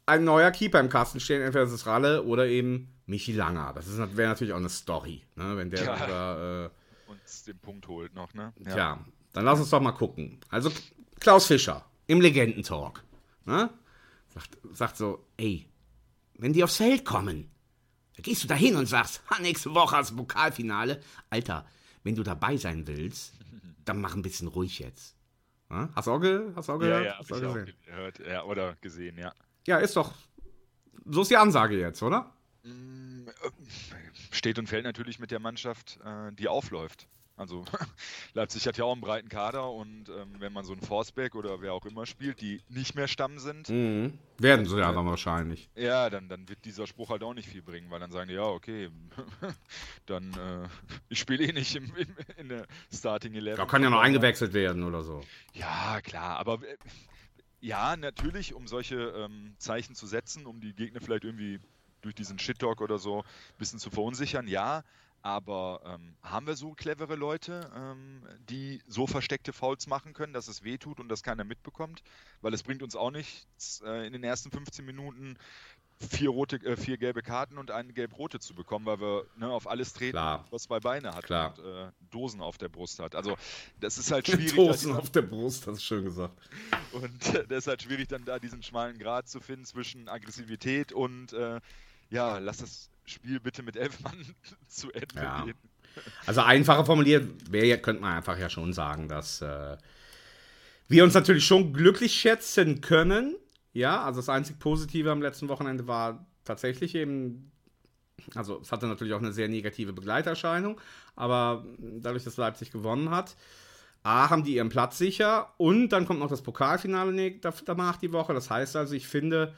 ein 0.08 0.24
neuer 0.24 0.52
Keeper 0.52 0.80
im 0.80 0.90
Kasten 0.90 1.20
stehen, 1.20 1.42
entweder 1.42 1.66
ist 1.66 1.72
es 1.72 1.86
Ralle 1.86 2.24
oder 2.24 2.48
eben 2.48 2.94
Michi 3.06 3.34
Langer. 3.34 3.74
Das 3.74 3.88
ist- 3.88 3.98
wäre 4.18 4.30
natürlich 4.30 4.54
auch 4.54 4.58
eine 4.58 4.70
Story, 4.70 5.22
ne? 5.36 5.56
wenn 5.58 5.70
der 5.70 5.84
Ja. 5.84 5.96
über, 5.96 6.72
äh, 7.08 7.12
Und 7.12 7.20
den 7.48 7.60
Punkt 7.60 7.88
holt 7.88 8.14
noch, 8.16 8.34
ne? 8.34 8.54
Tja, 8.64 9.00
dann 9.34 9.46
lass 9.46 9.60
uns 9.60 9.70
doch 9.70 9.80
mal 9.82 9.92
gucken. 9.92 10.40
Also 10.50 10.72
Klaus 11.20 11.46
Fischer 11.48 11.86
im 12.08 12.22
Legendentalk 12.22 13.04
ne? 13.46 13.70
sagt, 14.34 14.58
sagt 14.74 14.98
so, 14.98 15.26
ey, 15.38 15.66
wenn 16.38 16.54
die 16.54 16.64
aufs 16.64 16.78
Feld 16.78 17.06
kommen, 17.06 17.50
da 18.16 18.22
gehst 18.24 18.44
du 18.44 18.48
da 18.48 18.56
hin 18.56 18.76
und 18.76 18.86
sagst, 18.88 19.22
ha, 19.30 19.40
nächste 19.42 19.74
Woche 19.74 19.96
hast 19.98 20.12
du 20.12 20.16
Pokalfinale. 20.18 21.02
Alter, 21.30 21.66
wenn 22.04 22.16
du 22.16 22.24
dabei 22.24 22.58
sein 22.58 22.88
willst, 22.88 23.34
dann 23.86 24.02
mach 24.02 24.16
ein 24.16 24.22
bisschen 24.22 24.48
ruhig 24.48 24.80
jetzt. 24.80 25.16
Ja? 25.70 25.90
Hast 25.96 26.08
du 26.08 26.12
auch, 26.12 26.20
ge 26.20 26.52
hast 26.56 26.70
du 26.70 26.74
auch 26.74 26.80
gehört? 26.80 27.06
Ja, 27.06 27.12
ja, 27.14 27.20
Hast 27.20 27.32
auch 27.32 27.38
auch 27.38 27.54
gesehen? 27.54 27.74
gehört 27.86 28.20
ja, 28.20 28.44
oder 28.44 28.76
gesehen, 28.82 29.18
ja. 29.18 29.34
Ja, 29.68 29.78
ist 29.78 29.96
doch. 29.96 30.14
So 31.06 31.22
ist 31.22 31.30
die 31.32 31.38
Ansage 31.38 31.78
jetzt, 31.78 32.02
oder? 32.02 32.32
Mm, 32.64 33.28
äh, 33.28 33.32
Steht 34.32 34.58
und 34.60 34.68
fällt 34.68 34.84
natürlich 34.86 35.20
mit 35.20 35.30
der 35.32 35.40
Mannschaft, 35.40 36.00
äh, 36.04 36.32
die 36.34 36.48
aufläuft. 36.48 37.08
Also 37.36 37.66
Leipzig 38.34 38.66
hat 38.66 38.78
ja 38.78 38.86
auch 38.86 38.94
einen 38.94 39.02
breiten 39.02 39.30
Kader 39.30 39.70
und 39.70 40.10
ähm, 40.10 40.36
wenn 40.40 40.52
man 40.54 40.66
so 40.66 40.74
einen 40.74 40.82
Forsberg 40.82 41.36
oder 41.36 41.62
wer 41.62 41.74
auch 41.74 41.86
immer 41.86 42.06
spielt, 42.08 42.42
die 42.42 42.62
nicht 42.70 42.96
mehr 42.96 43.08
Stamm 43.08 43.38
sind, 43.40 43.70
Mhm. 43.70 44.18
Werden 44.40 44.66
sie 44.66 44.78
ja 44.80 44.92
dann 44.92 45.06
wahrscheinlich. 45.06 45.70
ja, 45.76 46.10
dann, 46.10 46.30
dann 46.30 46.48
wird 46.50 46.64
dieser 46.66 46.88
Spruch 46.88 47.10
halt 47.10 47.24
auch 47.24 47.34
nicht 47.34 47.48
viel 47.50 47.62
bringen, 47.62 47.90
weil 47.92 48.00
dann 48.00 48.12
sagen 48.12 48.30
die, 48.30 48.36
ja, 48.36 48.44
okay, 48.44 48.90
dann 50.08 50.34
äh, 50.34 50.68
ich 51.10 51.20
spiele 51.20 51.44
eh 51.46 51.52
nicht 51.54 51.76
im, 51.76 51.86
im, 51.96 52.08
in 52.38 52.50
der 52.50 52.66
Starting 52.94 53.34
Eleven. 53.34 53.58
Da 53.58 53.66
kann 53.66 53.84
ja 53.84 53.90
noch 53.90 54.00
eingewechselt 54.02 54.54
werden 54.54 54.84
oder 54.84 55.04
so. 55.04 55.22
Ja, 55.54 56.00
klar, 56.02 56.38
aber 56.40 56.56
äh, 56.64 56.78
ja, 57.60 57.96
natürlich, 57.96 58.54
um 58.54 58.68
solche 58.68 58.96
ähm, 58.96 59.56
Zeichen 59.58 59.96
zu 59.96 60.08
setzen, 60.08 60.46
um 60.46 60.62
die 60.62 60.74
Gegner 60.74 61.02
vielleicht 61.02 61.24
irgendwie 61.24 61.60
durch 62.02 62.16
diesen 62.16 62.40
Shit-Talk 62.40 62.82
oder 62.82 63.00
so 63.00 63.20
ein 63.22 63.58
bisschen 63.58 63.80
zu 63.80 63.90
verunsichern, 63.90 64.48
ja. 64.48 64.84
Aber 65.24 65.82
ähm, 65.84 66.16
haben 66.22 66.48
wir 66.48 66.56
so 66.56 66.74
clevere 66.74 67.16
Leute, 67.16 67.70
ähm, 67.76 68.22
die 68.50 68.82
so 68.88 69.08
versteckte 69.08 69.52
Fouls 69.52 69.88
machen 69.88 70.14
können, 70.14 70.32
dass 70.32 70.48
es 70.48 70.64
weh 70.64 70.78
tut 70.78 71.00
und 71.00 71.10
das 71.10 71.24
keiner 71.24 71.44
mitbekommt? 71.44 72.04
Weil 72.42 72.54
es 72.54 72.64
bringt 72.64 72.84
uns 72.84 72.96
auch 72.96 73.12
nichts, 73.12 73.82
äh, 73.82 74.06
in 74.06 74.14
den 74.14 74.24
ersten 74.24 74.52
15 74.52 74.86
Minuten 74.86 75.38
vier, 76.00 76.30
rote, 76.30 76.58
äh, 76.58 76.78
vier 76.78 76.98
gelbe 76.98 77.22
Karten 77.22 77.58
und 77.58 77.72
eine 77.72 77.92
gelb-rote 77.92 78.40
zu 78.40 78.54
bekommen, 78.54 78.86
weil 78.86 79.00
wir 79.00 79.26
ne, 79.36 79.50
auf 79.50 79.68
alles 79.68 79.94
treten, 79.94 80.12
Klar. 80.12 80.46
was 80.52 80.64
zwei 80.64 80.80
Beine 80.80 81.14
hat 81.16 81.24
Klar. 81.26 81.58
und 81.58 81.66
äh, 81.66 81.92
Dosen 82.12 82.42
auf 82.42 82.58
der 82.58 82.70
Brust 82.70 83.00
hat. 83.00 83.16
Also 83.16 83.36
das 83.80 83.98
ist 83.98 84.12
halt 84.12 84.28
schwierig. 84.28 84.54
Dosen 84.56 84.94
auf 84.94 85.10
der 85.10 85.24
Brust, 85.24 85.66
das 85.68 85.78
ist 85.78 85.84
schön 85.84 86.04
gesagt. 86.04 86.38
und 86.92 87.36
äh, 87.36 87.48
das 87.48 87.60
ist 87.60 87.68
halt 87.68 87.82
schwierig, 87.82 88.08
dann 88.10 88.26
da 88.26 88.38
diesen 88.40 88.62
schmalen 88.62 89.00
Grad 89.00 89.28
zu 89.28 89.40
finden 89.40 89.66
zwischen 89.66 90.08
Aggressivität 90.08 90.92
und 90.92 91.34
äh, 91.34 91.60
ja, 92.10 92.38
lass 92.38 92.58
das 92.58 92.90
Spiel 93.06 93.40
bitte 93.40 93.64
mit 93.64 93.76
elf 93.76 94.00
Mann 94.02 94.36
zu 94.68 94.92
Ende 94.92 95.16
Ja. 95.16 95.44
gehen. 95.46 95.56
Also 96.28 96.42
einfacher 96.42 96.86
formuliert, 96.86 97.52
wäre, 97.52 97.80
könnte 97.80 98.02
man 98.04 98.18
einfach 98.18 98.38
ja 98.38 98.50
schon 98.52 98.72
sagen, 98.72 99.08
dass 99.10 99.42
äh, 99.42 99.78
wir 100.88 101.04
uns 101.04 101.16
natürlich 101.16 101.46
schon 101.46 101.74
glücklich 101.74 102.14
schätzen 102.14 102.82
können. 102.82 103.36
Ja, 103.78 104.04
also 104.04 104.22
das 104.22 104.30
einzig 104.30 104.58
Positive 104.58 105.12
am 105.12 105.22
letzten 105.22 105.50
Wochenende 105.50 105.86
war 105.86 106.26
tatsächlich 106.44 106.96
eben, 106.96 107.52
also 108.34 108.60
es 108.60 108.72
hatte 108.72 108.88
natürlich 108.88 109.14
auch 109.14 109.20
eine 109.22 109.34
sehr 109.34 109.48
negative 109.50 109.94
Begleiterscheinung, 109.94 110.82
aber 111.16 111.64
dadurch, 111.78 112.24
dass 112.24 112.38
Leipzig 112.38 112.72
gewonnen 112.72 113.12
hat, 113.12 113.36
A, 114.02 114.32
haben 114.32 114.44
die 114.44 114.56
ihren 114.56 114.70
Platz 114.70 114.98
sicher 114.98 115.54
und 115.58 115.90
dann 115.90 116.08
kommt 116.08 116.20
noch 116.20 116.30
das 116.30 116.42
Pokalfinale 116.42 117.34
da- 117.40 117.54
danach 117.66 117.98
die 117.98 118.12
Woche. 118.14 118.34
Das 118.34 118.50
heißt 118.50 118.76
also, 118.76 118.96
ich 118.96 119.08
finde, 119.08 119.54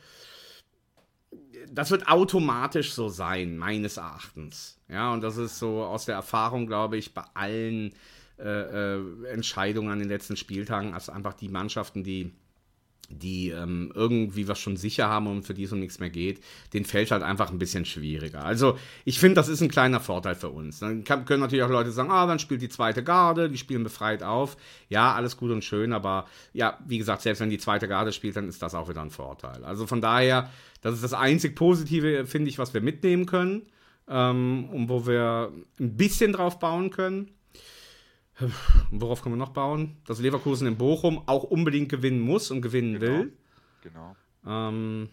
das 1.72 1.90
wird 1.90 2.10
automatisch 2.10 2.92
so 2.92 3.08
sein, 3.08 3.58
meines 3.58 3.96
Erachtens. 3.96 4.82
Ja, 4.90 5.14
und 5.14 5.22
das 5.22 5.38
ist 5.38 5.60
so 5.60 5.84
aus 5.84 6.04
der 6.04 6.16
Erfahrung, 6.16 6.68
glaube 6.68 6.98
ich, 6.98 7.14
bei 7.14 7.24
allen 7.36 7.94
äh, 8.38 8.98
äh, 8.98 9.28
Entscheidungen 9.28 9.92
an 9.92 10.00
den 10.00 10.10
letzten 10.10 10.36
Spieltagen, 10.36 10.94
also 10.94 11.14
einfach 11.14 11.36
die 11.36 11.48
Mannschaften, 11.48 12.04
die, 12.04 12.34
die 13.10 13.50
ähm, 13.50 13.92
irgendwie 13.96 14.48
was 14.48 14.60
schon 14.60 14.78
sicher 14.78 15.10
haben 15.10 15.28
und 15.28 15.44
für 15.44 15.54
die 15.54 15.64
es 15.64 15.72
um 15.72 15.80
nichts 15.80 16.00
mehr 16.00 16.10
geht, 16.10 16.42
den 16.74 16.86
fällt 16.86 17.12
halt 17.12 17.24
einfach 17.24 17.52
ein 17.52 17.60
bisschen 17.60 17.86
schwieriger. 17.86 18.46
Also 18.46 18.78
ich 19.06 19.20
finde, 19.20 19.36
das 19.36 19.50
ist 19.50 19.62
ein 19.62 19.70
kleiner 19.70 20.00
Vorteil 20.00 20.36
für 20.36 20.50
uns. 20.50 20.80
Dann 20.80 21.04
kann, 21.04 21.26
können 21.26 21.42
natürlich 21.42 21.64
auch 21.64 21.70
Leute 21.70 21.92
sagen, 21.92 22.12
ah, 22.12 22.28
dann 22.28 22.40
spielt 22.40 22.62
die 22.62 22.70
zweite 22.70 23.04
Garde, 23.04 23.50
die 23.50 23.58
spielen 23.58 23.84
befreit 23.84 24.24
auf. 24.24 24.58
Ja, 24.90 25.14
alles 25.14 25.38
gut 25.38 25.52
und 25.52 25.64
schön, 25.64 25.92
aber 25.92 26.26
ja, 26.54 26.78
wie 26.86 26.98
gesagt, 26.98 27.22
selbst 27.22 27.40
wenn 27.40 27.50
die 27.50 27.58
zweite 27.58 27.88
Garde 27.88 28.12
spielt, 28.12 28.36
dann 28.36 28.48
ist 28.48 28.62
das 28.62 28.76
auch 28.76 28.90
wieder 28.90 29.02
ein 29.02 29.12
Vorteil. 29.12 29.64
Also 29.64 29.88
von 29.88 30.02
daher, 30.02 30.50
das 30.82 30.96
ist 30.96 31.04
das 31.04 31.14
einzig 31.14 31.56
Positive, 31.56 32.26
finde 32.26 32.50
ich, 32.50 32.60
was 32.60 32.74
wir 32.74 32.82
mitnehmen 32.82 33.26
können 33.26 33.64
ähm, 34.08 34.70
und 34.72 34.90
wo 34.90 35.08
wir 35.08 35.52
ein 35.80 35.98
bisschen 35.98 36.34
drauf 36.34 36.60
bauen 36.60 36.92
können. 36.92 37.32
Worauf 38.92 39.22
können 39.22 39.36
wir 39.36 39.40
noch 39.40 39.50
bauen? 39.54 39.98
Dass 40.06 40.20
Leverkusen 40.20 40.68
in 40.68 40.78
Bochum 40.78 41.24
auch 41.28 41.44
unbedingt 41.44 41.90
gewinnen 41.90 42.20
muss 42.22 42.52
und 42.52 42.62
gewinnen 42.62 43.00
Genau. 43.00 43.20
will. 43.20 43.38
Genau. 43.82 44.16
Ähm, 44.46 45.10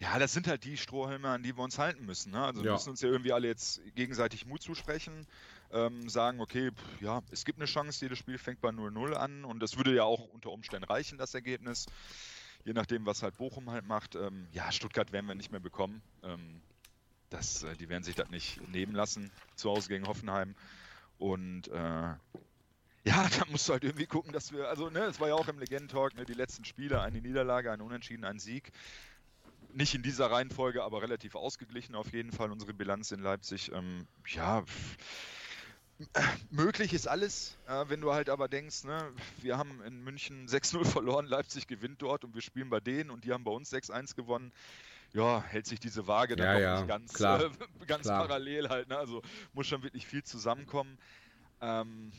Ja, 0.00 0.18
das 0.18 0.32
sind 0.32 0.46
halt 0.48 0.64
die 0.64 0.78
Strohhalme, 0.78 1.28
an 1.28 1.42
die 1.42 1.54
wir 1.56 1.62
uns 1.62 1.78
halten 1.78 2.06
müssen. 2.06 2.32
Ne? 2.32 2.42
Also 2.42 2.62
wir 2.62 2.68
Ja. 2.68 2.72
müssen 2.74 2.90
uns 2.90 3.02
ja 3.02 3.08
irgendwie 3.10 3.32
alle 3.32 3.46
jetzt 3.46 3.80
gegenseitig 3.94 4.46
Mut 4.46 4.62
zusprechen, 4.62 5.26
ähm, 5.70 6.08
sagen, 6.08 6.40
okay, 6.40 6.70
pff, 6.70 7.00
ja, 7.02 7.20
es 7.30 7.44
gibt 7.44 7.58
eine 7.58 7.66
Chance, 7.66 8.02
jedes 8.04 8.18
Spiel 8.18 8.38
fängt 8.38 8.60
bei 8.62 8.70
0-0 8.70 9.12
an 9.14 9.44
und 9.44 9.60
das 9.60 9.76
würde 9.76 9.94
ja 9.94 10.04
auch 10.04 10.28
unter 10.32 10.50
Umständen 10.50 10.84
reichen, 10.86 11.18
das 11.18 11.34
Ergebnis. 11.34 11.86
Je 12.64 12.72
nachdem, 12.72 13.04
was 13.04 13.22
halt 13.22 13.36
Bochum 13.36 13.70
halt 13.70 13.86
macht. 13.86 14.14
Ähm, 14.16 14.46
ja, 14.52 14.72
Stuttgart 14.72 15.12
werden 15.12 15.26
wir 15.26 15.34
nicht 15.34 15.50
mehr 15.52 15.60
bekommen. 15.60 16.00
Ähm, 16.22 16.62
das, 17.28 17.62
äh, 17.62 17.76
die 17.76 17.88
werden 17.90 18.02
sich 18.02 18.14
das 18.14 18.30
nicht 18.30 18.66
nehmen 18.68 18.94
lassen, 18.94 19.30
zu 19.56 19.68
Hause 19.70 19.88
gegen 19.88 20.06
Hoffenheim. 20.06 20.54
Und 21.18 21.68
äh, 21.68 21.72
ja, 23.04 23.28
da 23.28 23.44
musst 23.50 23.68
du 23.68 23.72
halt 23.72 23.84
irgendwie 23.84 24.06
gucken, 24.06 24.32
dass 24.32 24.52
wir, 24.52 24.68
also, 24.68 24.90
ne, 24.90 25.00
es 25.04 25.20
war 25.20 25.28
ja 25.28 25.34
auch 25.34 25.48
im 25.48 25.58
Legenden-Talk, 25.58 26.14
ne, 26.14 26.26
die 26.26 26.34
letzten 26.34 26.64
Spiele, 26.64 27.00
eine 27.02 27.20
Niederlage, 27.20 27.70
ein 27.72 27.80
Unentschieden, 27.80 28.24
ein 28.24 28.38
Sieg. 28.38 28.72
Nicht 29.68 29.94
in 29.94 30.02
dieser 30.02 30.30
Reihenfolge, 30.30 30.82
aber 30.82 31.02
relativ 31.02 31.34
ausgeglichen 31.34 31.94
auf 31.94 32.12
jeden 32.12 32.32
Fall 32.32 32.50
unsere 32.52 32.74
Bilanz 32.74 33.10
in 33.12 33.20
Leipzig. 33.20 33.70
Ähm, 33.72 34.08
ja, 34.26 34.64
möglich 36.50 36.92
ist 36.92 37.06
alles, 37.08 37.58
äh, 37.66 37.84
wenn 37.88 38.00
du 38.00 38.12
halt 38.12 38.28
aber 38.28 38.48
denkst, 38.48 38.84
ne, 38.84 39.12
wir 39.38 39.56
haben 39.58 39.82
in 39.82 40.02
München 40.02 40.46
6-0 40.48 40.84
verloren, 40.84 41.26
Leipzig 41.26 41.66
gewinnt 41.66 42.02
dort 42.02 42.24
und 42.24 42.34
wir 42.34 42.42
spielen 42.42 42.70
bei 42.70 42.80
denen 42.80 43.10
und 43.10 43.24
die 43.24 43.32
haben 43.32 43.44
bei 43.44 43.50
uns 43.50 43.72
6-1 43.72 44.14
gewonnen. 44.14 44.52
Ja, 45.16 45.42
hält 45.42 45.66
sich 45.66 45.80
diese 45.80 46.06
Waage 46.06 46.36
dann 46.36 46.46
Ja, 46.46 46.58
ja, 46.58 46.74
nicht 46.76 46.88
ganz, 46.88 47.18
äh, 47.20 47.48
ganz 47.86 48.02
klar. 48.02 48.26
parallel 48.26 48.68
halt. 48.68 48.88
Ne? 48.88 48.98
Also 48.98 49.22
muss 49.54 49.66
schon 49.66 49.82
wirklich 49.82 50.06
viel 50.06 50.22
zusammenkommen. 50.22 50.98
Ähm, 51.62 52.12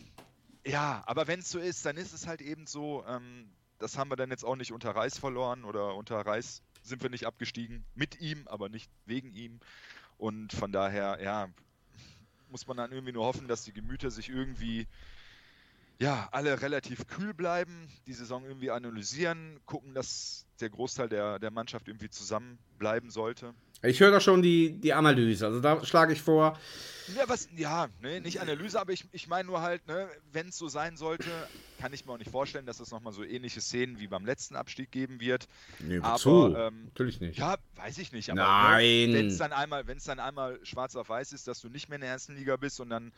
ja, 0.65 1.03
aber 1.05 1.27
wenn 1.27 1.41
es 1.41 1.51
so 1.51 1.59
ist, 1.59 1.85
dann 1.85 1.95
ist 1.95 2.11
es 2.11 2.25
halt 2.25 2.41
eben 2.41 2.65
so. 2.65 3.05
Ähm, 3.07 3.53
das 3.77 3.99
haben 3.99 4.09
wir 4.09 4.15
dann 4.15 4.31
jetzt 4.31 4.43
auch 4.43 4.55
nicht 4.55 4.71
unter 4.71 4.89
Reis 4.95 5.19
verloren 5.19 5.63
oder 5.63 5.93
unter 5.93 6.19
Reis 6.19 6.63
sind 6.81 7.03
wir 7.03 7.11
nicht 7.11 7.27
abgestiegen. 7.27 7.85
Mit 7.93 8.19
ihm, 8.19 8.47
aber 8.47 8.67
nicht 8.67 8.89
wegen 9.05 9.31
ihm. 9.31 9.59
Und 10.17 10.51
von 10.51 10.71
daher, 10.71 11.19
ja, 11.21 11.49
muss 12.49 12.65
man 12.65 12.77
dann 12.77 12.91
irgendwie 12.91 13.13
nur 13.13 13.25
hoffen, 13.25 13.47
dass 13.47 13.63
die 13.63 13.73
Gemüter 13.73 14.09
sich 14.09 14.29
irgendwie, 14.29 14.87
ja, 15.99 16.29
alle 16.31 16.61
relativ 16.61 17.07
kühl 17.07 17.33
bleiben, 17.33 17.87
die 18.05 18.13
Saison 18.13 18.43
irgendwie 18.45 18.71
analysieren, 18.71 19.59
gucken, 19.65 19.93
dass 19.93 20.45
der 20.59 20.69
Großteil 20.69 21.09
der, 21.09 21.39
der 21.39 21.51
Mannschaft 21.51 21.87
irgendwie 21.87 22.09
zusammenbleiben 22.09 23.09
sollte. 23.09 23.53
ich 23.83 23.99
höre 23.99 24.11
da 24.11 24.19
schon 24.19 24.41
die, 24.41 24.79
die 24.79 24.93
Analyse. 24.93 25.45
Also 25.45 25.59
da 25.59 25.83
schlage 25.85 26.13
ich 26.13 26.21
vor, 26.21 26.59
Ja, 27.15 27.23
was, 27.27 27.47
ja, 27.55 27.87
ne, 28.01 28.21
nicht 28.21 28.41
Analyse, 28.41 28.79
aber 28.79 28.91
ich, 28.93 29.05
ich 29.11 29.27
meine 29.27 29.47
nur 29.47 29.61
halt, 29.61 29.85
ne, 29.87 30.07
wenn 30.31 30.49
es 30.49 30.57
so 30.57 30.67
sein 30.67 30.97
sollte, 30.97 31.29
kann 31.79 31.93
ich 31.93 32.05
mir 32.05 32.13
auch 32.13 32.17
nicht 32.17 32.31
vorstellen, 32.31 32.65
dass 32.65 32.79
es 32.79 32.89
nochmal 32.91 33.13
so 33.13 33.23
ähnliche 33.23 33.61
Szenen 33.61 33.99
wie 33.99 34.07
beim 34.07 34.25
letzten 34.25 34.55
Abstieg 34.55 34.91
geben 34.91 35.19
wird. 35.19 35.47
nee, 35.79 35.97
Aber, 35.99 36.13
wozu? 36.15 36.55
ähm, 36.55 36.85
Natürlich 36.85 37.19
nicht. 37.21 37.37
Ja, 37.37 37.57
weiß 37.75 37.97
ich 37.99 38.11
nicht. 38.11 38.29
Aber 38.31 38.41
Nein. 38.41 39.13
wenn 39.13 39.27
es 39.27 39.37
dann 39.37 39.53
einmal, 39.53 39.85
wenn 39.87 39.97
es 39.97 40.03
dann 40.05 40.19
einmal 40.19 40.59
schwarz 40.63 40.95
auf 40.95 41.09
weiß 41.09 41.33
ist, 41.33 41.47
dass 41.47 41.59
du 41.61 41.69
nicht 41.69 41.87
mehr 41.89 41.97
in 41.97 42.01
der 42.01 42.11
ersten 42.11 42.35
Liga 42.35 42.55
bist 42.57 42.79
und 42.79 42.89
dann, 42.89 43.11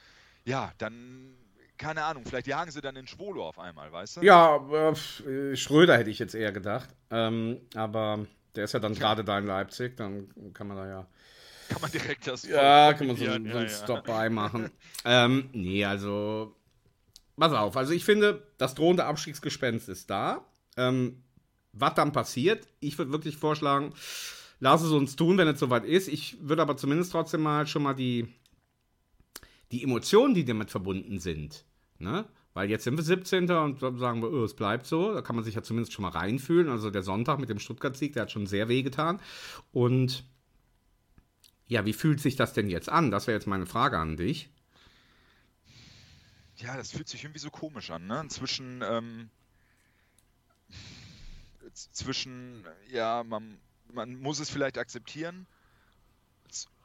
ja, 0.46 0.74
dann, 0.78 1.34
keine 1.80 2.04
Ahnung, 2.04 2.24
vielleicht 2.26 2.46
jagen 2.46 2.70
sie 2.70 2.82
dann 2.82 2.96
in 2.96 3.08
Schwolo 3.08 3.48
auf 3.48 3.58
einmal, 3.58 3.92
weißt 3.92 4.18
du? 4.18 4.22
Ja, 4.22 4.58
äh, 4.58 5.56
Schröder 5.56 5.98
hätte 5.98 6.10
ich 6.12 6.20
jetzt 6.20 6.36
eher 6.36 6.52
gedacht. 6.52 6.89
Ähm, 7.10 7.62
aber 7.74 8.28
der 8.56 8.65
ist 8.65 8.74
ja 8.74 8.80
dann 8.80 8.94
gerade 8.94 9.24
da 9.24 9.39
in 9.39 9.46
Leipzig, 9.46 9.98
dann 9.98 10.30
kann 10.54 10.68
man 10.68 10.78
da 10.78 10.88
ja. 10.88 11.08
Kann 11.70 11.82
man 11.82 11.92
direkt 11.92 12.28
das. 12.28 12.48
Ja, 12.48 12.94
kann 12.94 13.08
man 13.08 13.15
so, 13.15 13.26
einen 13.26 13.46
ja, 13.46 13.62
ja. 13.62 13.70
Stop-by 13.70 14.30
machen. 14.30 14.70
ähm, 15.06 15.50
nee, 15.54 15.86
also. 15.86 16.56
Pass 17.38 17.54
auf, 17.54 17.78
also 17.78 17.94
ich 17.94 18.04
finde, 18.04 18.46
das 18.58 18.76
drohende 18.76 19.06
Abstiegsgespenst 19.06 19.88
ist 19.88 20.10
da. 20.10 20.46
Ähm, 20.76 21.24
was 21.72 21.94
dann 21.94 22.12
passiert, 22.12 22.68
ich 22.82 22.98
würde 22.98 23.13
wirklich 23.13 23.38
vorschlagen, 23.38 23.94
lass 24.60 24.82
es 24.82 24.92
uns 24.92 25.15
tun, 25.15 25.38
wenn 25.38 25.48
es 25.48 25.60
soweit 25.60 25.86
ist. 25.86 26.10
Ich 26.10 26.38
würde 26.42 26.62
aber 26.62 26.76
zumindest 26.76 27.13
trotzdem 27.13 27.42
mal 27.42 27.65
schon 27.65 27.84
mal 27.84 27.94
die, 27.94 28.28
die 29.72 29.84
Emotionen, 29.84 30.34
die 30.34 30.44
damit 30.44 30.70
verbunden 30.70 31.20
sind, 31.20 31.63
ne? 31.99 32.25
Weil 32.53 32.69
jetzt 32.69 32.83
sind 32.83 32.97
wir 32.97 33.03
17. 33.03 33.49
und 33.51 33.79
sagen 33.79 34.21
wir, 34.21 34.31
oh, 34.31 34.43
es 34.43 34.55
bleibt 34.55 34.85
so. 34.85 35.13
Da 35.13 35.21
kann 35.21 35.35
man 35.35 35.45
sich 35.45 35.55
ja 35.55 35.62
zumindest 35.62 35.93
schon 35.93 36.03
mal 36.03 36.09
reinfühlen. 36.09 36.69
Also 36.69 36.89
der 36.89 37.03
Sonntag 37.03 37.39
mit 37.39 37.49
dem 37.49 37.59
Stuttgart-Sieg, 37.59 38.13
der 38.13 38.23
hat 38.23 38.31
schon 38.31 38.47
sehr 38.47 38.67
weh 38.67 38.81
getan. 38.81 39.21
Und 39.71 40.25
ja, 41.67 41.85
wie 41.85 41.93
fühlt 41.93 42.19
sich 42.19 42.35
das 42.35 42.53
denn 42.53 42.69
jetzt 42.69 42.89
an? 42.89 43.12
Das 43.12 43.27
wäre 43.27 43.38
jetzt 43.38 43.47
meine 43.47 43.67
Frage 43.67 43.97
an 43.99 44.17
dich. 44.17 44.49
Ja, 46.57 46.75
das 46.75 46.91
fühlt 46.91 47.07
sich 47.07 47.23
irgendwie 47.23 47.39
so 47.39 47.51
komisch 47.51 47.91
an, 47.91 48.07
ne? 48.07 48.25
Zwischen, 48.27 48.81
ähm, 48.83 49.29
zwischen, 51.71 52.65
ja, 52.89 53.23
man, 53.23 53.57
man 53.93 54.19
muss 54.19 54.39
es 54.39 54.49
vielleicht 54.49 54.77
akzeptieren, 54.77 55.47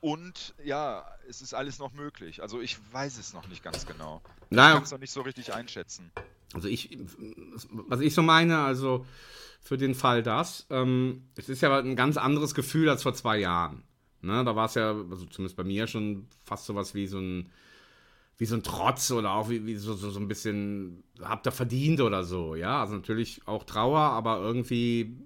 Und 0.00 0.54
ja, 0.62 1.06
es 1.28 1.40
ist 1.40 1.54
alles 1.54 1.78
noch 1.78 1.92
möglich. 1.92 2.42
Also 2.42 2.60
ich 2.60 2.76
weiß 2.92 3.18
es 3.18 3.32
noch 3.32 3.48
nicht 3.48 3.62
ganz 3.62 3.86
genau. 3.86 4.20
Ich 4.50 4.56
Naja, 4.56 4.74
kann 4.74 4.82
es 4.82 4.90
noch 4.90 4.98
nicht 4.98 5.12
so 5.12 5.22
richtig 5.22 5.54
einschätzen. 5.54 6.10
Also 6.52 6.68
ich, 6.68 6.98
was 7.72 8.00
ich 8.00 8.14
so 8.14 8.22
meine, 8.22 8.58
also 8.58 9.06
für 9.60 9.78
den 9.78 9.94
Fall 9.94 10.22
das, 10.22 10.66
ähm, 10.70 11.24
es 11.36 11.48
ist 11.48 11.62
ja 11.62 11.78
ein 11.78 11.96
ganz 11.96 12.16
anderes 12.16 12.54
Gefühl 12.54 12.88
als 12.88 13.02
vor 13.02 13.14
zwei 13.14 13.38
Jahren. 13.38 13.82
Ne, 14.20 14.42
da 14.44 14.56
war 14.56 14.66
es 14.66 14.74
ja, 14.74 14.92
also 14.92 15.26
zumindest 15.26 15.56
bei 15.56 15.64
mir 15.64 15.86
schon 15.86 16.26
fast 16.44 16.64
sowas 16.64 16.94
wie 16.94 17.06
so 17.06 17.18
ein, 17.18 17.50
wie 18.38 18.46
so 18.46 18.56
ein 18.56 18.62
Trotz 18.62 19.10
oder 19.10 19.32
auch 19.32 19.50
wie, 19.50 19.66
wie 19.66 19.76
so, 19.76 19.94
so, 19.94 20.10
so 20.10 20.18
ein 20.18 20.28
bisschen, 20.28 21.04
habt 21.20 21.46
ihr 21.46 21.52
verdient 21.52 22.00
oder 22.00 22.24
so, 22.24 22.54
ja. 22.54 22.80
Also 22.80 22.94
natürlich 22.94 23.46
auch 23.46 23.64
Trauer, 23.64 24.00
aber 24.00 24.38
irgendwie 24.40 25.16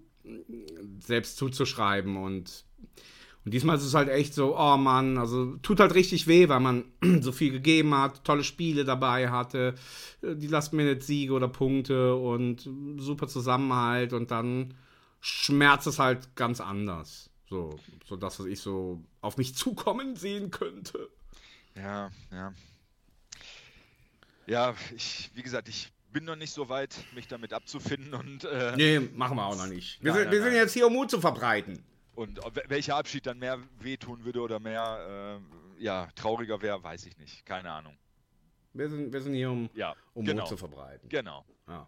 selbst 1.00 1.36
zuzuschreiben 1.36 2.16
und 2.16 2.64
und 3.48 3.52
diesmal 3.52 3.78
ist 3.78 3.84
es 3.84 3.94
halt 3.94 4.10
echt 4.10 4.34
so, 4.34 4.58
oh 4.58 4.76
Mann, 4.76 5.16
also 5.16 5.56
tut 5.62 5.80
halt 5.80 5.94
richtig 5.94 6.26
weh, 6.26 6.50
weil 6.50 6.60
man 6.60 6.84
so 7.22 7.32
viel 7.32 7.50
gegeben 7.50 7.94
hat, 7.94 8.22
tolle 8.22 8.44
Spiele 8.44 8.84
dabei 8.84 9.30
hatte, 9.30 9.74
äh, 10.20 10.36
die 10.36 10.48
Last-Minute-Siege 10.48 11.32
oder 11.32 11.48
Punkte 11.48 12.14
und 12.14 12.68
super 12.98 13.26
Zusammenhalt 13.26 14.12
und 14.12 14.30
dann 14.30 14.74
schmerzt 15.22 15.86
es 15.86 15.98
halt 15.98 16.36
ganz 16.36 16.60
anders. 16.60 17.30
So, 17.48 17.80
so 18.04 18.16
das, 18.16 18.38
was 18.38 18.44
ich 18.44 18.60
so 18.60 19.02
auf 19.22 19.38
mich 19.38 19.54
zukommen 19.54 20.14
sehen 20.14 20.50
könnte. 20.50 21.08
Ja, 21.74 22.10
ja. 22.30 22.52
Ja, 24.46 24.74
ich, 24.94 25.30
wie 25.32 25.42
gesagt, 25.42 25.70
ich 25.70 25.90
bin 26.12 26.26
noch 26.26 26.36
nicht 26.36 26.52
so 26.52 26.68
weit, 26.68 26.94
mich 27.14 27.28
damit 27.28 27.54
abzufinden 27.54 28.12
und, 28.12 28.44
äh, 28.44 28.76
Nee, 28.76 29.00
machen 29.14 29.38
wir 29.38 29.46
auch 29.46 29.56
noch 29.56 29.68
nicht. 29.68 30.04
Wir, 30.04 30.12
Nein, 30.12 30.18
sind, 30.18 30.24
nein, 30.24 30.32
wir 30.32 30.42
sind 30.42 30.52
nein. 30.52 30.60
jetzt 30.60 30.74
hier, 30.74 30.86
um 30.86 30.92
Mut 30.92 31.10
zu 31.10 31.18
verbreiten. 31.18 31.82
Und 32.18 32.40
welcher 32.66 32.96
Abschied 32.96 33.26
dann 33.26 33.38
mehr 33.38 33.60
wehtun 33.78 34.24
würde 34.24 34.40
oder 34.40 34.58
mehr 34.58 35.40
äh, 35.78 35.82
ja, 35.82 36.08
trauriger 36.16 36.60
wäre, 36.60 36.82
weiß 36.82 37.06
ich 37.06 37.16
nicht. 37.16 37.46
Keine 37.46 37.70
Ahnung. 37.70 37.96
Wir 38.72 38.88
sind, 38.90 39.12
wir 39.12 39.20
sind 39.20 39.34
hier, 39.34 39.50
um, 39.50 39.70
Ja, 39.72 39.94
um 40.14 40.24
genau. 40.24 40.42
Mut 40.42 40.48
zu 40.48 40.56
verbreiten. 40.56 41.08
Genau. 41.08 41.44
Ja. 41.68 41.86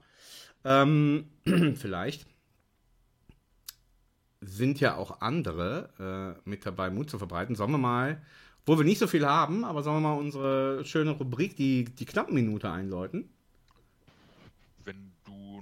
Ähm, 0.64 1.30
vielleicht 1.74 2.26
sind 4.40 4.78
ja 4.78 4.96
auch 4.96 5.20
andere 5.20 6.36
äh, 6.46 6.48
mit 6.48 6.64
dabei, 6.64 6.90
Mut 6.90 7.10
zu 7.10 7.18
verbreiten. 7.18 7.56
Sollen 7.56 7.72
wir 7.72 7.78
mal, 7.78 8.22
wo 8.66 8.78
wir 8.78 8.84
nicht 8.84 8.98
so 8.98 9.08
viel 9.08 9.26
haben, 9.26 9.64
aber 9.64 9.82
sollen 9.82 9.96
wir 9.96 10.10
mal 10.10 10.18
unsere 10.18 10.84
schöne 10.84 11.10
Rubrik, 11.10 11.56
die, 11.56 11.86
die 11.86 12.06
Knappenminute 12.06 12.70
einläuten? 12.70 13.28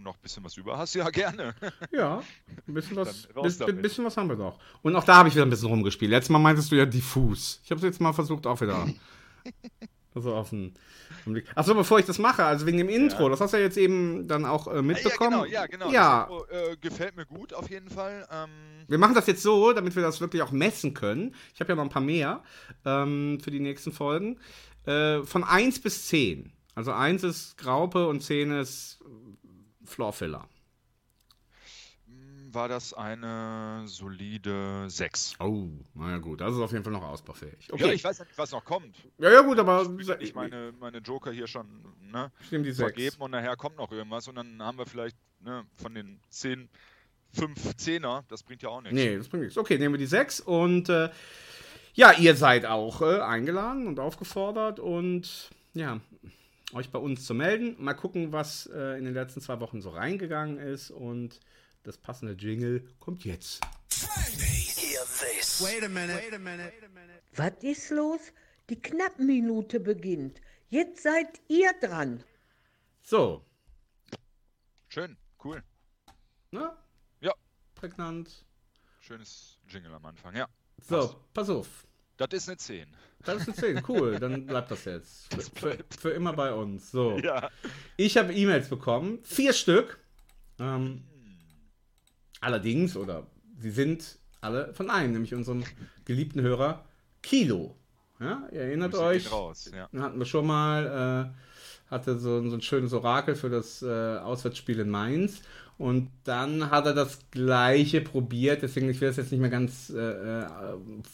Noch 0.09 0.15
ein 0.17 0.23
bisschen 0.23 0.43
was 0.43 0.57
über 0.57 0.79
hast, 0.79 0.95
ja, 0.95 1.11
gerne. 1.11 1.55
Ja, 1.93 2.23
ein 2.67 2.73
bisschen 2.73 2.97
was, 2.97 3.25
Dann 3.29 3.37
raus 3.37 3.45
bis, 3.45 3.59
damit. 3.59 3.83
bisschen 3.83 4.07
was 4.07 4.17
haben 4.17 4.31
wir 4.31 4.37
doch. 4.37 4.59
Und 4.81 4.97
auch 4.97 5.05
da 5.05 5.17
habe 5.17 5.29
ich 5.29 5.35
wieder 5.35 5.45
ein 5.45 5.51
bisschen 5.51 5.69
rumgespielt. 5.69 6.11
Letztes 6.11 6.31
Mal 6.31 6.39
meintest 6.39 6.73
du 6.73 6.77
ja 6.77 6.87
diffus. 6.87 7.61
Ich 7.63 7.71
habe 7.71 7.77
es 7.79 7.85
jetzt 7.85 8.01
mal 8.01 8.15
versucht, 8.15 8.47
auch 8.47 8.59
wieder. 8.61 8.89
Also 10.15 10.45
Blick. 11.27 11.47
Achso, 11.55 11.75
bevor 11.75 12.01
ich 12.01 12.07
das 12.07 12.19
mache, 12.19 12.43
also 12.43 12.67
wegen 12.67 12.79
dem 12.79 12.89
Intro, 12.89 13.29
das 13.29 13.41
hast 13.41 13.53
du 13.53 13.59
ja 13.59 13.63
jetzt 13.63 13.77
eben 13.77 14.27
dann 14.27 14.47
auch 14.47 14.67
äh, 14.67 14.83
mitbekommen. 14.83 15.47
Ja, 15.49 15.67
genau, 15.67 15.91
ja, 15.91 15.91
genau. 15.91 15.93
Ja, 15.93 16.27
Das 16.29 16.43
Intro, 16.43 16.73
äh, 16.73 16.77
gefällt 16.79 17.17
mir 17.17 17.27
gut 17.27 17.55
auf 17.55 17.71
jeden 17.71 17.89
Fall. 17.89 18.27
Ähm, 18.33 18.49
Wir 18.89 18.99
machen 18.99 19.15
das 19.15 19.27
jetzt 19.29 19.43
so, 19.43 19.73
damit 19.73 19.95
wir 19.95 20.03
das 20.03 20.21
wirklich 20.21 20.43
auch 20.43 20.51
messen 20.51 20.93
können. 20.95 21.35
Ich 21.55 21.61
habe 21.61 21.71
ja 21.71 21.77
noch 21.77 21.85
ein 21.85 21.91
paar 21.91 22.03
mehr 22.03 22.43
ähm, 22.85 23.39
für 23.41 23.53
die 23.53 23.61
nächsten 23.61 23.93
Folgen. 23.93 24.41
Äh, 24.87 25.23
von 25.23 25.45
1 25.45 25.81
bis 25.81 26.09
10. 26.09 26.53
Also 26.75 26.93
1 26.93 27.25
ist 27.25 27.59
Graupe 27.59 28.07
und 28.07 28.23
10 28.23 28.53
ist 28.53 28.98
Floorfiller. 29.89 30.49
war 32.51 32.67
das 32.69 32.95
eine 32.95 33.83
solide 33.87 34.89
6. 34.89 35.35
Oh, 35.41 35.69
naja 35.95 36.17
gut, 36.19 36.41
das 36.41 36.55
ist 36.55 36.61
auf 36.61 36.73
jeden 36.73 36.83
Fall 36.83 36.95
noch 36.95 37.03
ausbaufähig. 37.03 37.69
Ja, 37.69 37.75
Okay. 37.75 37.93
ich 37.93 38.03
weiß 38.03 38.19
ja 38.19 38.25
nicht, 38.25 38.39
was 38.39 38.53
noch 38.53 38.65
kommt. 38.65 38.97
Ja, 39.19 39.31
ja, 39.31 39.43
gut, 39.43 39.59
aber 39.59 39.83
Ich 39.99 40.09
nicht 40.19 40.35
meine, 40.35 40.73
meine 40.81 40.99
Joker 40.99 41.31
hier 41.31 41.47
schon 41.47 41.67
ne, 42.01 42.33
ich 42.41 42.51
nehme 42.51 42.65
die 42.65 42.73
6. 42.73 42.79
vergeben 42.81 43.17
und 43.19 43.33
nachher 43.33 43.55
kommt 43.57 43.77
noch 43.77 43.93
irgendwas 43.93 44.29
und 44.29 44.37
dann 44.37 44.63
haben 44.63 44.79
wir 44.79 44.87
vielleicht 44.87 45.17
ne, 45.41 45.67
von 45.77 45.95
den 45.95 46.21
10, 46.31 46.71
5 47.35 47.77
Zehner, 47.77 48.25
das 48.29 48.43
bringt 48.43 48.63
ja 48.63 48.71
auch 48.71 48.81
nichts. 48.81 48.95
Nee, 48.95 49.19
das 49.19 49.29
bringt 49.29 49.45
nichts. 49.45 49.59
Okay, 49.59 49.77
nehmen 49.77 49.95
wir 49.95 49.99
die 49.99 50.07
6 50.07 50.41
und 50.41 50.89
äh, 50.89 51.11
ja, 51.93 52.13
ihr 52.13 52.35
seid 52.35 52.65
auch 52.65 53.03
äh, 53.03 53.21
eingeladen 53.21 53.87
und 53.87 54.01
aufgefordert 54.01 54.81
und 54.81 55.51
ja, 55.75 56.01
euch 56.73 56.91
bei 56.91 56.99
uns 56.99 57.25
zu 57.25 57.35
melden. 57.35 57.77
Mal 57.83 57.95
gucken, 57.95 58.33
was 58.33 58.67
äh, 58.67 58.99
in 58.99 59.05
den 59.05 59.15
letzten 59.15 59.41
zwei 59.41 59.61
Wochen 59.61 59.81
so 59.81 59.91
reingegangen 59.91 60.59
ist 60.59 60.91
und 60.91 61.41
das 61.83 61.97
passende 61.97 62.35
Jingle 62.35 62.87
kommt 62.99 63.25
jetzt. 63.25 63.61
Was 67.37 67.53
ist 67.63 67.91
los? 67.91 68.21
Die 68.69 68.81
Knappenminute 68.81 69.81
beginnt. 69.81 70.41
Jetzt 70.69 71.03
seid 71.03 71.41
ihr 71.49 71.73
dran. 71.81 72.23
So, 73.01 73.43
Schön, 74.89 75.17
cool. 75.45 75.63
ne? 76.51 76.77
Ja. 77.21 77.33
Prägnant. 77.75 78.45
Schönes 79.01 79.59
Jingle 79.69 79.95
am 79.95 80.05
Anfang, 80.07 80.35
ja. 80.35 80.49
So, 80.81 81.25
pass 81.35 81.51
auf. 81.51 81.87
Das 82.19 82.29
ist 82.33 82.49
eine 82.49 82.59
10. 82.59 82.87
Das 83.25 83.43
ist 83.43 83.49
eine 83.49 83.57
10, 83.57 83.85
cool. 83.89 84.19
Dann 84.19 84.47
bleibt 84.47 84.71
das 84.71 84.85
jetzt. 84.85 85.33
Für, 85.55 85.71
für, 85.71 85.85
für 85.99 86.11
immer 86.11 86.33
bei 86.33 86.53
uns. 86.53 86.91
So. 86.91 87.19
Ja. 87.19 87.49
Ich 87.97 88.17
habe 88.17 88.35
E-Mails 88.35 88.69
bekommen, 88.69 89.21
vier 89.23 89.53
Stück. 89.53 89.99
Ähm, 90.59 91.05
allerdings, 92.41 92.97
oder 92.97 93.27
sie 93.59 93.71
sind 93.71 94.19
alle 94.41 94.75
von 94.75 94.91
einem, 94.91 95.13
nämlich 95.13 95.35
unserem 95.35 95.65
geliebten 96.05 96.41
Hörer 96.41 96.85
Kilo. 97.23 97.77
Ja, 98.21 98.49
ihr 98.51 98.63
erinnert 98.63 98.97
euch, 98.97 99.31
raus, 99.31 99.71
ja. 99.73 99.89
hatten 100.01 100.19
wir 100.19 100.27
schon 100.27 100.45
mal, 100.45 101.33
äh, 101.33 101.91
hatte 101.91 102.19
so, 102.19 102.49
so 102.49 102.57
ein 102.57 102.63
schönes 102.63 102.93
Orakel 102.93 103.37
für 103.37 103.49
das 103.49 103.81
äh, 103.81 104.19
Auswärtsspiel 104.19 104.81
in 104.81 104.91
Mainz. 104.91 105.41
Und 105.79 106.11
dann 106.25 106.73
hat 106.73 106.87
er 106.87 106.93
das 106.93 107.21
gleiche 107.31 108.01
probiert, 108.01 108.63
deswegen 108.63 108.91
ich 108.91 109.01
will 109.01 109.09
das 109.09 109.17
jetzt 109.17 109.31
nicht 109.31 109.41
mehr 109.41 109.49
ganz 109.49 109.91
äh, 109.91 110.41
äh, 110.41 110.47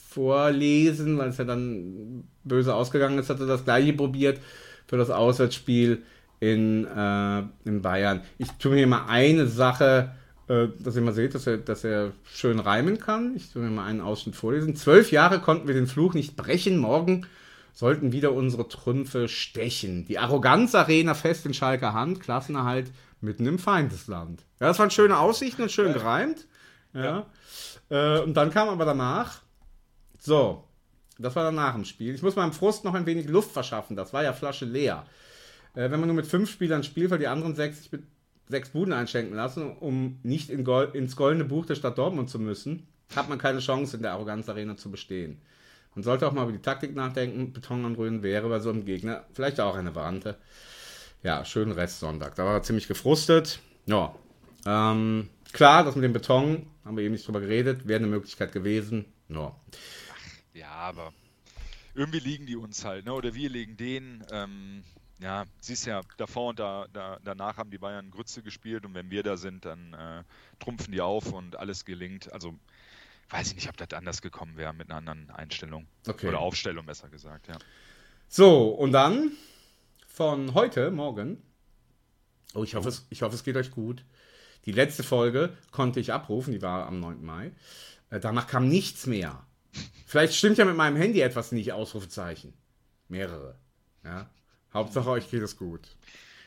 vorlesen, 0.08 1.18
weil 1.18 1.28
es 1.28 1.36
ja 1.36 1.44
dann 1.44 2.24
böse 2.44 2.74
ausgegangen 2.74 3.18
ist, 3.18 3.28
hat 3.28 3.40
er 3.40 3.46
das 3.46 3.64
gleiche 3.64 3.92
probiert 3.92 4.40
für 4.86 4.96
das 4.96 5.10
Auswärtsspiel 5.10 6.02
in, 6.40 6.86
äh, 6.86 7.42
in 7.66 7.82
Bayern. 7.82 8.22
Ich 8.38 8.52
tue 8.52 8.72
mir 8.72 8.86
mal 8.86 9.04
eine 9.06 9.46
Sache, 9.46 10.12
äh, 10.48 10.68
dass 10.78 10.96
ihr 10.96 11.02
mal 11.02 11.12
seht, 11.12 11.34
dass 11.34 11.46
er, 11.46 11.58
dass 11.58 11.84
er 11.84 12.12
schön 12.24 12.58
reimen 12.58 12.98
kann. 12.98 13.34
Ich 13.36 13.52
tue 13.52 13.62
mir 13.62 13.70
mal 13.70 13.86
einen 13.86 14.00
Ausschnitt 14.00 14.34
vorlesen. 14.34 14.76
Zwölf 14.76 15.12
Jahre 15.12 15.40
konnten 15.40 15.68
wir 15.68 15.74
den 15.74 15.86
Fluch 15.86 16.14
nicht 16.14 16.36
brechen. 16.36 16.78
Morgen 16.78 17.26
sollten 17.74 18.12
wieder 18.12 18.32
unsere 18.32 18.68
Trümpfe 18.68 19.28
stechen. 19.28 20.06
Die 20.06 20.18
Arroganz-Arena 20.18 21.14
fest 21.14 21.44
in 21.44 21.54
Schalker 21.54 21.92
Hand, 21.92 22.20
Klassenerhalt 22.20 22.92
mitten 23.20 23.46
im 23.46 23.58
Feindesland. 23.58 24.42
Ja, 24.60 24.68
das 24.68 24.78
waren 24.78 24.90
schöne 24.90 25.18
Aussichten 25.18 25.62
und 25.62 25.72
schön 25.72 25.92
gereimt. 25.92 26.46
Ja. 26.92 27.26
Äh, 27.90 28.20
und 28.20 28.34
dann 28.34 28.50
kam 28.50 28.68
aber 28.68 28.84
danach, 28.84 29.42
so, 30.18 30.64
das 31.18 31.36
war 31.36 31.44
danach 31.44 31.74
im 31.74 31.84
Spiel. 31.84 32.14
Ich 32.14 32.22
muss 32.22 32.36
meinem 32.36 32.52
Frust 32.52 32.84
noch 32.84 32.94
ein 32.94 33.06
wenig 33.06 33.28
Luft 33.28 33.52
verschaffen. 33.52 33.96
Das 33.96 34.12
war 34.12 34.22
ja 34.22 34.32
Flasche 34.32 34.64
leer. 34.64 35.06
Äh, 35.74 35.90
wenn 35.90 36.00
man 36.00 36.06
nur 36.08 36.16
mit 36.16 36.26
fünf 36.26 36.50
Spielern 36.50 36.82
spielt, 36.82 37.10
weil 37.10 37.18
die 37.18 37.28
anderen 37.28 37.54
sechs 37.54 37.78
sich 37.78 37.92
mit 37.92 38.04
sechs 38.48 38.70
Buden 38.70 38.92
einschenken 38.92 39.34
lassen, 39.34 39.76
um 39.76 40.18
nicht 40.22 40.50
in 40.50 40.64
Gol 40.64 40.90
ins 40.92 41.16
goldene 41.16 41.44
Buch 41.44 41.66
der 41.66 41.76
Stadt 41.76 41.98
Dortmund 41.98 42.28
zu 42.28 42.38
müssen, 42.38 42.86
hat 43.14 43.28
man 43.28 43.38
keine 43.38 43.60
Chance 43.60 43.96
in 43.96 44.02
der 44.02 44.12
Arroganz-Arena 44.12 44.76
zu 44.76 44.90
bestehen. 44.90 45.40
Man 45.94 46.02
sollte 46.02 46.26
auch 46.26 46.32
mal 46.32 46.42
über 46.42 46.52
die 46.52 46.62
Taktik 46.62 46.94
nachdenken. 46.94 47.52
Beton 47.52 47.84
anrühren 47.84 48.22
wäre 48.22 48.48
bei 48.48 48.58
so 48.58 48.70
einem 48.70 48.84
Gegner 48.84 49.24
vielleicht 49.32 49.60
auch 49.60 49.76
eine 49.76 49.94
Variante. 49.94 50.36
Ja, 51.24 51.42
schönen 51.46 51.72
Restsonntag. 51.72 52.34
Da 52.34 52.44
war 52.44 52.52
er 52.52 52.62
ziemlich 52.62 52.86
gefrustet. 52.86 53.58
Ja, 53.86 54.14
ähm, 54.66 55.30
klar, 55.54 55.82
das 55.82 55.94
mit 55.94 56.04
dem 56.04 56.12
Beton, 56.12 56.66
haben 56.84 56.98
wir 56.98 57.04
eben 57.04 57.14
nicht 57.14 57.26
drüber 57.26 57.40
geredet, 57.40 57.88
wäre 57.88 57.98
eine 57.98 58.08
Möglichkeit 58.08 58.52
gewesen. 58.52 59.06
Ja. 59.30 59.56
Ja, 60.52 60.68
aber 60.68 61.14
irgendwie 61.94 62.18
liegen 62.18 62.44
die 62.44 62.56
uns 62.56 62.84
halt, 62.84 63.06
ne? 63.06 63.14
Oder 63.14 63.34
wir 63.34 63.48
liegen 63.48 63.78
denen. 63.78 64.22
Ähm, 64.30 64.84
ja, 65.18 65.44
siehst 65.60 65.86
ja, 65.86 66.02
davor 66.18 66.50
und 66.50 66.58
da, 66.58 66.88
da, 66.92 67.18
danach 67.24 67.56
haben 67.56 67.70
die 67.70 67.78
Bayern 67.78 68.10
Grütze 68.10 68.42
gespielt 68.42 68.84
und 68.84 68.92
wenn 68.92 69.10
wir 69.10 69.22
da 69.22 69.38
sind, 69.38 69.64
dann 69.64 69.94
äh, 69.94 70.24
trumpfen 70.58 70.92
die 70.92 71.00
auf 71.00 71.32
und 71.32 71.56
alles 71.56 71.86
gelingt. 71.86 72.30
Also 72.34 72.54
weiß 73.30 73.48
ich 73.48 73.54
nicht, 73.54 73.70
ob 73.70 73.78
das 73.78 73.96
anders 73.96 74.20
gekommen 74.20 74.58
wäre 74.58 74.74
mit 74.74 74.90
einer 74.90 74.98
anderen 74.98 75.30
Einstellung. 75.30 75.86
Okay. 76.06 76.28
Oder 76.28 76.40
Aufstellung, 76.40 76.84
besser 76.84 77.08
gesagt, 77.08 77.48
ja. 77.48 77.56
So, 78.28 78.68
und 78.68 78.92
dann 78.92 79.32
von 80.14 80.54
heute, 80.54 80.92
morgen. 80.92 81.42
Oh, 82.54 82.62
ich 82.62 82.76
hoffe, 82.76 82.88
es, 82.88 83.04
ich 83.10 83.22
hoffe, 83.22 83.34
es 83.34 83.42
geht 83.42 83.56
euch 83.56 83.72
gut. 83.72 84.04
Die 84.64 84.70
letzte 84.70 85.02
Folge 85.02 85.56
konnte 85.72 85.98
ich 85.98 86.12
abrufen, 86.12 86.52
die 86.52 86.62
war 86.62 86.86
am 86.86 87.00
9. 87.00 87.24
Mai. 87.24 87.50
Äh, 88.10 88.20
danach 88.20 88.46
kam 88.46 88.68
nichts 88.68 89.06
mehr. 89.06 89.44
Vielleicht 90.06 90.36
stimmt 90.36 90.56
ja 90.58 90.64
mit 90.66 90.76
meinem 90.76 90.96
Handy 90.96 91.20
etwas 91.20 91.50
nicht, 91.50 91.72
Ausrufezeichen. 91.72 92.54
Mehrere. 93.08 93.58
Ja. 94.04 94.30
Hauptsache, 94.72 95.10
euch 95.10 95.28
geht 95.32 95.42
es 95.42 95.56
gut. 95.56 95.80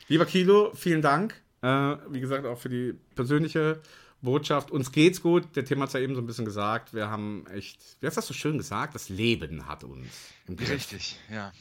Lieber 0.07 0.25
Kilo, 0.25 0.71
vielen 0.73 1.01
Dank. 1.01 1.35
Äh, 1.61 1.97
wie 2.09 2.21
gesagt, 2.21 2.45
auch 2.45 2.57
für 2.57 2.69
die 2.69 2.93
persönliche 3.15 3.81
Botschaft. 4.21 4.71
Uns 4.71 4.93
geht's 4.93 5.21
gut. 5.21 5.57
Der 5.57 5.65
Thema 5.65 5.81
hat 5.81 5.89
es 5.89 5.93
ja 5.93 5.99
eben 5.99 6.15
so 6.15 6.21
ein 6.21 6.25
bisschen 6.25 6.45
gesagt. 6.45 6.93
Wir 6.93 7.09
haben 7.09 7.45
echt, 7.47 7.81
wie 7.99 8.07
hast 8.07 8.15
du 8.15 8.19
das 8.19 8.27
so 8.27 8.33
schön 8.33 8.57
gesagt? 8.57 8.95
Das 8.95 9.09
Leben 9.09 9.67
hat 9.67 9.83
uns 9.83 10.07
im 10.47 10.55
Griff. 10.55 10.69
Richtig, 10.69 11.19
ja. 11.29 11.51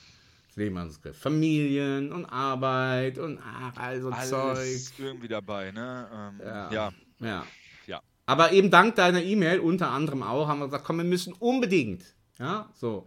Das 0.57 0.63
Leben 0.65 0.79
hat 0.79 0.87
uns 0.87 0.97
im 0.97 1.03
Griff. 1.03 1.19
Familien 1.19 2.13
und 2.13 2.25
Arbeit 2.25 3.19
und 3.19 3.39
ach, 3.45 3.77
all 3.77 4.01
so 4.01 4.09
Alles 4.09 4.31
Zeug. 4.31 4.99
irgendwie 5.07 5.29
dabei, 5.29 5.71
ne? 5.71 6.09
Ähm, 6.11 6.41
Ja. 6.47 6.73
ja. 6.73 6.93
Ja. 7.21 7.47
Ja. 7.87 8.01
Aber 8.25 8.53
eben 8.53 8.71
dank 8.71 8.95
deiner 8.95 9.23
E-Mail 9.23 9.61
unter 9.61 9.91
anderem 9.91 10.23
auch 10.23 10.49
haben 10.49 10.61
wir 10.61 10.65
gesagt, 10.65 10.85
komm, 10.85 10.97
wir 10.97 11.05
müssen 11.05 11.35
unbedingt. 11.35 12.05
Ja, 12.39 12.71
so. 12.75 13.07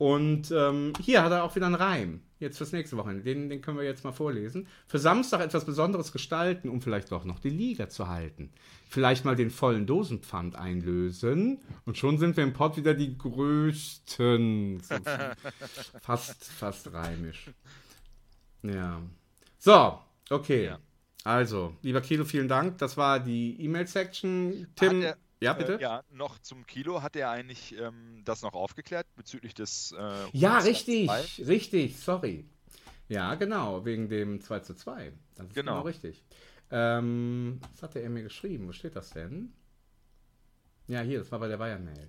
Und 0.00 0.50
ähm, 0.50 0.94
hier 0.98 1.22
hat 1.22 1.30
er 1.30 1.44
auch 1.44 1.54
wieder 1.56 1.66
einen 1.66 1.74
Reim. 1.74 2.22
Jetzt 2.38 2.56
fürs 2.56 2.72
nächste 2.72 2.96
Wochenende. 2.96 3.22
Den, 3.22 3.50
den 3.50 3.60
können 3.60 3.76
wir 3.76 3.84
jetzt 3.84 4.02
mal 4.02 4.12
vorlesen. 4.12 4.66
Für 4.86 4.98
Samstag 4.98 5.42
etwas 5.42 5.66
Besonderes 5.66 6.10
gestalten, 6.10 6.70
um 6.70 6.80
vielleicht 6.80 7.12
doch 7.12 7.26
noch 7.26 7.38
die 7.38 7.50
Liga 7.50 7.90
zu 7.90 8.08
halten. 8.08 8.50
Vielleicht 8.88 9.26
mal 9.26 9.36
den 9.36 9.50
vollen 9.50 9.84
Dosenpfand 9.84 10.56
einlösen. 10.56 11.60
Und 11.84 11.98
schon 11.98 12.16
sind 12.16 12.38
wir 12.38 12.44
im 12.44 12.54
Pott 12.54 12.78
wieder 12.78 12.94
die 12.94 13.18
Größten. 13.18 14.80
So, 14.80 14.94
fast, 16.00 16.44
fast 16.46 16.94
reimisch. 16.94 17.50
Ja. 18.62 19.02
So, 19.58 19.98
okay. 20.30 20.64
Ja. 20.64 20.78
Also, 21.24 21.76
lieber 21.82 22.00
Kilo, 22.00 22.24
vielen 22.24 22.48
Dank. 22.48 22.78
Das 22.78 22.96
war 22.96 23.20
die 23.20 23.62
E-Mail-Section. 23.62 24.66
Tim, 24.76 25.04
ja, 25.40 25.52
bitte? 25.54 25.78
Äh, 25.78 25.82
ja, 25.82 26.04
noch 26.10 26.38
zum 26.38 26.66
Kilo. 26.66 27.02
Hat 27.02 27.16
er 27.16 27.30
eigentlich 27.30 27.76
ähm, 27.78 28.22
das 28.24 28.42
noch 28.42 28.54
aufgeklärt 28.54 29.06
bezüglich 29.16 29.54
des. 29.54 29.92
Äh, 29.92 30.12
Ja, 30.32 30.58
richtig, 30.58 31.06
2? 31.06 31.44
richtig, 31.44 31.98
sorry. 31.98 32.44
Ja, 33.08 33.34
genau, 33.34 33.84
wegen 33.84 34.08
dem 34.08 34.40
2 34.40 34.60
zu 34.60 34.74
2. 34.74 35.12
Das 35.34 35.46
ist 35.48 35.54
genau, 35.54 35.72
Genau. 35.72 35.82
richtig. 35.86 36.24
Ähm, 36.70 37.60
was 37.72 37.82
hatte 37.82 37.98
er 37.98 38.10
mir 38.10 38.22
geschrieben? 38.22 38.68
Wo 38.68 38.72
steht 38.72 38.94
das 38.94 39.10
denn? 39.10 39.52
Ja, 40.86 41.00
hier, 41.00 41.18
das 41.18 41.32
war 41.32 41.38
bei 41.40 41.48
der 41.48 41.56
Bayern-Mail. 41.56 42.08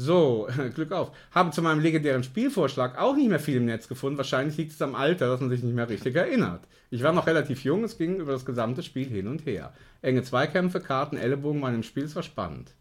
So, 0.00 0.48
Glück 0.74 0.92
auf. 0.92 1.12
Habe 1.30 1.50
zu 1.50 1.60
meinem 1.60 1.80
legendären 1.80 2.24
Spielvorschlag 2.24 2.96
auch 2.96 3.14
nicht 3.14 3.28
mehr 3.28 3.38
viel 3.38 3.58
im 3.58 3.66
Netz 3.66 3.86
gefunden. 3.86 4.16
Wahrscheinlich 4.16 4.56
liegt 4.56 4.72
es 4.72 4.80
am 4.80 4.94
Alter, 4.94 5.28
dass 5.28 5.40
man 5.40 5.50
sich 5.50 5.62
nicht 5.62 5.74
mehr 5.74 5.90
richtig 5.90 6.16
erinnert. 6.16 6.62
Ich 6.88 7.02
war 7.02 7.12
noch 7.12 7.26
relativ 7.26 7.64
jung, 7.64 7.84
es 7.84 7.98
ging 7.98 8.16
über 8.16 8.32
das 8.32 8.46
gesamte 8.46 8.82
Spiel 8.82 9.06
hin 9.06 9.26
und 9.26 9.44
her. 9.44 9.74
Enge 10.00 10.22
Zweikämpfe, 10.22 10.80
Karten, 10.80 11.18
Ellenbogen 11.18 11.60
waren 11.60 11.74
im 11.74 11.82
Spiel, 11.82 12.04
es 12.04 12.16
war 12.16 12.22
spannend. 12.22 12.72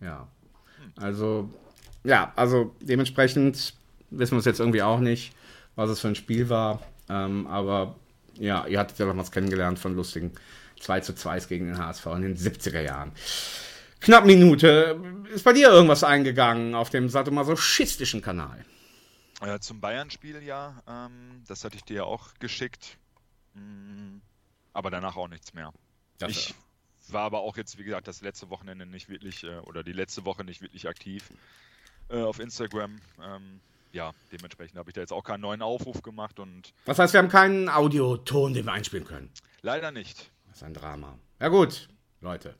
Ja. 0.00 0.26
Also, 0.96 1.50
ja, 2.02 2.32
also 2.34 2.74
dementsprechend 2.80 3.74
wissen 4.10 4.32
wir 4.32 4.40
es 4.40 4.44
jetzt 4.44 4.58
irgendwie 4.58 4.82
auch 4.82 4.98
nicht, 4.98 5.34
was 5.76 5.88
es 5.88 6.00
für 6.00 6.08
ein 6.08 6.16
Spiel 6.16 6.48
war. 6.48 6.82
Ähm, 7.08 7.46
aber 7.46 7.94
ja, 8.40 8.66
ihr 8.66 8.80
hattet 8.80 8.98
ja 8.98 9.06
noch 9.06 9.16
was 9.16 9.30
kennengelernt 9.30 9.78
von 9.78 9.94
lustigen 9.94 10.32
2 10.80 10.98
zu 10.98 11.14
2 11.14 11.38
gegen 11.48 11.66
den 11.66 11.78
HSV 11.78 12.06
in 12.06 12.22
den 12.22 12.36
70er 12.36 12.80
Jahren. 12.80 13.12
Knapp 14.06 14.24
Minute. 14.24 15.00
Ist 15.34 15.42
bei 15.42 15.52
dir 15.52 15.68
irgendwas 15.68 16.04
eingegangen 16.04 16.76
auf 16.76 16.90
dem 16.90 17.08
sadomasochistischen 17.08 18.22
Kanal? 18.22 18.64
Äh, 19.40 19.58
zum 19.58 19.80
Bayern-Spiel 19.80 20.44
ja. 20.44 20.80
Ähm, 20.88 21.42
das 21.48 21.64
hatte 21.64 21.74
ich 21.74 21.82
dir 21.82 21.96
ja 21.96 22.04
auch 22.04 22.28
geschickt. 22.38 22.98
Mm, 23.54 24.18
aber 24.72 24.92
danach 24.92 25.16
auch 25.16 25.26
nichts 25.26 25.54
mehr. 25.54 25.72
Das- 26.18 26.30
ich 26.30 26.54
war 27.08 27.22
aber 27.22 27.40
auch 27.40 27.56
jetzt, 27.56 27.78
wie 27.78 27.82
gesagt, 27.82 28.06
das 28.06 28.20
letzte 28.20 28.48
Wochenende 28.48 28.86
nicht 28.86 29.08
wirklich, 29.08 29.42
äh, 29.42 29.58
oder 29.64 29.82
die 29.82 29.92
letzte 29.92 30.24
Woche 30.24 30.44
nicht 30.44 30.62
wirklich 30.62 30.86
aktiv 30.88 31.28
äh, 32.08 32.20
auf 32.22 32.38
Instagram. 32.38 33.00
Ähm, 33.20 33.60
ja, 33.90 34.12
dementsprechend 34.30 34.78
habe 34.78 34.88
ich 34.90 34.94
da 34.94 35.00
jetzt 35.00 35.12
auch 35.12 35.24
keinen 35.24 35.40
neuen 35.40 35.62
Aufruf 35.62 36.00
gemacht 36.02 36.38
und 36.38 36.72
Was 36.84 37.00
heißt, 37.00 37.12
wir 37.12 37.18
haben 37.18 37.28
keinen 37.28 37.68
Audioton, 37.68 38.54
den 38.54 38.66
wir 38.66 38.72
einspielen 38.72 39.04
können. 39.04 39.32
leider 39.62 39.90
nicht. 39.90 40.30
Das 40.46 40.58
ist 40.58 40.62
ein 40.62 40.74
Drama. 40.74 41.18
Ja 41.40 41.48
gut, 41.48 41.88
Leute. 42.20 42.54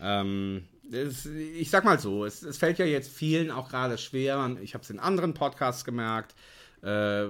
Ähm, 0.00 0.64
es, 0.90 1.26
ich 1.26 1.70
sag 1.70 1.84
mal 1.84 1.98
so, 1.98 2.24
es, 2.24 2.42
es 2.42 2.58
fällt 2.58 2.78
ja 2.78 2.86
jetzt 2.86 3.10
vielen 3.10 3.50
auch 3.50 3.68
gerade 3.68 3.98
schwer. 3.98 4.56
Ich 4.62 4.74
habe 4.74 4.82
es 4.82 4.90
in 4.90 4.98
anderen 4.98 5.34
Podcasts 5.34 5.84
gemerkt. 5.84 6.34
Äh, 6.82 7.26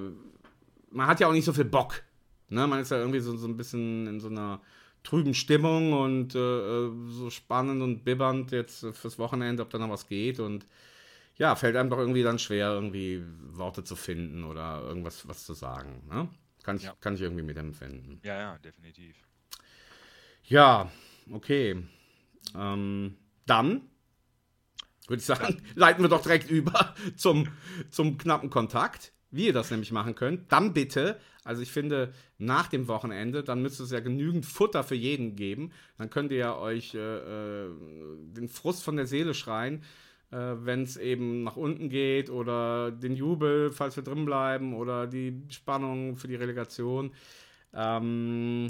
man 0.91 1.07
hat 1.07 1.21
ja 1.21 1.29
auch 1.29 1.33
nicht 1.33 1.45
so 1.45 1.53
viel 1.53 1.65
Bock. 1.65 2.03
Ne? 2.49 2.67
Man 2.67 2.81
ist 2.81 2.91
ja 2.91 2.99
irgendwie 2.99 3.21
so, 3.21 3.37
so 3.37 3.47
ein 3.47 3.57
bisschen 3.57 4.07
in 4.07 4.21
so 4.21 4.29
einer 4.29 4.61
trüben 5.03 5.35
Stimmung 5.35 5.93
und 5.93 6.35
äh, 6.35 6.89
so 7.11 7.31
spannend 7.31 7.83
und 7.83 8.05
bibbernd 8.05 8.53
jetzt 8.53 8.87
fürs 8.93 9.19
Wochenende, 9.19 9.63
ob 9.63 9.71
da 9.71 9.79
noch 9.79 9.91
was 9.91 10.07
geht. 10.07 10.41
Und 10.41 10.67
ja, 11.37 11.55
fällt 11.57 11.77
einem 11.77 11.91
doch 11.91 11.99
irgendwie 11.99 12.23
dann 12.23 12.39
schwer, 12.39 12.71
irgendwie 12.71 13.23
Worte 13.53 13.83
zu 13.85 13.97
finden 13.97 14.45
oder 14.45 14.83
irgendwas 14.83 15.27
was 15.27 15.45
zu 15.47 15.55
sagen. 15.55 16.03
Ne? 16.11 16.29
Kann, 16.63 16.77
ich, 16.77 16.83
Ja. 16.83 16.95
kann 17.01 17.15
ich 17.15 17.23
irgendwie 17.23 17.43
mitempfinden. 17.43 18.21
Ja, 18.23 18.39
ja, 18.39 18.59
definitiv. 18.59 19.17
Ja, 20.45 20.91
okay. 21.33 21.83
Ähm, 22.57 23.17
dann 23.47 23.83
würde 25.11 25.21
ich 25.21 25.27
sagen, 25.27 25.61
leiten 25.75 26.03
wir 26.03 26.09
doch 26.09 26.23
direkt 26.23 26.51
über 26.51 26.95
zum, 27.17 27.49
zum 27.91 28.17
knappen 28.17 28.49
Kontakt, 28.49 29.13
wie 29.31 29.47
ihr 29.47 29.53
das 29.53 29.71
nämlich 29.71 29.93
machen 29.93 30.15
könnt. 30.15 30.51
Dann 30.53 30.73
bitte, 30.73 31.19
also 31.45 31.63
ich 31.63 31.71
finde, 31.71 32.13
nach 32.39 32.69
dem 32.69 32.89
Wochenende, 32.89 33.43
dann 33.43 33.63
müsste 33.63 33.83
es 33.83 33.91
ja 33.91 34.01
genügend 34.01 34.47
Futter 34.47 34.85
für 34.85 34.95
jeden 34.95 35.37
geben. 35.37 35.73
Dann 35.99 36.11
könnt 36.11 36.33
ihr 36.33 36.39
ja 36.39 36.57
euch 36.57 36.95
äh, 36.95 36.99
äh, 36.99 37.71
den 38.35 38.49
Frust 38.49 38.83
von 38.83 38.97
der 38.97 39.07
Seele 39.07 39.35
schreien, 39.35 39.83
äh, 40.31 40.37
wenn 40.37 40.83
es 40.83 40.97
eben 40.97 41.43
nach 41.43 41.57
unten 41.57 41.89
geht 41.89 42.31
oder 42.31 42.91
den 42.93 43.17
Jubel, 43.17 43.73
falls 43.73 43.97
wir 43.97 44.05
drin 44.05 44.25
bleiben 44.25 44.75
oder 44.75 45.07
die 45.07 45.43
Spannung 45.49 46.17
für 46.17 46.29
die 46.29 46.37
Relegation. 46.37 47.13
Ähm, 47.73 48.69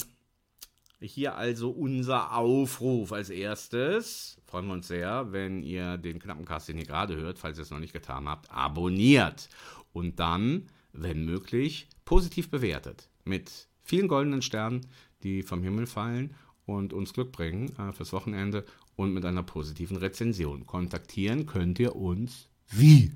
hier 1.00 1.36
also 1.36 1.70
unser 1.70 2.36
Aufruf 2.36 3.12
als 3.12 3.30
erstes. 3.30 4.38
Freuen 4.46 4.66
wir 4.66 4.74
uns 4.74 4.88
sehr, 4.88 5.32
wenn 5.32 5.62
ihr 5.62 5.96
den 5.96 6.18
knappen 6.18 6.44
Cast, 6.44 6.68
den 6.68 6.78
ihr 6.78 6.84
gerade 6.84 7.16
hört, 7.16 7.38
falls 7.38 7.58
ihr 7.58 7.62
es 7.62 7.70
noch 7.70 7.78
nicht 7.78 7.92
getan 7.92 8.28
habt, 8.28 8.50
abonniert. 8.50 9.48
Und 9.92 10.20
dann, 10.20 10.68
wenn 10.92 11.24
möglich, 11.24 11.88
positiv 12.04 12.50
bewertet. 12.50 13.08
Mit 13.24 13.68
vielen 13.82 14.08
goldenen 14.08 14.42
Sternen, 14.42 14.86
die 15.22 15.42
vom 15.42 15.62
Himmel 15.62 15.86
fallen 15.86 16.34
und 16.66 16.92
uns 16.92 17.12
Glück 17.12 17.32
bringen 17.32 17.74
äh, 17.78 17.92
fürs 17.92 18.12
Wochenende 18.12 18.64
und 18.96 19.14
mit 19.14 19.24
einer 19.24 19.42
positiven 19.42 19.96
Rezension. 19.96 20.66
Kontaktieren 20.66 21.46
könnt 21.46 21.78
ihr 21.78 21.96
uns 21.96 22.48
wie? 22.68 23.12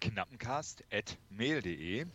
knappencast.mail.de. 0.00 2.06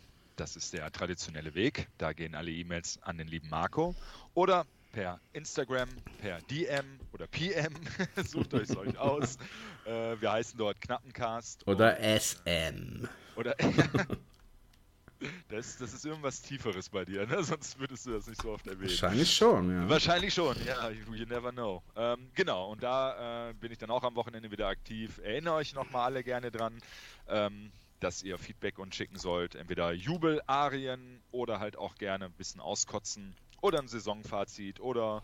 Das 0.42 0.56
ist 0.56 0.72
der 0.72 0.90
traditionelle 0.90 1.54
Weg. 1.54 1.86
Da 1.98 2.12
gehen 2.12 2.34
alle 2.34 2.50
E-Mails 2.50 2.98
an 3.02 3.16
den 3.16 3.28
lieben 3.28 3.48
Marco. 3.48 3.94
Oder 4.34 4.66
per 4.90 5.20
Instagram, 5.34 5.88
per 6.18 6.40
DM 6.40 6.98
oder 7.12 7.28
PM. 7.28 7.72
Sucht 8.26 8.52
euch 8.54 8.76
euch 8.76 8.98
aus. 8.98 9.38
Äh, 9.84 10.20
wir 10.20 10.30
heißen 10.30 10.56
dort 10.56 10.80
Knappencast. 10.80 11.66
Oder 11.66 11.98
SM. 11.98 13.08
Oder 13.34 13.56
das, 15.48 15.76
das 15.76 15.92
ist 15.92 16.06
irgendwas 16.06 16.40
Tieferes 16.40 16.88
bei 16.88 17.04
dir, 17.04 17.26
ne? 17.26 17.42
sonst 17.42 17.80
würdest 17.80 18.06
du 18.06 18.12
das 18.12 18.28
nicht 18.28 18.40
so 18.40 18.52
oft 18.52 18.64
erwähnen. 18.68 18.90
Wahrscheinlich 18.90 19.34
schon, 19.34 19.68
ja. 19.68 19.88
Wahrscheinlich 19.88 20.32
schon, 20.32 20.56
ja, 20.64 20.88
you, 20.90 21.14
you 21.14 21.26
never 21.26 21.50
know. 21.50 21.82
Ähm, 21.96 22.30
genau, 22.36 22.70
und 22.70 22.80
da 22.80 23.48
äh, 23.50 23.54
bin 23.54 23.72
ich 23.72 23.78
dann 23.78 23.90
auch 23.90 24.04
am 24.04 24.14
Wochenende 24.14 24.52
wieder 24.52 24.68
aktiv. 24.68 25.18
Erinnere 25.24 25.54
euch 25.54 25.74
nochmal 25.74 26.04
alle 26.04 26.22
gerne 26.22 26.52
dran, 26.52 26.78
ähm, 27.26 27.72
dass 28.02 28.22
ihr 28.22 28.36
Feedback 28.38 28.78
uns 28.78 28.96
schicken 28.96 29.18
sollt. 29.18 29.54
Entweder 29.54 29.92
Jubelarien 29.92 31.20
oder 31.30 31.60
halt 31.60 31.76
auch 31.76 31.94
gerne 31.96 32.26
ein 32.26 32.32
bisschen 32.32 32.60
auskotzen 32.60 33.34
oder 33.60 33.78
ein 33.78 33.88
Saisonfazit 33.88 34.80
oder 34.80 35.22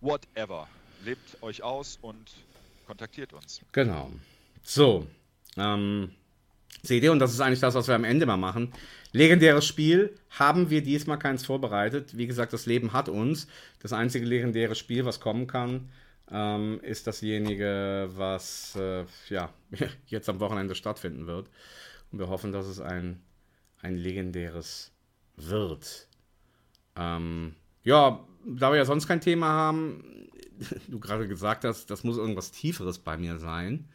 whatever. 0.00 0.68
Lebt 1.04 1.42
euch 1.42 1.62
aus 1.62 1.98
und 2.02 2.32
kontaktiert 2.86 3.32
uns. 3.32 3.60
Genau. 3.72 4.10
So. 4.62 5.06
Ähm, 5.56 6.10
seht 6.82 7.04
ihr, 7.04 7.12
und 7.12 7.20
das 7.20 7.32
ist 7.32 7.40
eigentlich 7.40 7.60
das, 7.60 7.74
was 7.74 7.86
wir 7.86 7.94
am 7.94 8.04
Ende 8.04 8.26
mal 8.26 8.36
machen. 8.36 8.72
Legendäres 9.12 9.64
Spiel 9.64 10.14
haben 10.30 10.70
wir 10.70 10.82
diesmal 10.82 11.18
keins 11.18 11.46
vorbereitet. 11.46 12.16
Wie 12.16 12.26
gesagt, 12.26 12.52
das 12.52 12.66
Leben 12.66 12.92
hat 12.92 13.08
uns. 13.08 13.46
Das 13.80 13.92
einzige 13.92 14.26
legendäre 14.26 14.74
Spiel, 14.74 15.04
was 15.04 15.20
kommen 15.20 15.46
kann, 15.46 15.88
ähm, 16.30 16.80
ist 16.82 17.06
dasjenige, 17.06 18.10
was 18.12 18.74
äh, 18.76 19.04
ja, 19.28 19.50
jetzt 20.06 20.28
am 20.28 20.40
Wochenende 20.40 20.74
stattfinden 20.74 21.26
wird. 21.26 21.48
Und 22.10 22.18
wir 22.18 22.28
hoffen, 22.28 22.52
dass 22.52 22.66
es 22.66 22.80
ein, 22.80 23.20
ein 23.80 23.96
legendäres 23.96 24.92
wird. 25.36 26.08
Ähm, 26.96 27.54
ja, 27.84 28.24
da 28.44 28.70
wir 28.70 28.78
ja 28.78 28.84
sonst 28.84 29.06
kein 29.06 29.20
Thema 29.20 29.48
haben, 29.48 30.28
du 30.88 30.98
gerade 30.98 31.28
gesagt 31.28 31.64
hast, 31.64 31.90
das 31.90 32.04
muss 32.04 32.16
irgendwas 32.16 32.50
Tieferes 32.50 32.98
bei 32.98 33.16
mir 33.16 33.38
sein, 33.38 33.88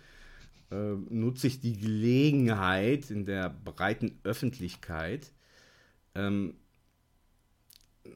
äh, 0.72 0.96
nutze 1.10 1.48
ich 1.48 1.60
die 1.60 1.78
Gelegenheit 1.78 3.12
in 3.12 3.26
der 3.26 3.50
breiten 3.50 4.20
Öffentlichkeit, 4.24 5.32
ähm, 6.16 6.56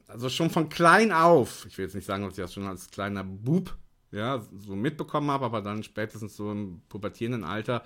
also 0.06 0.28
schon 0.28 0.50
von 0.50 0.68
klein 0.68 1.12
auf, 1.12 1.64
ich 1.66 1.78
will 1.78 1.86
jetzt 1.86 1.94
nicht 1.94 2.04
sagen, 2.04 2.22
dass 2.24 2.32
ich 2.32 2.44
das 2.44 2.52
schon 2.52 2.66
als 2.66 2.90
kleiner 2.90 3.24
Bub 3.24 3.76
ja, 4.10 4.42
so 4.58 4.74
mitbekommen 4.74 5.30
habe, 5.30 5.44
aber 5.44 5.62
dann 5.62 5.82
spätestens 5.82 6.36
so 6.36 6.50
im 6.50 6.80
pubertierenden 6.88 7.44
Alter 7.44 7.84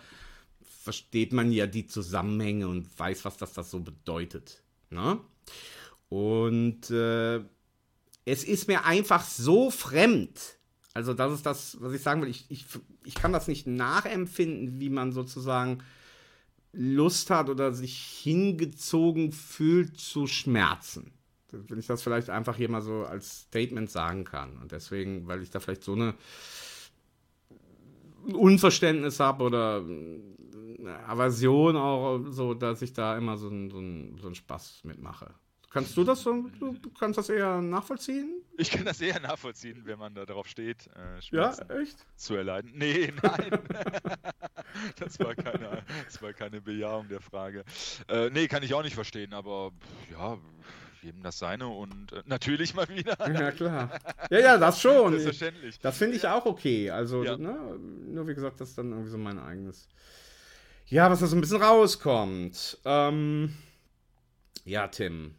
versteht 0.83 1.33
man 1.33 1.53
ja 1.53 1.67
die 1.67 1.87
Zusammenhänge 1.87 2.67
und 2.67 2.99
weiß, 2.99 3.25
was 3.25 3.37
das, 3.37 3.53
das 3.53 3.71
so 3.71 3.81
bedeutet. 3.81 4.63
Ne? 4.91 5.21
Und 6.09 6.91
äh, 6.91 7.37
es 8.25 8.45
ist 8.45 8.69
mir 8.69 8.85
einfach 8.85 9.25
so 9.25 9.71
fremd, 9.71 10.59
Also 10.95 11.15
das 11.15 11.33
ist 11.33 11.47
das, 11.47 11.81
was 11.81 11.93
ich 11.93 12.03
sagen 12.03 12.21
will. 12.23 12.29
Ich, 12.29 12.47
ich, 12.51 12.67
ich 13.05 13.15
kann 13.15 13.33
das 13.33 13.49
nicht 13.49 13.67
nachempfinden, 13.67 14.81
wie 14.81 14.91
man 14.91 15.13
sozusagen 15.13 15.83
Lust 16.73 17.31
hat 17.31 17.49
oder 17.49 17.73
sich 17.73 17.99
hingezogen 18.23 19.33
fühlt 19.33 19.99
zu 19.99 20.27
Schmerzen. 20.27 21.13
Wenn 21.51 21.79
ich 21.79 21.87
das 21.87 22.03
vielleicht 22.03 22.31
einfach 22.31 22.57
hier 22.57 22.71
mal 22.71 22.83
so 22.83 23.05
als 23.05 23.43
Statement 23.43 23.91
sagen 23.91 24.25
kann. 24.25 24.57
Und 24.59 24.73
deswegen, 24.73 25.27
weil 25.27 25.43
ich 25.43 25.51
da 25.51 25.61
vielleicht 25.61 25.85
so 25.85 25.93
eine 25.93 26.15
Unverständnis 28.33 29.21
habe 29.21 29.45
oder 29.45 29.77
eine 29.79 30.99
Aversion 31.07 31.77
auch 31.77 32.21
so, 32.31 32.55
dass 32.55 32.83
ich 32.83 32.93
da 32.93 33.17
immer 33.17 33.37
so 33.37 33.49
einen, 33.49 33.71
so 33.71 33.79
einen, 33.79 34.19
so 34.19 34.27
einen 34.27 34.35
Spaß 34.35 34.81
mitmache. 34.85 35.35
Kannst 35.73 35.97
du 35.97 36.05
das 36.05 36.23
so, 36.23 36.45
du 36.61 36.77
kannst 36.99 37.17
das 37.17 37.31
eher 37.31 37.63
nachvollziehen? 37.63 38.43
Ich 38.59 38.71
kann 38.71 38.85
das 38.85 39.01
eher 39.01 39.19
nachvollziehen, 39.21 39.81
wenn 39.85 39.99
man 39.99 40.15
da 40.15 40.27
drauf 40.27 40.47
steht, 40.47 40.87
äh, 40.89 41.19
Ja, 41.35 41.55
echt? 41.81 41.97
zu 42.15 42.35
erleiden. 42.35 42.73
Nee, 42.75 43.11
nein. 43.23 43.51
das, 44.99 45.19
war 45.19 45.35
keine, 45.35 45.83
das 46.05 46.21
war 46.21 46.35
keine 46.35 46.61
Bejahung 46.61 47.09
der 47.09 47.23
Frage. 47.23 47.65
Äh, 48.09 48.29
nee, 48.31 48.49
kann 48.49 48.63
ich 48.63 48.75
auch 48.75 48.83
nicht 48.83 48.95
verstehen, 48.95 49.33
aber 49.33 49.73
ja, 50.11 50.37
jedem 51.03 51.23
das 51.23 51.39
seine 51.39 51.69
und 51.69 52.13
äh, 52.13 52.23
natürlich 52.27 52.75
mal 52.75 52.89
wieder. 52.89 53.17
Ja, 53.33 53.51
klar. 53.53 53.99
Ja, 54.31 54.39
ja, 54.39 54.59
das 54.59 54.81
schon. 54.81 55.13
Selbstverständlich. 55.13 55.79
Das 55.81 55.99
finde 55.99 56.17
ich 56.17 56.27
auch 56.27 56.47
okay. 56.47 56.91
Also, 56.91 57.25
Ja. 57.25 57.37
ne, 57.37 57.79
nur 57.79 58.27
wie 58.29 58.35
gesagt, 58.35 58.61
das 58.61 58.71
ist 58.71 58.79
dann 58.79 58.91
irgendwie 58.91 59.11
so 59.11 59.19
mein 59.19 59.39
eigenes. 59.39 59.89
Ja, 60.87 61.11
was 61.11 61.21
da 61.21 61.27
so 61.27 61.37
ein 61.37 61.41
bisschen 61.41 61.63
rauskommt. 61.63 62.79
Ähm, 62.85 63.55
ja, 64.65 64.89
Tim. 64.89 65.35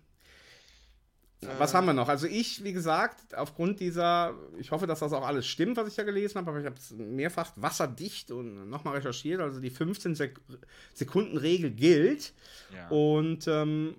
Was 1.58 1.74
haben 1.74 1.86
wir 1.86 1.94
noch? 1.94 2.08
Also 2.08 2.26
ich, 2.26 2.64
wie 2.64 2.72
gesagt, 2.72 3.36
aufgrund 3.36 3.82
dieser, 3.82 4.34
ich 4.60 4.72
hoffe, 4.72 4.88
dass 4.88 5.00
das 5.00 5.12
auch 5.12 5.28
alles 5.28 5.46
stimmt, 5.46 5.76
was 5.76 5.90
ich 5.90 5.96
da 5.96 6.04
gelesen 6.04 6.38
habe, 6.38 6.50
aber 6.50 6.60
ich 6.62 6.66
habe 6.66 6.78
es 6.78 6.92
mehrfach 6.92 7.52
wasserdicht 7.58 8.32
und 8.32 8.70
nochmal 8.70 8.96
recherchiert. 8.96 9.42
Also 9.42 9.60
die 9.60 9.70
15 9.70 10.16
Sek 10.16 10.40
Sekunden 10.94 11.38
Regel 11.38 11.72
gilt. 11.72 12.34
Ja. 12.74 12.88
Und 12.88 13.46
ähm, 13.48 13.96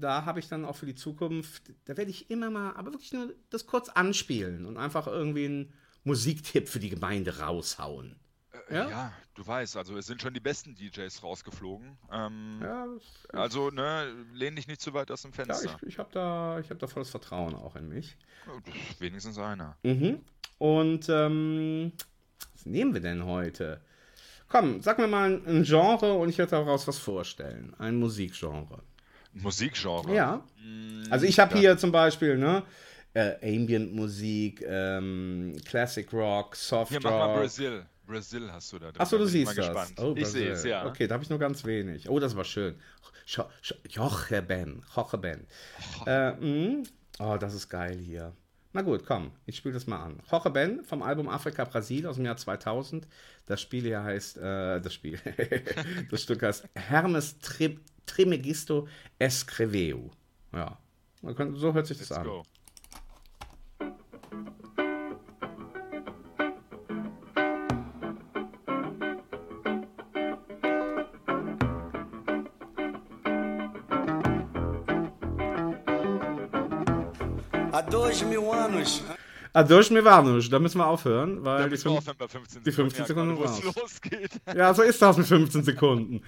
da 0.00 0.24
habe 0.24 0.40
ich 0.40 0.48
dann 0.48 0.64
auch 0.64 0.76
für 0.76 0.86
die 0.86 0.94
Zukunft, 0.94 1.72
da 1.84 1.96
werde 1.96 2.10
ich 2.10 2.30
immer 2.30 2.50
mal, 2.50 2.74
aber 2.74 2.92
wirklich 2.92 3.12
nur 3.12 3.34
das 3.50 3.66
kurz 3.66 3.88
anspielen 3.88 4.66
und 4.66 4.76
einfach 4.76 5.06
irgendwie 5.06 5.44
einen 5.44 5.74
Musiktipp 6.04 6.68
für 6.68 6.80
die 6.80 6.90
Gemeinde 6.90 7.38
raushauen. 7.38 8.16
Äh, 8.68 8.74
ja? 8.74 8.90
ja? 8.90 9.12
du 9.34 9.46
weißt, 9.46 9.76
also 9.76 9.96
es 9.96 10.06
sind 10.06 10.20
schon 10.20 10.34
die 10.34 10.40
besten 10.40 10.74
DJs 10.74 11.22
rausgeflogen. 11.22 11.96
Ähm, 12.12 12.60
Ja, 12.62 12.86
Also, 13.32 13.70
ne, 13.70 14.12
lehn 14.32 14.56
dich 14.56 14.66
nicht 14.66 14.80
zu 14.80 14.94
weit 14.94 15.10
aus 15.10 15.22
dem 15.22 15.30
ja 15.30 15.44
Fenster. 15.44 15.78
ich, 15.82 15.88
ich 15.88 15.98
habe 15.98 16.10
da, 16.12 16.58
ich 16.58 16.70
hab 16.70 16.78
da 16.78 16.86
volles 16.86 17.10
Vertrauen 17.10 17.54
auch 17.54 17.76
in 17.76 17.88
mich. 17.88 18.16
Wenigstens 18.98 19.38
einer. 19.38 19.76
Mhm. 19.82 20.20
Und 20.58 21.08
ähm, 21.08 21.92
was 22.52 22.66
nehmen 22.66 22.94
wir 22.94 23.00
denn 23.00 23.24
heute? 23.24 23.80
Komm, 24.48 24.80
sag 24.80 24.98
mir 24.98 25.06
mal 25.06 25.42
ein 25.46 25.62
Genre 25.62 26.14
und 26.14 26.30
ich 26.30 26.38
werde 26.38 26.52
daraus 26.52 26.88
was 26.88 26.98
vorstellen. 26.98 27.74
Ein 27.78 27.96
Musikgenre. 27.96 28.82
Musikgenre. 29.32 30.14
Ja. 30.14 30.44
Mm, 30.62 31.04
Also 31.10 31.26
ich 31.26 31.38
habe 31.38 31.54
da- 31.54 31.60
hier 31.60 31.76
zum 31.78 31.92
Beispiel, 31.92 32.36
ne? 32.36 32.62
Äh, 33.14 33.56
Ambient-Musik, 33.56 34.62
ähm, 34.66 35.56
Classic 35.64 36.10
Rock, 36.12 36.54
Soft 36.56 36.90
Hier, 36.90 37.00
mach 37.02 37.10
mal 37.10 37.26
Rock. 37.30 37.36
Brasil. 37.40 37.84
Brasil 38.06 38.50
hast 38.50 38.72
du 38.72 38.78
da 38.78 38.90
drin. 38.90 39.00
Achso, 39.00 39.18
du 39.18 39.26
siehst 39.26 39.48
das. 39.50 39.56
gespannt. 39.56 39.92
Oh, 39.98 40.14
ich 40.16 40.26
sehe 40.26 40.50
es, 40.52 40.64
ja. 40.64 40.86
Okay, 40.86 41.06
da 41.06 41.14
habe 41.14 41.24
ich 41.24 41.30
nur 41.30 41.38
ganz 41.38 41.64
wenig. 41.64 42.08
Oh, 42.08 42.18
das 42.18 42.34
war 42.36 42.44
schön. 42.44 42.74
Sch- 43.26 43.44
Sch- 43.62 43.76
Joche 43.90 44.40
Ben. 44.40 44.82
Joche 44.96 45.18
Ben. 45.18 45.46
Äh, 46.06 46.32
mh. 46.32 46.84
oh, 47.18 47.36
das 47.38 47.52
ist 47.54 47.68
geil 47.68 47.98
hier. 47.98 48.32
Na 48.72 48.82
gut, 48.82 49.04
komm, 49.06 49.32
ich 49.46 49.56
spiele 49.56 49.74
das 49.74 49.86
mal 49.86 50.02
an. 50.02 50.20
Jorge 50.30 50.50
Ben 50.50 50.84
vom 50.84 51.02
Album 51.02 51.28
Afrika 51.28 51.64
Brasil 51.64 52.06
aus 52.06 52.16
dem 52.16 52.24
Jahr 52.26 52.36
2000. 52.36 53.06
Das 53.46 53.60
Spiel 53.60 53.82
hier 53.82 54.02
heißt, 54.02 54.36
äh, 54.38 54.80
das 54.80 54.92
Spiel, 54.94 55.18
das 56.10 56.22
Stück 56.22 56.42
heißt 56.42 56.66
Hermes 56.74 57.38
Tri 57.40 57.78
Trimegisto 58.08 58.88
Escreveu. 59.18 60.08
Ja, 60.52 60.78
Man 61.22 61.34
kann- 61.36 61.54
so 61.56 61.72
hört 61.74 61.86
sich 61.86 61.98
das 61.98 62.10
Let's 62.10 62.18
an. 62.20 62.26
go. 62.26 62.42
Há 77.72 77.82
dois 77.82 78.22
mil 78.22 78.50
anos, 78.50 79.02
Ah, 79.52 79.62
durch 79.62 79.90
mir 79.90 80.04
war 80.04 80.22
nicht. 80.22 80.52
Da 80.52 80.58
müssen 80.58 80.78
wir 80.78 80.86
aufhören, 80.86 81.44
weil 81.44 81.62
Da 81.64 81.68
die, 81.68 81.76
fünf- 81.76 81.98
aufhören 81.98 82.16
bei 82.18 82.28
15 82.28 82.62
die 82.64 82.72
15 82.72 83.00
ja, 83.02 83.06
Sekunden 83.06 83.36
gerade, 83.36 83.48
wo 83.50 83.52
es 83.58 83.64
raus. 83.66 83.76
losgeht. 83.82 84.30
Ja, 84.54 84.72
so 84.74 84.82
ist 84.82 85.00
das 85.00 85.16
mit 85.16 85.26
15 85.26 85.62
Sekunden. 85.64 86.22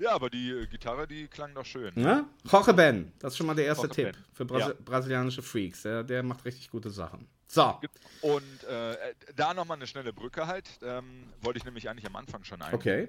Ja, 0.00 0.12
aber 0.12 0.30
die 0.30 0.50
äh, 0.50 0.66
Gitarre, 0.66 1.06
die 1.06 1.28
klang 1.28 1.54
doch 1.54 1.64
schön. 1.66 1.92
Ne? 1.94 2.24
Jorge 2.50 2.74
Ben, 2.74 3.12
das 3.18 3.32
ist 3.32 3.36
schon 3.38 3.46
mal 3.46 3.54
der 3.54 3.66
erste 3.66 3.86
Jorge 3.86 3.94
Tipp 3.94 4.12
Ben, 4.12 4.24
für 4.32 4.44
Brasi 4.44 4.68
ja. 4.70 4.74
brasilianische 4.84 5.42
Freaks. 5.42 5.82
Der, 5.82 6.02
der 6.02 6.22
macht 6.22 6.44
richtig 6.44 6.70
gute 6.70 6.90
Sachen. 6.90 7.28
So, 7.46 7.78
Und 8.22 8.64
äh, 8.64 8.96
da 9.36 9.54
nochmal 9.54 9.76
eine 9.76 9.86
schnelle 9.86 10.12
Brücke 10.12 10.46
halt. 10.46 10.68
Ähm, 10.82 11.24
wollte 11.42 11.58
ich 11.58 11.64
nämlich 11.64 11.88
eigentlich 11.88 12.06
am 12.06 12.16
Anfang 12.16 12.42
schon 12.44 12.60
ein. 12.62 12.74
okay. 12.74 13.08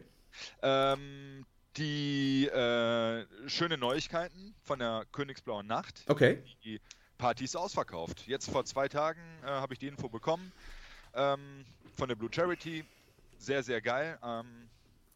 Ähm, 0.61 1.45
die 1.77 2.47
äh, 2.47 3.25
schöne 3.49 3.77
Neuigkeiten 3.77 4.55
von 4.63 4.79
der 4.79 5.05
Königsblauen 5.11 5.67
Nacht. 5.67 6.03
Okay. 6.07 6.41
Die 6.63 6.79
Party 7.17 7.45
ist 7.45 7.55
ausverkauft. 7.55 8.27
Jetzt 8.27 8.49
vor 8.49 8.65
zwei 8.65 8.87
Tagen 8.87 9.21
äh, 9.43 9.47
habe 9.47 9.73
ich 9.73 9.79
die 9.79 9.87
Info 9.87 10.09
bekommen 10.09 10.51
ähm, 11.13 11.65
von 11.95 12.09
der 12.09 12.15
Blue 12.15 12.29
Charity. 12.31 12.85
Sehr, 13.37 13.63
sehr 13.63 13.81
geil. 13.81 14.17
Ähm, 14.23 14.69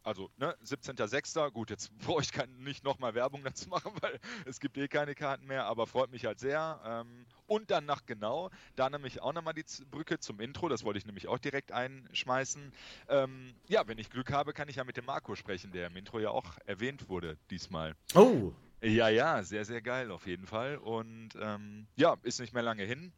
also, 0.03 0.29
ne, 0.37 0.55
17.06. 0.65 1.51
Gut, 1.51 1.69
jetzt 1.69 1.95
brauche 2.05 2.21
ich 2.21 2.31
kein, 2.31 2.49
nicht 2.59 2.83
nochmal 2.83 3.13
Werbung 3.15 3.43
dazu 3.43 3.69
machen, 3.69 3.91
weil 4.01 4.19
es 4.45 4.59
gibt 4.59 4.77
eh 4.77 4.87
keine 4.87 5.13
Karten 5.13 5.45
mehr, 5.45 5.65
aber 5.65 5.87
freut 5.87 6.11
mich 6.11 6.25
halt 6.25 6.39
sehr. 6.39 6.79
Ähm, 6.85 7.25
und 7.47 7.69
dann 7.71 7.85
nach 7.85 8.05
genau, 8.05 8.49
da 8.75 8.89
nämlich 8.89 9.21
auch 9.21 9.33
nochmal 9.33 9.53
die 9.53 9.65
Brücke 9.91 10.19
zum 10.19 10.39
Intro, 10.39 10.69
das 10.69 10.83
wollte 10.83 10.99
ich 10.99 11.05
nämlich 11.05 11.27
auch 11.27 11.37
direkt 11.37 11.71
einschmeißen. 11.71 12.71
Ähm, 13.09 13.53
ja, 13.67 13.87
wenn 13.87 13.97
ich 13.97 14.09
Glück 14.09 14.31
habe, 14.31 14.53
kann 14.53 14.69
ich 14.69 14.77
ja 14.77 14.83
mit 14.83 14.97
dem 14.97 15.05
Marco 15.05 15.35
sprechen, 15.35 15.71
der 15.71 15.87
im 15.87 15.95
Intro 15.97 16.19
ja 16.19 16.29
auch 16.29 16.57
erwähnt 16.65 17.09
wurde 17.09 17.37
diesmal. 17.49 17.95
Oh, 18.13 18.53
Ja, 18.81 19.09
ja, 19.09 19.43
sehr, 19.43 19.65
sehr 19.65 19.81
geil 19.81 20.11
auf 20.11 20.25
jeden 20.25 20.47
Fall. 20.47 20.77
Und 20.77 21.29
ähm, 21.41 21.87
ja, 21.95 22.17
ist 22.23 22.39
nicht 22.39 22.53
mehr 22.53 22.63
lange 22.63 22.83
hin. 22.83 23.11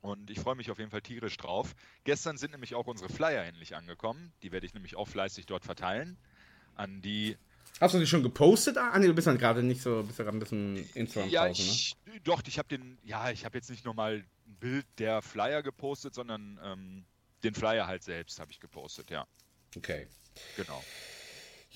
Und 0.00 0.30
ich 0.30 0.38
freue 0.38 0.54
mich 0.54 0.70
auf 0.70 0.78
jeden 0.78 0.90
Fall 0.90 1.02
tierisch 1.02 1.36
drauf. 1.36 1.74
Gestern 2.04 2.36
sind 2.36 2.52
nämlich 2.52 2.74
auch 2.74 2.86
unsere 2.86 3.08
Flyer 3.08 3.44
endlich 3.44 3.74
angekommen. 3.74 4.32
Die 4.42 4.52
werde 4.52 4.66
ich 4.66 4.74
nämlich 4.74 4.96
auch 4.96 5.08
fleißig 5.08 5.46
dort 5.46 5.64
verteilen. 5.64 6.16
An 6.76 7.02
die. 7.02 7.36
hast 7.80 7.94
du 7.94 7.98
die 7.98 8.06
schon 8.06 8.22
gepostet? 8.22 8.78
Ah, 8.78 8.96
nee, 8.98 9.08
du 9.08 9.14
bist 9.14 9.26
dann 9.26 9.38
gerade 9.38 9.62
nicht 9.62 9.82
so, 9.82 10.04
bist 10.04 10.18
ja 10.18 10.24
gerade 10.24 10.36
ein 10.36 10.40
bisschen 10.40 10.88
Instagram 10.94 11.30
Ja, 11.30 11.46
draußen, 11.46 11.64
ne? 11.64 11.72
ich, 11.72 11.96
doch, 12.22 12.42
ich 12.46 12.58
habe 12.58 12.68
den. 12.68 12.98
Ja, 13.02 13.30
ich 13.30 13.44
habe 13.44 13.58
jetzt 13.58 13.70
nicht 13.70 13.84
nochmal 13.84 14.24
ein 14.46 14.56
Bild 14.60 14.86
der 14.98 15.20
Flyer 15.22 15.64
gepostet, 15.64 16.14
sondern 16.14 16.60
ähm, 16.62 17.04
den 17.42 17.54
Flyer 17.54 17.88
halt 17.88 18.04
selbst 18.04 18.38
habe 18.38 18.52
ich 18.52 18.60
gepostet, 18.60 19.10
ja. 19.10 19.26
Okay. 19.76 20.06
Genau. 20.56 20.84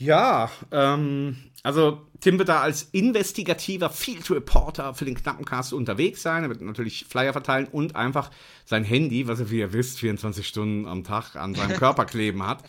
Ja, 0.02 0.50
ähm, 0.72 1.36
also 1.62 2.04
Tim 2.18 2.38
wird 2.38 2.48
da 2.48 2.60
als 2.60 2.82
investigativer 2.90 3.88
Field 3.88 4.28
Reporter 4.32 4.94
für 4.94 5.04
den 5.04 5.14
knappen 5.14 5.44
Cast 5.44 5.72
unterwegs 5.72 6.22
sein. 6.22 6.42
Er 6.42 6.48
wird 6.48 6.60
natürlich 6.60 7.04
Flyer 7.04 7.32
verteilen 7.32 7.68
und 7.68 7.94
einfach 7.94 8.32
sein 8.64 8.82
Handy, 8.82 9.28
was 9.28 9.38
er, 9.38 9.50
wie 9.50 9.60
ihr 9.60 9.72
wisst, 9.72 10.00
24 10.00 10.46
Stunden 10.46 10.86
am 10.86 11.04
Tag 11.04 11.36
an 11.36 11.54
seinem 11.54 11.76
Körper 11.78 12.04
kleben 12.04 12.44
hat. 12.44 12.64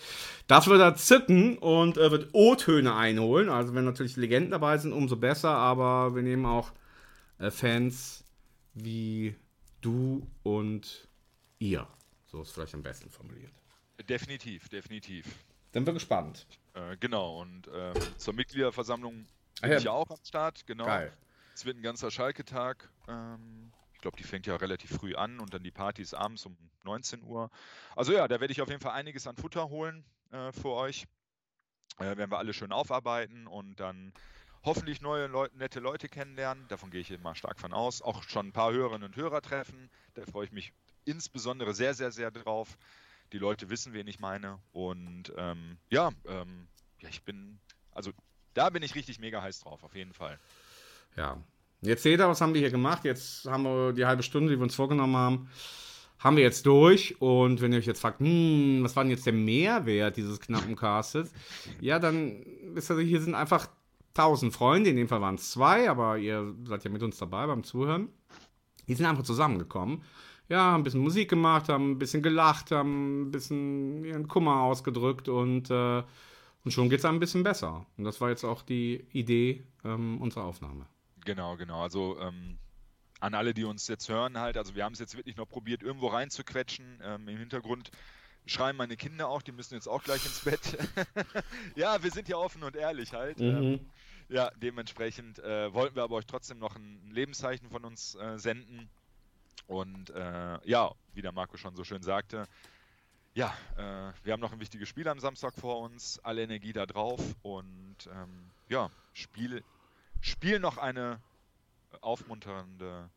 Das 0.45 0.67
wird 0.67 0.79
er 0.79 0.95
zücken 0.95 1.57
und 1.57 1.97
er 1.97 2.11
wird 2.11 2.29
O-Töne 2.33 2.93
einholen. 2.93 3.49
Also 3.49 3.73
wenn 3.73 3.85
natürlich 3.85 4.15
Legenden 4.15 4.51
dabei 4.51 4.77
sind, 4.77 4.93
umso 4.93 5.15
besser. 5.15 5.49
Aber 5.49 6.13
wir 6.13 6.21
nehmen 6.21 6.45
auch 6.45 6.71
äh, 7.39 7.49
Fans 7.49 8.25
wie 8.75 9.35
du 9.81 10.27
und 10.43 11.07
ihr. 11.57 11.87
So 12.27 12.43
ist 12.43 12.51
vielleicht 12.51 12.75
am 12.75 12.83
besten 12.83 13.09
formuliert. 13.09 13.53
Definitiv, 14.07 14.69
definitiv. 14.69 15.25
Dann 15.73 15.85
bin 15.85 15.93
gespannt. 15.93 16.47
Äh, 16.73 16.97
genau, 16.97 17.41
und 17.41 17.69
ähm, 17.73 17.93
zur 18.17 18.33
Mitgliederversammlung 18.33 19.27
Ah 19.59 19.61
bin 19.63 19.71
ja. 19.71 19.77
ich 19.77 19.83
ja 19.83 19.91
auch 19.91 20.09
am 20.09 20.23
Start, 20.23 20.65
genau. 20.65 20.85
Geil. 20.85 21.13
Es 21.53 21.65
wird 21.65 21.77
ein 21.77 21.83
ganzer 21.83 22.11
Schalke-Tag. 22.11 22.89
Ähm, 23.07 23.71
ich 23.93 24.01
glaube, 24.01 24.17
die 24.17 24.23
fängt 24.23 24.47
ja 24.47 24.55
relativ 24.55 24.91
früh 24.91 25.15
an 25.15 25.39
und 25.39 25.53
dann 25.53 25.63
die 25.63 25.71
Partys 25.71 26.13
abends 26.13 26.45
um 26.45 26.57
19 26.83 27.23
Uhr. 27.23 27.49
Also 27.95 28.11
ja, 28.13 28.27
da 28.27 28.39
werde 28.39 28.51
ich 28.51 28.61
auf 28.61 28.69
jeden 28.69 28.81
Fall 28.81 28.93
einiges 28.93 29.27
an 29.27 29.35
Futter 29.35 29.69
holen 29.69 30.03
äh, 30.31 30.51
für 30.51 30.71
euch. 30.71 31.05
Äh, 31.97 32.17
werden 32.17 32.31
wir 32.31 32.39
alle 32.39 32.53
schön 32.53 32.71
aufarbeiten 32.71 33.47
und 33.47 33.79
dann 33.79 34.13
hoffentlich 34.63 35.01
neue 35.01 35.27
Leu 35.27 35.47
nette 35.53 35.79
Leute 35.79 36.09
kennenlernen. 36.09 36.67
Davon 36.67 36.89
gehe 36.89 37.01
ich 37.01 37.11
immer 37.11 37.35
stark 37.35 37.59
von 37.59 37.73
aus. 37.73 38.01
Auch 38.01 38.23
schon 38.23 38.47
ein 38.47 38.53
paar 38.53 38.71
Hörerinnen 38.71 39.03
und 39.03 39.15
Hörer 39.15 39.41
treffen. 39.41 39.89
Da 40.15 40.25
freue 40.25 40.45
ich 40.45 40.51
mich 40.51 40.73
insbesondere 41.05 41.73
sehr, 41.73 41.93
sehr, 41.93 42.11
sehr 42.11 42.31
drauf. 42.31 42.77
Die 43.33 43.39
Leute 43.39 43.69
wissen, 43.69 43.93
wen 43.93 44.07
ich 44.07 44.19
meine. 44.19 44.59
Und 44.71 45.33
ähm, 45.37 45.77
ja, 45.89 46.11
ähm, 46.27 46.67
ja, 46.99 47.09
ich 47.09 47.23
bin, 47.23 47.59
also 47.91 48.11
da 48.53 48.69
bin 48.69 48.83
ich 48.83 48.95
richtig 48.95 49.19
mega 49.19 49.41
heiß 49.41 49.61
drauf, 49.61 49.83
auf 49.83 49.95
jeden 49.95 50.13
Fall. 50.13 50.39
Ja. 51.17 51.37
Jetzt 51.81 52.03
seht 52.03 52.19
ihr, 52.19 52.29
was 52.29 52.39
haben 52.39 52.53
wir 52.53 52.61
hier 52.61 52.71
gemacht. 52.71 53.03
Jetzt 53.03 53.45
haben 53.45 53.63
wir 53.63 53.91
die 53.91 54.05
halbe 54.05 54.23
Stunde, 54.23 54.51
die 54.51 54.57
wir 54.57 54.63
uns 54.63 54.75
vorgenommen 54.75 55.17
haben, 55.17 55.49
haben 56.19 56.37
wir 56.37 56.43
jetzt 56.43 56.65
durch. 56.65 57.19
Und 57.19 57.59
wenn 57.59 57.73
ihr 57.73 57.79
euch 57.79 57.85
jetzt 57.85 57.99
fragt, 57.99 58.19
hm, 58.19 58.79
was 58.83 58.95
war 58.95 59.03
denn 59.03 59.11
jetzt 59.11 59.25
der 59.25 59.33
Mehrwert 59.33 60.15
dieses 60.15 60.39
knappen 60.39 60.75
Castes? 60.75 61.33
Ja, 61.81 61.99
dann 61.99 62.45
wisst 62.67 62.89
ihr, 62.89 62.99
hier 62.99 63.19
sind 63.19 63.35
einfach 63.35 63.67
1000 64.15 64.53
Freunde, 64.53 64.91
in 64.91 64.95
dem 64.95 65.09
Fall 65.09 65.21
waren 65.21 65.35
es 65.35 65.51
zwei, 65.51 65.89
aber 65.89 66.17
ihr 66.17 66.55
seid 66.65 66.83
ja 66.83 66.91
mit 66.91 67.01
uns 67.01 67.17
dabei 67.17 67.47
beim 67.47 67.63
Zuhören. 67.63 68.09
Die 68.87 68.93
sind 68.93 69.05
einfach 69.05 69.23
zusammengekommen. 69.23 70.03
Ja, 70.53 70.73
haben 70.73 70.81
ein 70.81 70.83
bisschen 70.83 71.01
Musik 71.01 71.31
gemacht, 71.31 71.67
haben 71.67 71.93
ein 71.93 71.97
bisschen 71.97 72.21
gelacht, 72.21 72.69
haben 72.69 73.23
ein 73.23 73.31
bisschen 73.31 74.05
ihren 74.05 74.27
Kummer 74.27 74.61
ausgedrückt 74.61 75.27
und, 75.27 75.71
äh, 75.71 76.03
und 76.63 76.71
schon 76.71 76.91
geht 76.91 76.99
es 76.99 77.05
einem 77.05 77.17
ein 77.17 77.19
bisschen 77.19 77.41
besser. 77.41 77.87
Und 77.97 78.03
das 78.03 78.21
war 78.21 78.29
jetzt 78.29 78.43
auch 78.43 78.61
die 78.61 79.03
Idee 79.13 79.63
ähm, 79.83 80.21
unserer 80.21 80.43
Aufnahme. 80.43 80.85
Genau, 81.25 81.57
genau. 81.57 81.81
Also 81.81 82.19
ähm, 82.19 82.59
an 83.19 83.33
alle, 83.33 83.55
die 83.55 83.63
uns 83.63 83.87
jetzt 83.87 84.09
hören, 84.09 84.37
halt, 84.37 84.55
also 84.55 84.75
wir 84.75 84.83
haben 84.83 84.93
es 84.93 84.99
jetzt 84.99 85.17
wirklich 85.17 85.37
noch 85.37 85.49
probiert, 85.49 85.81
irgendwo 85.81 86.09
reinzuquetschen. 86.09 87.01
Ähm, 87.03 87.27
Im 87.27 87.37
Hintergrund 87.39 87.89
schreien 88.45 88.75
meine 88.75 88.95
Kinder 88.95 89.29
auch, 89.29 89.41
die 89.41 89.53
müssen 89.53 89.73
jetzt 89.73 89.87
auch 89.87 90.03
gleich 90.03 90.23
ins 90.23 90.41
Bett. 90.41 90.77
ja, 91.75 92.03
wir 92.03 92.11
sind 92.11 92.29
ja 92.29 92.37
offen 92.37 92.61
und 92.61 92.75
ehrlich 92.75 93.13
halt. 93.13 93.39
Mhm. 93.39 93.45
Ähm, 93.45 93.79
ja, 94.29 94.51
dementsprechend 94.57 95.39
äh, 95.39 95.73
wollten 95.73 95.95
wir 95.95 96.03
aber 96.03 96.17
euch 96.17 96.27
trotzdem 96.27 96.59
noch 96.59 96.75
ein, 96.75 97.01
ein 97.07 97.11
Lebenszeichen 97.11 97.71
von 97.71 97.83
uns 97.85 98.13
äh, 98.13 98.37
senden. 98.37 98.91
Und 99.67 100.09
äh, 100.11 100.59
ja, 100.67 100.91
wie 101.13 101.21
der 101.21 101.31
Marco 101.31 101.57
schon 101.57 101.75
so 101.75 101.83
schön 101.83 102.03
sagte, 102.03 102.45
ja, 103.33 103.53
äh, 103.77 104.11
wir 104.23 104.33
haben 104.33 104.41
noch 104.41 104.53
ein 104.53 104.59
wichtiges 104.59 104.87
Spiel 104.87 105.07
am 105.07 105.19
Samstag 105.19 105.53
vor 105.55 105.79
uns, 105.79 106.19
alle 106.23 106.43
Energie 106.43 106.73
da 106.73 106.85
drauf 106.85 107.19
und 107.41 107.95
ähm, 108.11 108.51
ja, 108.69 108.89
Spiel, 109.13 109.63
Spiel 110.21 110.59
noch 110.59 110.77
eine 110.77 111.19
aufmunternde 112.01 113.09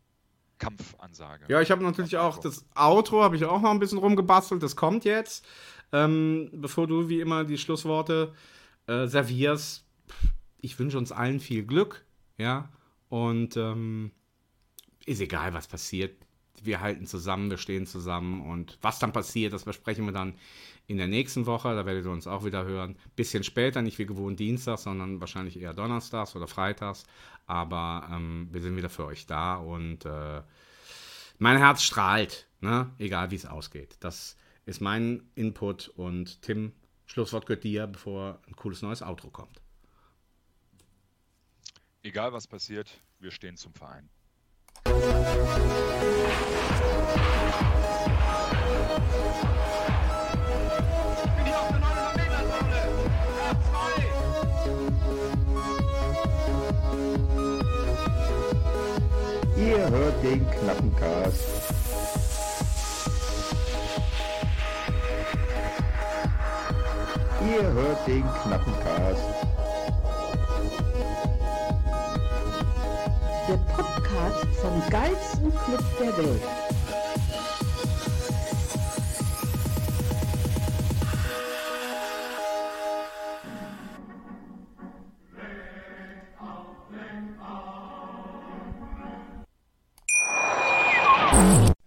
Kampfansage. 0.58 1.44
Ja, 1.48 1.60
ich 1.60 1.70
habe 1.70 1.82
natürlich 1.82 2.16
auch 2.16 2.38
das 2.38 2.64
Outro, 2.74 3.22
habe 3.22 3.36
ich 3.36 3.44
auch 3.44 3.60
noch 3.60 3.70
ein 3.70 3.78
bisschen 3.78 3.98
rumgebastelt. 3.98 4.62
Das 4.62 4.76
kommt 4.76 5.04
jetzt. 5.04 5.46
Ähm, 5.92 6.50
bevor 6.52 6.86
du 6.86 7.08
wie 7.08 7.20
immer 7.20 7.44
die 7.44 7.58
Schlussworte 7.58 8.34
äh, 8.86 9.06
servierst, 9.06 9.84
ich 10.58 10.78
wünsche 10.78 10.98
uns 10.98 11.12
allen 11.12 11.40
viel 11.40 11.64
Glück, 11.64 12.04
ja. 12.38 12.70
Und 13.08 13.56
ähm, 13.56 14.10
ist 15.04 15.20
egal, 15.20 15.54
was 15.54 15.68
passiert. 15.68 16.16
Wir 16.66 16.80
halten 16.80 17.06
zusammen, 17.06 17.50
wir 17.50 17.58
stehen 17.58 17.86
zusammen 17.86 18.40
und 18.42 18.78
was 18.82 18.98
dann 18.98 19.12
passiert, 19.12 19.52
das 19.52 19.64
besprechen 19.64 20.04
wir 20.04 20.12
dann 20.12 20.34
in 20.86 20.98
der 20.98 21.08
nächsten 21.08 21.46
Woche. 21.46 21.74
Da 21.74 21.86
werdet 21.86 22.04
ihr 22.04 22.10
uns 22.10 22.26
auch 22.26 22.44
wieder 22.44 22.64
hören. 22.64 22.96
Bisschen 23.16 23.44
später, 23.44 23.82
nicht 23.82 23.98
wie 23.98 24.06
gewohnt 24.06 24.38
Dienstags, 24.38 24.82
sondern 24.82 25.20
wahrscheinlich 25.20 25.58
eher 25.60 25.74
Donnerstags 25.74 26.36
oder 26.36 26.46
Freitags. 26.46 27.04
Aber 27.46 28.08
ähm, 28.12 28.48
wir 28.50 28.60
sind 28.60 28.76
wieder 28.76 28.90
für 28.90 29.06
euch 29.06 29.26
da 29.26 29.56
und 29.56 30.04
äh, 30.04 30.42
mein 31.38 31.58
Herz 31.58 31.82
strahlt, 31.82 32.46
ne? 32.60 32.90
egal 32.98 33.30
wie 33.30 33.36
es 33.36 33.46
ausgeht. 33.46 33.96
Das 34.00 34.36
ist 34.64 34.80
mein 34.80 35.22
Input 35.34 35.88
und 35.88 36.42
Tim, 36.42 36.72
Schlusswort 37.06 37.46
gehört 37.46 37.64
dir, 37.64 37.86
bevor 37.86 38.40
ein 38.46 38.56
cooles 38.56 38.82
neues 38.82 39.02
Outro 39.02 39.30
kommt. 39.30 39.60
Egal 42.02 42.32
was 42.32 42.46
passiert, 42.46 43.00
wir 43.18 43.30
stehen 43.30 43.56
zum 43.56 43.72
Verein. 43.74 44.08
Ihr 59.56 59.90
hört 59.90 60.22
den 60.22 60.50
knappen 60.50 60.94
Cast. 60.96 61.48
Ihr 67.40 67.62
hört 67.72 68.06
den 68.06 68.22
knappen 68.22 68.74
Cast. 68.84 69.24
Der 73.48 73.56
Podcast 73.56 74.45
vom 74.66 74.90
geilsten 74.90 75.54
Club 75.54 75.84
der 76.00 76.16
Welt. 76.18 76.42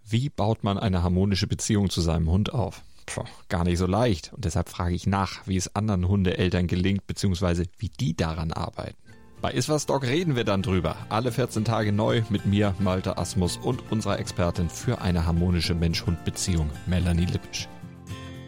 Wie 0.05 0.30
baut 0.30 0.63
man 0.63 0.77
eine 0.77 1.03
harmonische 1.03 1.47
Beziehung 1.47 1.89
zu 1.89 1.99
seinem 2.01 2.30
Hund 2.32 2.53
auf? 2.53 2.82
Puh, 3.05 3.23
gar 3.49 3.65
nicht 3.65 3.77
so 3.77 3.88
leicht. 3.88 4.32
Und 4.34 4.45
deshalb 4.45 4.69
frage 4.69 4.95
ich 4.95 5.05
nach, 5.05 5.45
wie 5.47 5.57
es 5.57 5.75
anderen 5.75 6.07
Hundeeltern 6.07 6.67
gelingt, 6.67 7.05
beziehungsweise 7.07 7.65
wie 7.77 7.89
die 7.89 8.15
daran 8.15 8.53
arbeiten. 8.53 9.09
Bei 9.42 9.52
Iswas 9.52 9.86
Dog 9.86 10.04
reden 10.04 10.36
wir 10.36 10.44
dann 10.44 10.62
drüber. 10.62 10.98
Alle 11.08 11.32
14 11.32 11.64
Tage 11.64 11.94
neu 11.94 12.24
mit 12.30 12.46
mir, 12.46 12.76
Malte 12.80 13.18
Asmus 13.18 13.56
und 13.56 13.90
unserer 13.90 14.20
Expertin 14.20 14.70
für 14.70 15.00
eine 15.00 15.26
harmonische 15.26 15.74
Mensch-Hund-Beziehung, 15.74 16.70
Melanie 16.88 17.26
Lippisch. 17.26 17.70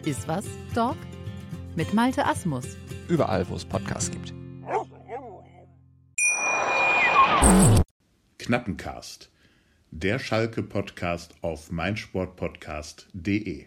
Ist 0.04 0.28
was, 0.28 0.44
Dog? 0.74 0.96
Mit 1.76 1.94
Malte 1.94 2.26
Asmus. 2.26 2.76
Überall, 3.08 3.48
wo 3.48 3.54
es 3.54 3.64
Podcasts 3.64 4.10
gibt. 4.10 4.34
Knappencast. 8.38 9.30
Der 9.90 10.18
Schalke-Podcast 10.18 11.34
auf 11.40 11.70
meinsportpodcast.de 11.70 13.66